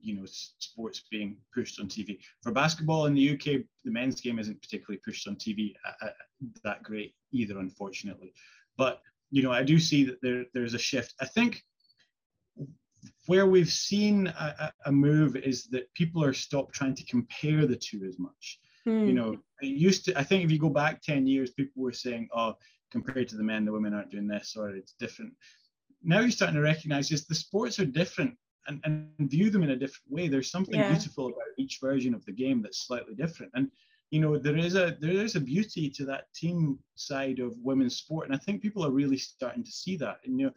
you 0.00 0.16
know 0.16 0.24
sports 0.26 1.04
being 1.08 1.36
pushed 1.54 1.78
on 1.78 1.86
TV. 1.86 2.18
For 2.42 2.50
basketball 2.50 3.06
in 3.06 3.14
the 3.14 3.30
UK, 3.34 3.62
the 3.84 3.92
men's 3.92 4.20
game 4.20 4.40
isn't 4.40 4.60
particularly 4.60 5.00
pushed 5.04 5.28
on 5.28 5.36
TV 5.36 5.72
uh, 5.86 6.06
uh, 6.06 6.10
that 6.64 6.82
great 6.82 7.14
either, 7.30 7.60
unfortunately. 7.60 8.32
But 8.76 9.00
you 9.30 9.44
know, 9.44 9.52
I 9.52 9.62
do 9.62 9.78
see 9.78 10.02
that 10.02 10.20
there 10.20 10.44
there's 10.52 10.74
a 10.74 10.78
shift. 10.78 11.14
I 11.20 11.26
think 11.26 11.62
where 13.26 13.46
we've 13.46 13.70
seen 13.70 14.26
a, 14.26 14.72
a 14.84 14.90
move 14.90 15.36
is 15.36 15.68
that 15.68 15.94
people 15.94 16.24
are 16.24 16.32
stopped 16.32 16.74
trying 16.74 16.96
to 16.96 17.04
compare 17.04 17.66
the 17.66 17.76
two 17.76 18.02
as 18.04 18.18
much. 18.18 18.58
Mm. 18.84 19.06
You 19.06 19.12
know, 19.12 19.36
it 19.60 19.66
used 19.66 20.06
to. 20.06 20.18
I 20.18 20.24
think 20.24 20.42
if 20.42 20.50
you 20.50 20.58
go 20.58 20.70
back 20.70 21.02
ten 21.02 21.24
years, 21.24 21.52
people 21.52 21.84
were 21.84 21.92
saying, 21.92 22.28
"Oh, 22.34 22.56
compared 22.90 23.28
to 23.28 23.36
the 23.36 23.42
men, 23.42 23.64
the 23.64 23.72
women 23.72 23.94
aren't 23.94 24.10
doing 24.10 24.28
this, 24.28 24.56
or 24.56 24.70
it's 24.70 24.94
different." 24.98 25.32
Now 26.02 26.20
you're 26.20 26.30
starting 26.30 26.56
to 26.56 26.62
recognize 26.62 27.08
just 27.08 27.28
the 27.28 27.34
sports 27.34 27.80
are 27.80 27.86
different 27.86 28.36
and, 28.68 28.80
and 28.84 29.30
view 29.30 29.50
them 29.50 29.62
in 29.62 29.70
a 29.70 29.76
different 29.76 30.10
way. 30.10 30.28
There's 30.28 30.50
something 30.50 30.78
yeah. 30.78 30.90
beautiful 30.90 31.28
about 31.28 31.46
each 31.58 31.78
version 31.80 32.14
of 32.14 32.24
the 32.24 32.32
game 32.32 32.62
that's 32.62 32.86
slightly 32.86 33.14
different. 33.14 33.52
And 33.54 33.70
you 34.10 34.20
know, 34.20 34.38
there 34.38 34.56
is 34.56 34.76
a 34.76 34.96
there 35.00 35.10
is 35.10 35.34
a 35.34 35.40
beauty 35.40 35.90
to 35.90 36.04
that 36.06 36.32
team 36.34 36.78
side 36.94 37.40
of 37.40 37.58
women's 37.58 37.96
sport, 37.96 38.26
and 38.26 38.34
I 38.34 38.38
think 38.38 38.62
people 38.62 38.84
are 38.84 38.90
really 38.90 39.18
starting 39.18 39.64
to 39.64 39.70
see 39.70 39.96
that. 39.96 40.20
And 40.24 40.38
you 40.38 40.46
know, 40.46 40.52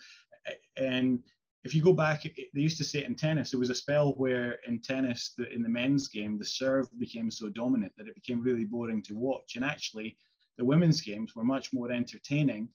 and 0.77 1.19
if 1.63 1.73
you 1.73 1.81
go 1.81 1.93
back, 1.93 2.23
they 2.23 2.61
used 2.61 2.77
to 2.77 2.83
say 2.83 3.03
in 3.03 3.15
tennis. 3.15 3.51
There 3.51 3.59
was 3.59 3.69
a 3.69 3.75
spell 3.75 4.13
where 4.13 4.59
in 4.67 4.79
tennis, 4.79 5.33
the, 5.37 5.51
in 5.51 5.61
the 5.61 5.69
men's 5.69 6.07
game, 6.07 6.37
the 6.37 6.45
serve 6.45 6.87
became 6.99 7.29
so 7.29 7.49
dominant 7.49 7.91
that 7.97 8.07
it 8.07 8.15
became 8.15 8.41
really 8.41 8.65
boring 8.65 9.01
to 9.03 9.15
watch. 9.15 9.55
And 9.55 9.65
actually, 9.65 10.15
the 10.59 10.65
women's 10.65 11.01
games 11.01 11.35
were 11.35 11.43
much 11.43 11.73
more 11.73 11.89
entertaining 11.91 12.69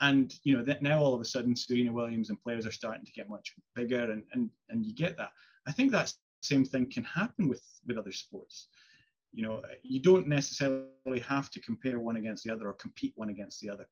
and 0.00 0.34
you 0.44 0.56
know 0.56 0.64
that 0.64 0.82
now 0.82 0.98
all 0.98 1.14
of 1.14 1.20
a 1.20 1.24
sudden 1.24 1.54
Serena 1.54 1.92
Williams 1.92 2.30
and 2.30 2.42
players 2.42 2.66
are 2.66 2.72
starting 2.72 3.04
to 3.04 3.12
get 3.12 3.28
much 3.28 3.54
bigger 3.74 4.10
and 4.10 4.24
and 4.32 4.50
and 4.70 4.84
you 4.84 4.94
get 4.94 5.16
that. 5.18 5.30
I 5.66 5.72
think 5.72 5.92
that 5.92 6.12
same 6.40 6.64
thing 6.64 6.90
can 6.90 7.04
happen 7.04 7.48
with 7.48 7.62
with 7.86 7.98
other 7.98 8.12
sports. 8.12 8.68
You 9.32 9.42
know, 9.42 9.62
you 9.82 10.00
don't 10.00 10.26
necessarily 10.26 11.20
have 11.26 11.50
to 11.50 11.60
compare 11.60 11.98
one 12.00 12.16
against 12.16 12.44
the 12.44 12.52
other 12.52 12.68
or 12.68 12.72
compete 12.74 13.12
one 13.16 13.28
against 13.28 13.60
the 13.60 13.70
other. 13.70 13.86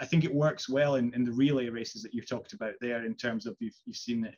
I 0.00 0.06
think 0.06 0.24
it 0.24 0.32
works 0.32 0.68
well 0.68 0.94
in, 0.94 1.12
in 1.12 1.24
the 1.24 1.32
relay 1.32 1.68
races 1.68 2.02
that 2.02 2.14
you've 2.14 2.28
talked 2.28 2.52
about 2.52 2.74
there 2.80 3.04
in 3.04 3.16
terms 3.16 3.46
of 3.46 3.56
you've, 3.58 3.74
you've 3.84 3.96
seen 3.96 4.20
that 4.22 4.36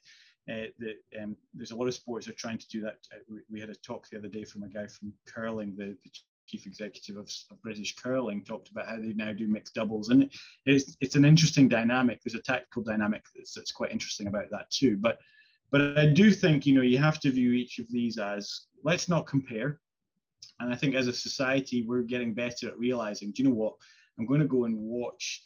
uh, 0.51 1.23
um, 1.23 1.37
there's 1.53 1.71
a 1.71 1.77
lot 1.77 1.87
of 1.87 1.95
sports 1.95 2.29
are 2.29 2.33
trying 2.33 2.59
to 2.59 2.69
do 2.69 2.81
that. 2.81 2.97
Uh, 3.13 3.19
we, 3.29 3.41
we, 3.51 3.61
had 3.61 3.69
a 3.69 3.75
talk 3.75 4.09
the 4.09 4.19
other 4.19 4.29
day 4.29 4.45
from 4.45 4.63
a 4.63 4.69
guy 4.69 4.87
from 4.87 5.13
curling, 5.27 5.77
the, 5.77 5.97
the 6.03 6.11
chief 6.47 6.67
executive 6.67 7.17
of, 7.17 7.31
of, 7.51 7.63
British 7.63 7.95
Curling, 7.97 8.45
talked 8.45 8.71
about 8.71 8.87
how 8.87 8.97
they 8.97 9.13
now 9.13 9.33
do 9.33 9.49
mixed 9.49 9.75
doubles, 9.75 10.09
and 10.11 10.31
it's 10.67 10.97
it's 11.01 11.17
an 11.17 11.25
interesting 11.25 11.69
dynamic. 11.69 12.21
There's 12.23 12.35
a 12.35 12.43
tactical 12.43 12.83
dynamic 12.83 13.23
that's, 13.35 13.55
that's 13.55 13.73
quite 13.73 13.93
interesting 13.93 14.27
about 14.27 14.51
that 14.51 14.71
too. 14.71 14.97
But 14.97 15.19
but 15.71 15.99
I 15.99 16.07
do 16.07 16.31
think 16.31 16.67
you 16.67 16.75
know 16.75 16.83
you 16.83 16.99
have 16.99 17.21
to 17.21 17.31
view 17.31 17.53
each 17.53 17.79
of 17.79 17.91
these 17.91 18.19
as 18.19 18.67
let's 18.83 19.09
not 19.09 19.27
compare. 19.27 19.81
And 20.61 20.73
I 20.73 20.77
think 20.77 20.95
as 20.95 21.09
a 21.09 21.13
society 21.13 21.85
we're 21.87 22.03
getting 22.03 22.35
better 22.35 22.69
at 22.69 22.79
realizing. 22.79 23.33
Do 23.33 23.43
you 23.43 23.49
know 23.49 23.55
what? 23.55 23.75
I'm 24.19 24.27
going 24.27 24.41
to 24.41 24.47
go 24.47 24.65
and 24.65 24.79
watch 24.79 25.43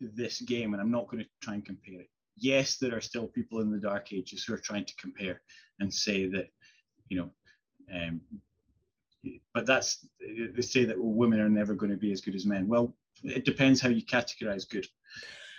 this 0.00 0.40
game, 0.42 0.74
and 0.74 0.82
I'm 0.82 0.90
not 0.90 1.08
going 1.08 1.22
to 1.22 1.28
try 1.42 1.54
and 1.54 1.64
compare 1.64 2.00
it. 2.00 2.10
Yes, 2.36 2.76
there 2.76 2.96
are 2.96 3.00
still 3.00 3.26
people 3.26 3.60
in 3.60 3.70
the 3.70 3.78
dark 3.78 4.12
ages 4.12 4.44
who 4.44 4.54
are 4.54 4.58
trying 4.58 4.84
to 4.84 4.94
compare 4.96 5.40
and 5.78 5.92
say 5.92 6.26
that 6.26 6.48
you 7.08 7.18
know 7.18 7.30
um, 7.94 8.20
but 9.54 9.66
that's 9.66 10.06
they 10.54 10.62
say 10.62 10.84
that 10.84 10.98
well, 10.98 11.12
women 11.12 11.40
are 11.40 11.48
never 11.48 11.74
going 11.74 11.90
to 11.90 11.98
be 11.98 12.12
as 12.12 12.20
good 12.20 12.34
as 12.34 12.46
men. 12.46 12.68
Well, 12.68 12.94
it 13.22 13.44
depends 13.44 13.80
how 13.80 13.88
you 13.88 14.04
categorize 14.04 14.68
good. 14.68 14.86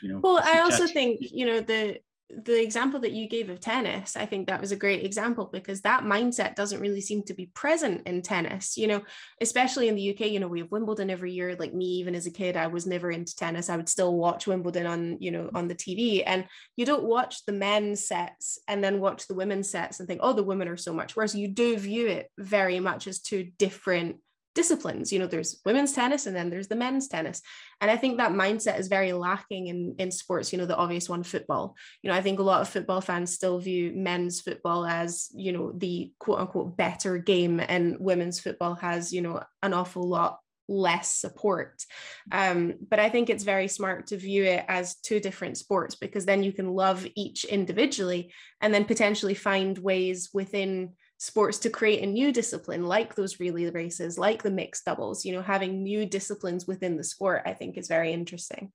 You 0.02 0.14
know. 0.14 0.20
Well, 0.24 0.42
I 0.44 0.60
also 0.60 0.88
think 0.88 1.20
you 1.22 1.46
know 1.46 1.60
the 1.60 2.00
the 2.44 2.62
example 2.62 3.00
that 3.02 3.12
you 3.12 3.28
gave 3.28 3.50
of 3.50 3.60
tennis, 3.60 4.16
I 4.16 4.26
think 4.26 4.48
that 4.48 4.62
was 4.62 4.72
a 4.72 4.78
great 4.78 5.04
example 5.06 5.50
because 5.52 5.82
that 5.82 6.04
mindset 6.04 6.56
doesn't 6.56 6.80
really 6.80 7.02
seem 7.02 7.24
to 7.24 7.34
be 7.34 7.48
present 7.54 8.08
in 8.08 8.22
tennis, 8.22 8.78
you 8.78 8.88
know, 8.88 9.02
especially 9.42 9.88
in 9.88 9.96
the 9.96 10.12
UK. 10.12 10.32
You 10.32 10.40
know, 10.40 10.48
we 10.48 10.60
have 10.60 10.72
Wimbledon 10.72 11.10
every 11.10 11.32
year. 11.32 11.56
Like 11.56 11.74
me, 11.74 11.86
even 11.86 12.16
as 12.16 12.26
a 12.26 12.32
kid, 12.32 12.58
I 12.58 12.68
was 12.68 12.86
never 12.86 13.12
into 13.12 13.36
tennis. 13.36 13.70
I 13.70 13.78
would 13.78 13.90
still 13.90 14.16
watch 14.16 14.48
Wimbledon 14.48 14.86
on, 14.86 15.18
you 15.20 15.32
know, 15.32 15.50
on 15.54 15.68
the 15.68 15.76
TV. 15.76 16.24
And 16.26 16.46
you 16.76 16.86
don't 16.86 17.04
watch 17.04 17.46
the 17.46 17.54
men's 17.54 18.06
sets 18.06 18.60
and 18.68 18.84
then 18.84 19.00
watch 19.00 19.28
the 19.28 19.36
women's 19.36 19.70
sets 19.70 20.00
and 20.00 20.08
think, 20.08 20.22
oh, 20.24 20.34
the 20.34 20.44
women 20.44 20.68
are 20.68 20.78
so 20.78 20.94
much. 20.94 21.16
Whereas 21.16 21.36
you 21.36 21.48
do 21.48 21.78
view 21.78 22.08
it 22.08 22.30
very 22.38 22.80
much 22.80 23.08
as 23.08 23.20
two 23.20 23.52
different 23.58 24.18
disciplines 24.54 25.14
you 25.14 25.20
know 25.20 25.28
there's 25.28 25.62
women's 25.66 25.94
tennis 25.94 26.26
and 26.26 26.36
then 26.36 26.50
there's 26.50 26.68
the 26.68 26.76
men's 26.76 27.08
tennis. 27.08 27.42
And 27.80 27.90
i 27.90 27.98
think 27.98 28.18
that 28.18 28.32
mindset 28.32 28.80
is 28.80 28.88
very 28.88 29.14
lacking 29.14 29.68
in 29.68 29.96
in 29.98 30.12
sports 30.12 30.52
you 30.52 30.60
know 30.60 30.66
the 30.66 30.78
obvious 30.78 31.10
one 31.10 31.24
football. 31.24 31.76
You 32.02 32.10
know 32.10 32.18
i 32.18 32.22
think 32.22 32.40
a 32.40 32.44
lot 32.44 32.62
of 32.62 32.70
football 32.70 33.02
fans 33.02 33.34
still 33.34 33.60
view 33.60 33.92
men's 33.94 34.42
football 34.42 34.86
as 34.86 35.30
you 35.34 35.52
know 35.52 35.72
the 35.76 36.12
quote 36.20 36.40
unquote 36.40 36.78
better 36.78 37.18
game 37.18 37.60
and 37.60 37.98
women's 38.00 38.40
football 38.40 38.76
has 38.76 39.14
you 39.14 39.22
know 39.22 39.42
an 39.64 39.74
awful 39.74 40.04
lot 40.08 40.40
less 40.68 41.12
support. 41.12 41.84
Um, 42.32 42.76
but 42.90 43.00
i 43.00 43.10
think 43.10 43.30
it's 43.30 43.44
very 43.44 43.68
smart 43.68 44.08
to 44.08 44.18
view 44.18 44.44
it 44.44 44.64
as 44.68 44.96
two 44.96 45.20
different 45.20 45.58
sports 45.58 45.96
because 45.96 46.26
then 46.26 46.44
you 46.44 46.54
can 46.54 46.70
love 46.74 47.06
each 47.16 47.44
individually 47.44 48.32
and 48.62 48.74
then 48.74 48.86
potentially 48.86 49.34
find 49.34 49.78
ways 49.78 50.30
within 50.34 50.94
sports 51.22 51.60
to 51.60 51.70
create 51.70 52.02
a 52.02 52.08
new 52.08 52.32
discipline 52.32 52.88
like 52.88 53.14
those 53.14 53.40
relay 53.40 53.70
races 53.70 54.18
like 54.18 54.42
the 54.42 54.50
mixed 54.50 54.86
doubles 54.86 55.24
you 55.24 55.32
know 55.32 55.44
having 55.44 55.84
new 55.84 56.04
disciplines 56.04 56.66
within 56.66 56.98
the 56.98 57.04
sport 57.04 57.44
i 57.46 57.54
think 57.54 57.78
is 57.78 57.88
very 57.88 58.12
interesting. 58.12 58.72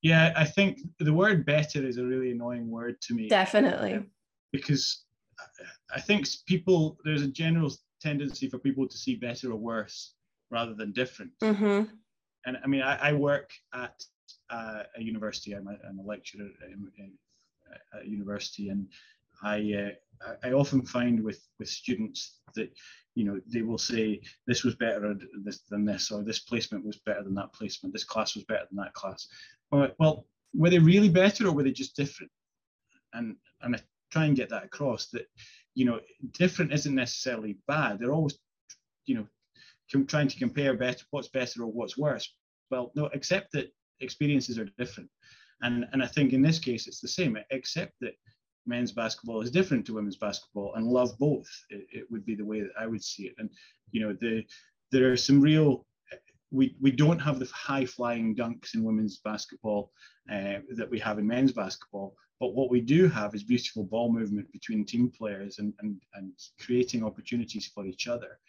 Yeah 0.00 0.32
i 0.36 0.44
think 0.44 0.78
the 1.00 1.12
word 1.12 1.44
better 1.44 1.84
is 1.84 1.96
a 1.96 2.04
really 2.04 2.30
annoying 2.30 2.70
word 2.70 3.00
to 3.02 3.14
me. 3.14 3.28
Definitely. 3.28 4.04
Because 4.52 5.02
i 5.92 6.00
think 6.00 6.28
people 6.46 6.96
there's 7.04 7.22
a 7.22 7.34
general 7.44 7.72
tendency 8.00 8.48
for 8.48 8.58
people 8.58 8.86
to 8.86 8.96
see 8.96 9.16
better 9.16 9.50
or 9.50 9.56
worse 9.56 10.14
rather 10.48 10.74
than 10.74 10.92
different. 10.92 11.32
Mm-hmm. 11.42 11.92
and 12.46 12.56
i 12.62 12.66
mean 12.68 12.82
i, 12.82 12.94
I 13.08 13.12
work 13.14 13.50
at 13.74 13.96
uh, 14.48 14.82
a 14.96 15.02
university. 15.02 15.54
I'm 15.54 15.66
a, 15.66 15.76
I'm 15.88 15.98
a 15.98 16.02
lecturer 16.02 16.48
in, 16.66 16.88
in, 16.98 17.12
at 17.72 18.04
a 18.04 18.08
university 18.08 18.68
and 18.68 18.86
I, 19.42 19.92
uh, 20.26 20.34
I 20.44 20.52
often 20.52 20.84
find 20.84 21.22
with, 21.22 21.40
with 21.58 21.68
students 21.68 22.40
that, 22.54 22.70
you 23.14 23.24
know, 23.24 23.40
they 23.46 23.62
will 23.62 23.78
say 23.78 24.20
this 24.46 24.64
was 24.64 24.74
better 24.76 25.14
than 25.70 25.84
this, 25.84 26.10
or 26.10 26.22
this 26.22 26.40
placement 26.40 26.84
was 26.84 27.00
better 27.06 27.22
than 27.22 27.34
that 27.34 27.52
placement, 27.52 27.92
this 27.92 28.04
class 28.04 28.34
was 28.34 28.44
better 28.44 28.66
than 28.70 28.82
that 28.82 28.94
class. 28.94 29.26
Well, 29.70 29.90
well 29.98 30.26
were 30.54 30.70
they 30.70 30.78
really 30.78 31.08
better 31.08 31.46
or 31.46 31.52
were 31.52 31.62
they 31.62 31.72
just 31.72 31.96
different? 31.96 32.30
And, 33.12 33.36
and 33.62 33.76
I 33.76 33.80
try 34.10 34.26
and 34.26 34.36
get 34.36 34.48
that 34.50 34.64
across 34.64 35.08
that, 35.08 35.26
you 35.74 35.84
know, 35.84 36.00
different 36.32 36.72
isn't 36.72 36.94
necessarily 36.94 37.58
bad. 37.66 37.98
They're 37.98 38.12
always, 38.12 38.38
you 39.06 39.14
know, 39.16 39.26
trying 40.06 40.28
to 40.28 40.38
compare 40.38 40.74
better, 40.76 41.04
what's 41.10 41.28
better 41.28 41.62
or 41.62 41.72
what's 41.72 41.98
worse. 41.98 42.32
Well, 42.70 42.92
no, 42.94 43.06
accept 43.06 43.52
that 43.52 43.72
experiences 44.00 44.58
are 44.58 44.68
different. 44.78 45.10
And, 45.62 45.86
and 45.92 46.02
I 46.02 46.06
think 46.06 46.32
in 46.32 46.42
this 46.42 46.58
case, 46.58 46.86
it's 46.86 47.00
the 47.00 47.08
same, 47.08 47.36
except 47.50 47.94
that 48.00 48.14
men's 48.66 48.92
basketball 48.92 49.40
is 49.40 49.50
different 49.50 49.86
to 49.86 49.94
women's 49.94 50.16
basketball 50.16 50.74
and 50.74 50.86
love 50.86 51.18
both. 51.18 51.48
It, 51.70 51.86
it, 51.92 52.10
would 52.10 52.24
be 52.24 52.34
the 52.34 52.44
way 52.44 52.60
that 52.60 52.72
I 52.78 52.86
would 52.86 53.02
see 53.02 53.24
it. 53.24 53.34
And 53.38 53.50
you 53.90 54.00
know, 54.02 54.12
the 54.12 54.44
there 54.92 55.10
are 55.12 55.16
some 55.16 55.40
real. 55.40 55.86
We, 56.52 56.74
we 56.80 56.90
don't 56.90 57.20
have 57.20 57.38
the 57.38 57.48
high 57.54 57.86
flying 57.86 58.34
dunks 58.34 58.74
in 58.74 58.82
women's 58.82 59.18
basketball 59.18 59.92
uh, 60.28 60.58
that 60.74 60.90
we 60.90 60.98
have 60.98 61.20
in 61.20 61.26
men's 61.28 61.52
basketball, 61.52 62.16
but 62.40 62.54
what 62.54 62.70
we 62.70 62.80
do 62.80 63.06
have 63.06 63.36
is 63.36 63.44
beautiful 63.44 63.84
ball 63.84 64.10
movement 64.10 64.50
between 64.50 64.84
team 64.84 65.12
players 65.16 65.60
and, 65.60 65.72
and, 65.78 66.00
and 66.14 66.32
creating 66.58 67.04
opportunities 67.04 67.70
for 67.72 67.86
each 67.86 68.08
other. 68.08 68.40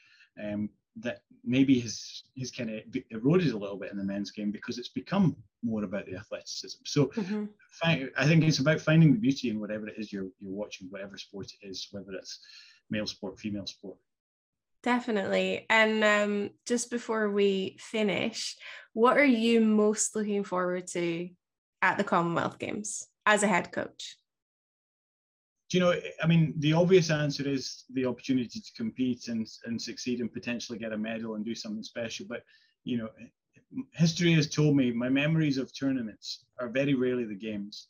Um, 0.42 0.70
that 0.98 1.22
maybe 1.44 1.80
has 1.80 2.24
has 2.38 2.52
kind 2.52 2.70
of 2.70 2.82
eroded 3.10 3.52
a 3.52 3.58
little 3.58 3.78
bit 3.78 3.92
in 3.92 3.98
the 3.98 4.04
men's 4.04 4.32
game 4.32 4.52
because 4.52 4.78
it's 4.78 4.90
become 4.90 5.36
more 5.64 5.84
about 5.84 6.06
the 6.06 6.16
athleticism. 6.16 6.80
So 6.86 7.08
mm-hmm. 7.08 7.46
I 7.84 8.26
think 8.26 8.44
it's 8.44 8.60
about 8.60 8.82
finding 8.82 9.14
the 9.14 9.20
beauty 9.20 9.50
in 9.50 9.60
whatever 9.60 9.88
it 9.88 9.96
is 9.98 10.12
you're 10.12 10.30
you're 10.40 10.54
watching, 10.54 10.88
whatever 10.90 11.18
sport 11.18 11.52
it 11.62 11.68
is, 11.68 11.88
whether 11.92 12.14
it's 12.14 12.40
male 12.90 13.08
sport, 13.08 13.40
female 13.40 13.66
sport. 13.66 13.98
Definitely. 14.84 15.66
And 15.70 16.04
um, 16.04 16.50
just 16.66 16.90
before 16.90 17.30
we 17.30 17.78
finish, 17.80 18.58
what 18.94 19.18
are 19.18 19.24
you 19.24 19.62
most 19.62 20.16
looking 20.16 20.44
forward 20.44 20.88
to 20.88 21.30
at 21.82 21.98
the 21.98 22.04
Commonwealth 22.04 22.58
Games 22.58 23.08
as 23.26 23.44
a 23.44 23.48
head 23.48 23.72
coach? 23.72 24.18
Do 25.72 25.78
you 25.78 25.84
know, 25.86 25.96
I 26.22 26.28
mean, 26.28 26.54
the 26.58 26.74
obvious 26.74 27.10
answer 27.10 27.48
is 27.48 27.86
the 27.94 28.06
opportunity 28.06 28.60
to 28.60 28.74
compete 28.76 29.30
and, 29.30 29.48
and 29.64 29.82
succeed 29.82 30.20
and 30.20 30.30
potentially 30.30 30.78
get 30.78 30.92
a 30.92 30.98
medal 30.98 31.36
and 31.36 31.46
do 31.46 31.56
something 31.56 31.82
special. 31.82 32.26
But, 32.28 32.44
you 32.84 32.98
know, 32.98 33.08
history 33.94 34.34
has 34.34 34.50
told 34.50 34.76
me 34.76 34.92
my 34.92 35.08
memories 35.08 35.58
of 35.58 35.72
tournaments 35.74 36.44
are 36.60 36.68
very 36.68 36.94
rarely 36.94 37.24
the 37.24 37.36
games. 37.36 37.88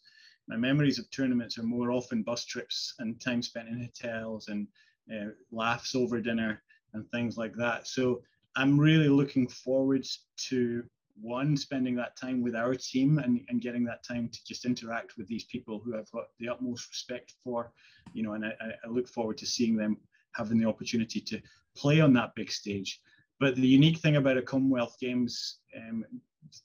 My 0.48 0.58
memories 0.58 1.00
of 1.00 1.10
tournaments 1.10 1.58
are 1.58 1.64
more 1.64 1.92
often 1.92 2.22
bus 2.22 2.46
trips 2.46 2.94
and 3.00 3.20
time 3.20 3.42
spent 3.42 3.68
in 3.68 3.82
hotels 3.82 4.50
and 4.50 4.68
uh, 5.12 5.32
laughs 5.52 5.96
over 5.96 6.22
dinner 6.22 6.62
and 6.94 7.10
things 7.10 7.36
like 7.36 7.56
that. 7.56 7.88
So 7.88 8.22
I'm 8.56 8.80
really 8.80 9.10
looking 9.10 9.48
forward 9.48 10.06
to 10.50 10.84
one 11.20 11.58
spending 11.58 11.96
that 11.96 12.16
time 12.16 12.42
with 12.42 12.56
our 12.56 12.76
team 12.76 13.18
and, 13.20 13.42
and 13.50 13.62
getting 13.62 13.84
that 13.86 14.04
time 14.04 14.30
to 14.30 14.40
just 14.46 14.66
interact 14.66 15.18
with 15.18 15.28
these 15.28 15.46
people 15.46 15.80
who 15.80 15.98
I've 15.98 16.12
got 16.12 16.26
the 16.40 16.50
utmost 16.50 16.90
respect 16.90 17.34
for, 17.44 17.72
you 18.14 18.24
know, 18.24 18.34
and 18.34 18.46
I, 18.46 18.54
I 18.84 18.90
look 18.90 19.08
forward 19.08 19.38
to 19.40 19.46
seeing 19.46 19.76
them 19.76 19.98
having 20.36 20.60
the 20.60 20.68
opportunity 20.68 21.20
to 21.20 21.42
play 21.76 22.00
on 22.00 22.14
that 22.14 22.36
big 22.36 22.52
stage. 22.52 23.02
But 23.40 23.56
the 23.56 23.68
unique 23.68 23.98
thing 23.98 24.18
about 24.18 24.38
a 24.38 24.42
Commonwealth 24.42 24.98
Games, 25.00 25.60
um, 25.76 26.06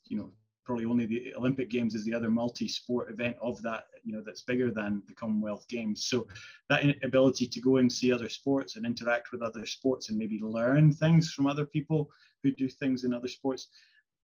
you 0.05 0.17
know, 0.17 0.31
probably 0.63 0.85
only 0.85 1.05
the 1.05 1.33
Olympic 1.35 1.69
Games 1.69 1.95
is 1.95 2.03
the 2.03 2.13
other 2.13 2.29
multi-sport 2.29 3.09
event 3.09 3.37
of 3.41 3.61
that, 3.61 3.85
you 4.03 4.11
know, 4.11 4.21
that's 4.23 4.41
bigger 4.41 4.69
than 4.69 5.01
the 5.07 5.13
Commonwealth 5.13 5.65
Games. 5.69 6.05
So 6.07 6.27
that 6.69 6.83
ability 7.03 7.47
to 7.47 7.61
go 7.61 7.77
and 7.77 7.91
see 7.91 8.11
other 8.11 8.27
sports 8.27 8.75
and 8.75 8.85
interact 8.85 9.31
with 9.31 9.41
other 9.41 9.65
sports 9.65 10.09
and 10.09 10.17
maybe 10.17 10.39
learn 10.41 10.91
things 10.91 11.31
from 11.31 11.47
other 11.47 11.65
people 11.65 12.11
who 12.43 12.51
do 12.51 12.67
things 12.67 13.05
in 13.05 13.13
other 13.13 13.29
sports, 13.29 13.69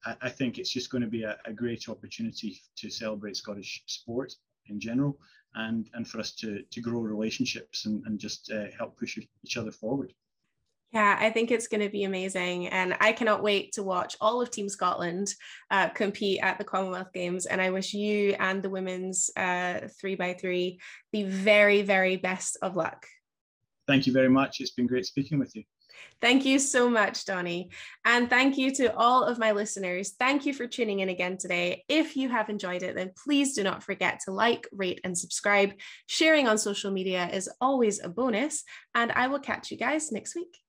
I, 0.05 0.17
I 0.23 0.29
think 0.29 0.59
it's 0.59 0.71
just 0.71 0.91
going 0.91 1.03
to 1.03 1.09
be 1.09 1.25
a, 1.25 1.39
a, 1.45 1.53
great 1.53 1.89
opportunity 1.89 2.61
to 2.77 2.91
celebrate 2.91 3.37
Scottish 3.37 3.83
sport 3.87 4.35
in 4.67 4.79
general 4.79 5.19
and 5.55 5.89
and 5.95 6.07
for 6.07 6.19
us 6.19 6.33
to 6.33 6.63
to 6.71 6.81
grow 6.81 7.01
relationships 7.01 7.87
and, 7.87 8.03
and 8.07 8.19
just 8.19 8.51
uh, 8.51 8.67
help 8.77 8.99
push 8.99 9.19
each 9.45 9.57
other 9.57 9.73
forward. 9.73 10.13
Yeah, 10.93 11.17
I 11.19 11.31
think 11.31 11.51
it's 11.51 11.69
going 11.69 11.81
to 11.81 11.89
be 11.89 12.05
amazing. 12.05 12.69
And 12.69 12.95
I 13.01 13.13
cannot 13.13 13.43
wait 13.43 13.73
to 13.73 13.83
watch 13.83 14.15
all 14.21 14.43
of 14.43 14.51
Team 14.51 14.69
Scotland 14.69 15.35
uh, 15.71 15.89
compete 15.89 16.41
at 16.43 16.59
the 16.59 16.65
Commonwealth 16.65 17.15
Games. 17.15 17.47
And 17.47 17.63
I 17.63 17.71
wish 17.71 17.95
you 17.95 18.37
and 18.39 18.63
the 18.63 18.69
women's 18.69 19.31
uh, 19.35 19.89
three 19.99 20.17
by 20.17 20.35
three 20.35 20.79
the 21.13 21.25
very, 21.25 21.81
very 21.81 22.17
best 22.17 22.59
of 22.61 22.77
luck. 22.77 23.07
Thank 23.87 24.07
you 24.07 24.13
very 24.13 24.29
much. 24.29 24.61
It's 24.61 24.73
been 24.73 24.87
great 24.87 25.07
speaking 25.07 25.39
with 25.39 25.57
you. 25.57 25.65
Thank 26.21 26.45
you 26.45 26.59
so 26.59 26.89
much, 26.89 27.25
Donnie. 27.25 27.71
And 28.05 28.31
thank 28.31 28.57
you 28.57 28.73
to 28.77 28.95
all 28.97 29.25
of 29.25 29.39
my 29.39 29.53
listeners. 29.53 30.15
Thank 30.19 30.47
you 30.47 30.55
for 30.55 30.67
tuning 30.67 31.01
in 31.01 31.09
again 31.09 31.37
today. 31.37 31.85
If 31.89 32.17
you 32.17 32.29
have 32.29 32.49
enjoyed 32.49 32.83
it, 32.83 32.95
then 32.95 33.11
please 33.25 33.55
do 33.55 33.63
not 33.63 33.83
forget 33.83 34.21
to 34.25 34.33
like, 34.33 34.69
rate, 34.73 35.01
and 35.05 35.19
subscribe. 35.19 35.73
Sharing 36.07 36.47
on 36.47 36.59
social 36.59 36.93
media 36.93 37.29
is 37.33 37.51
always 37.61 38.03
a 38.03 38.09
bonus. 38.09 38.63
And 38.95 39.11
I 39.13 39.27
will 39.27 39.41
catch 39.41 39.71
you 39.71 39.77
guys 39.77 40.13
next 40.13 40.37
week. 40.37 40.62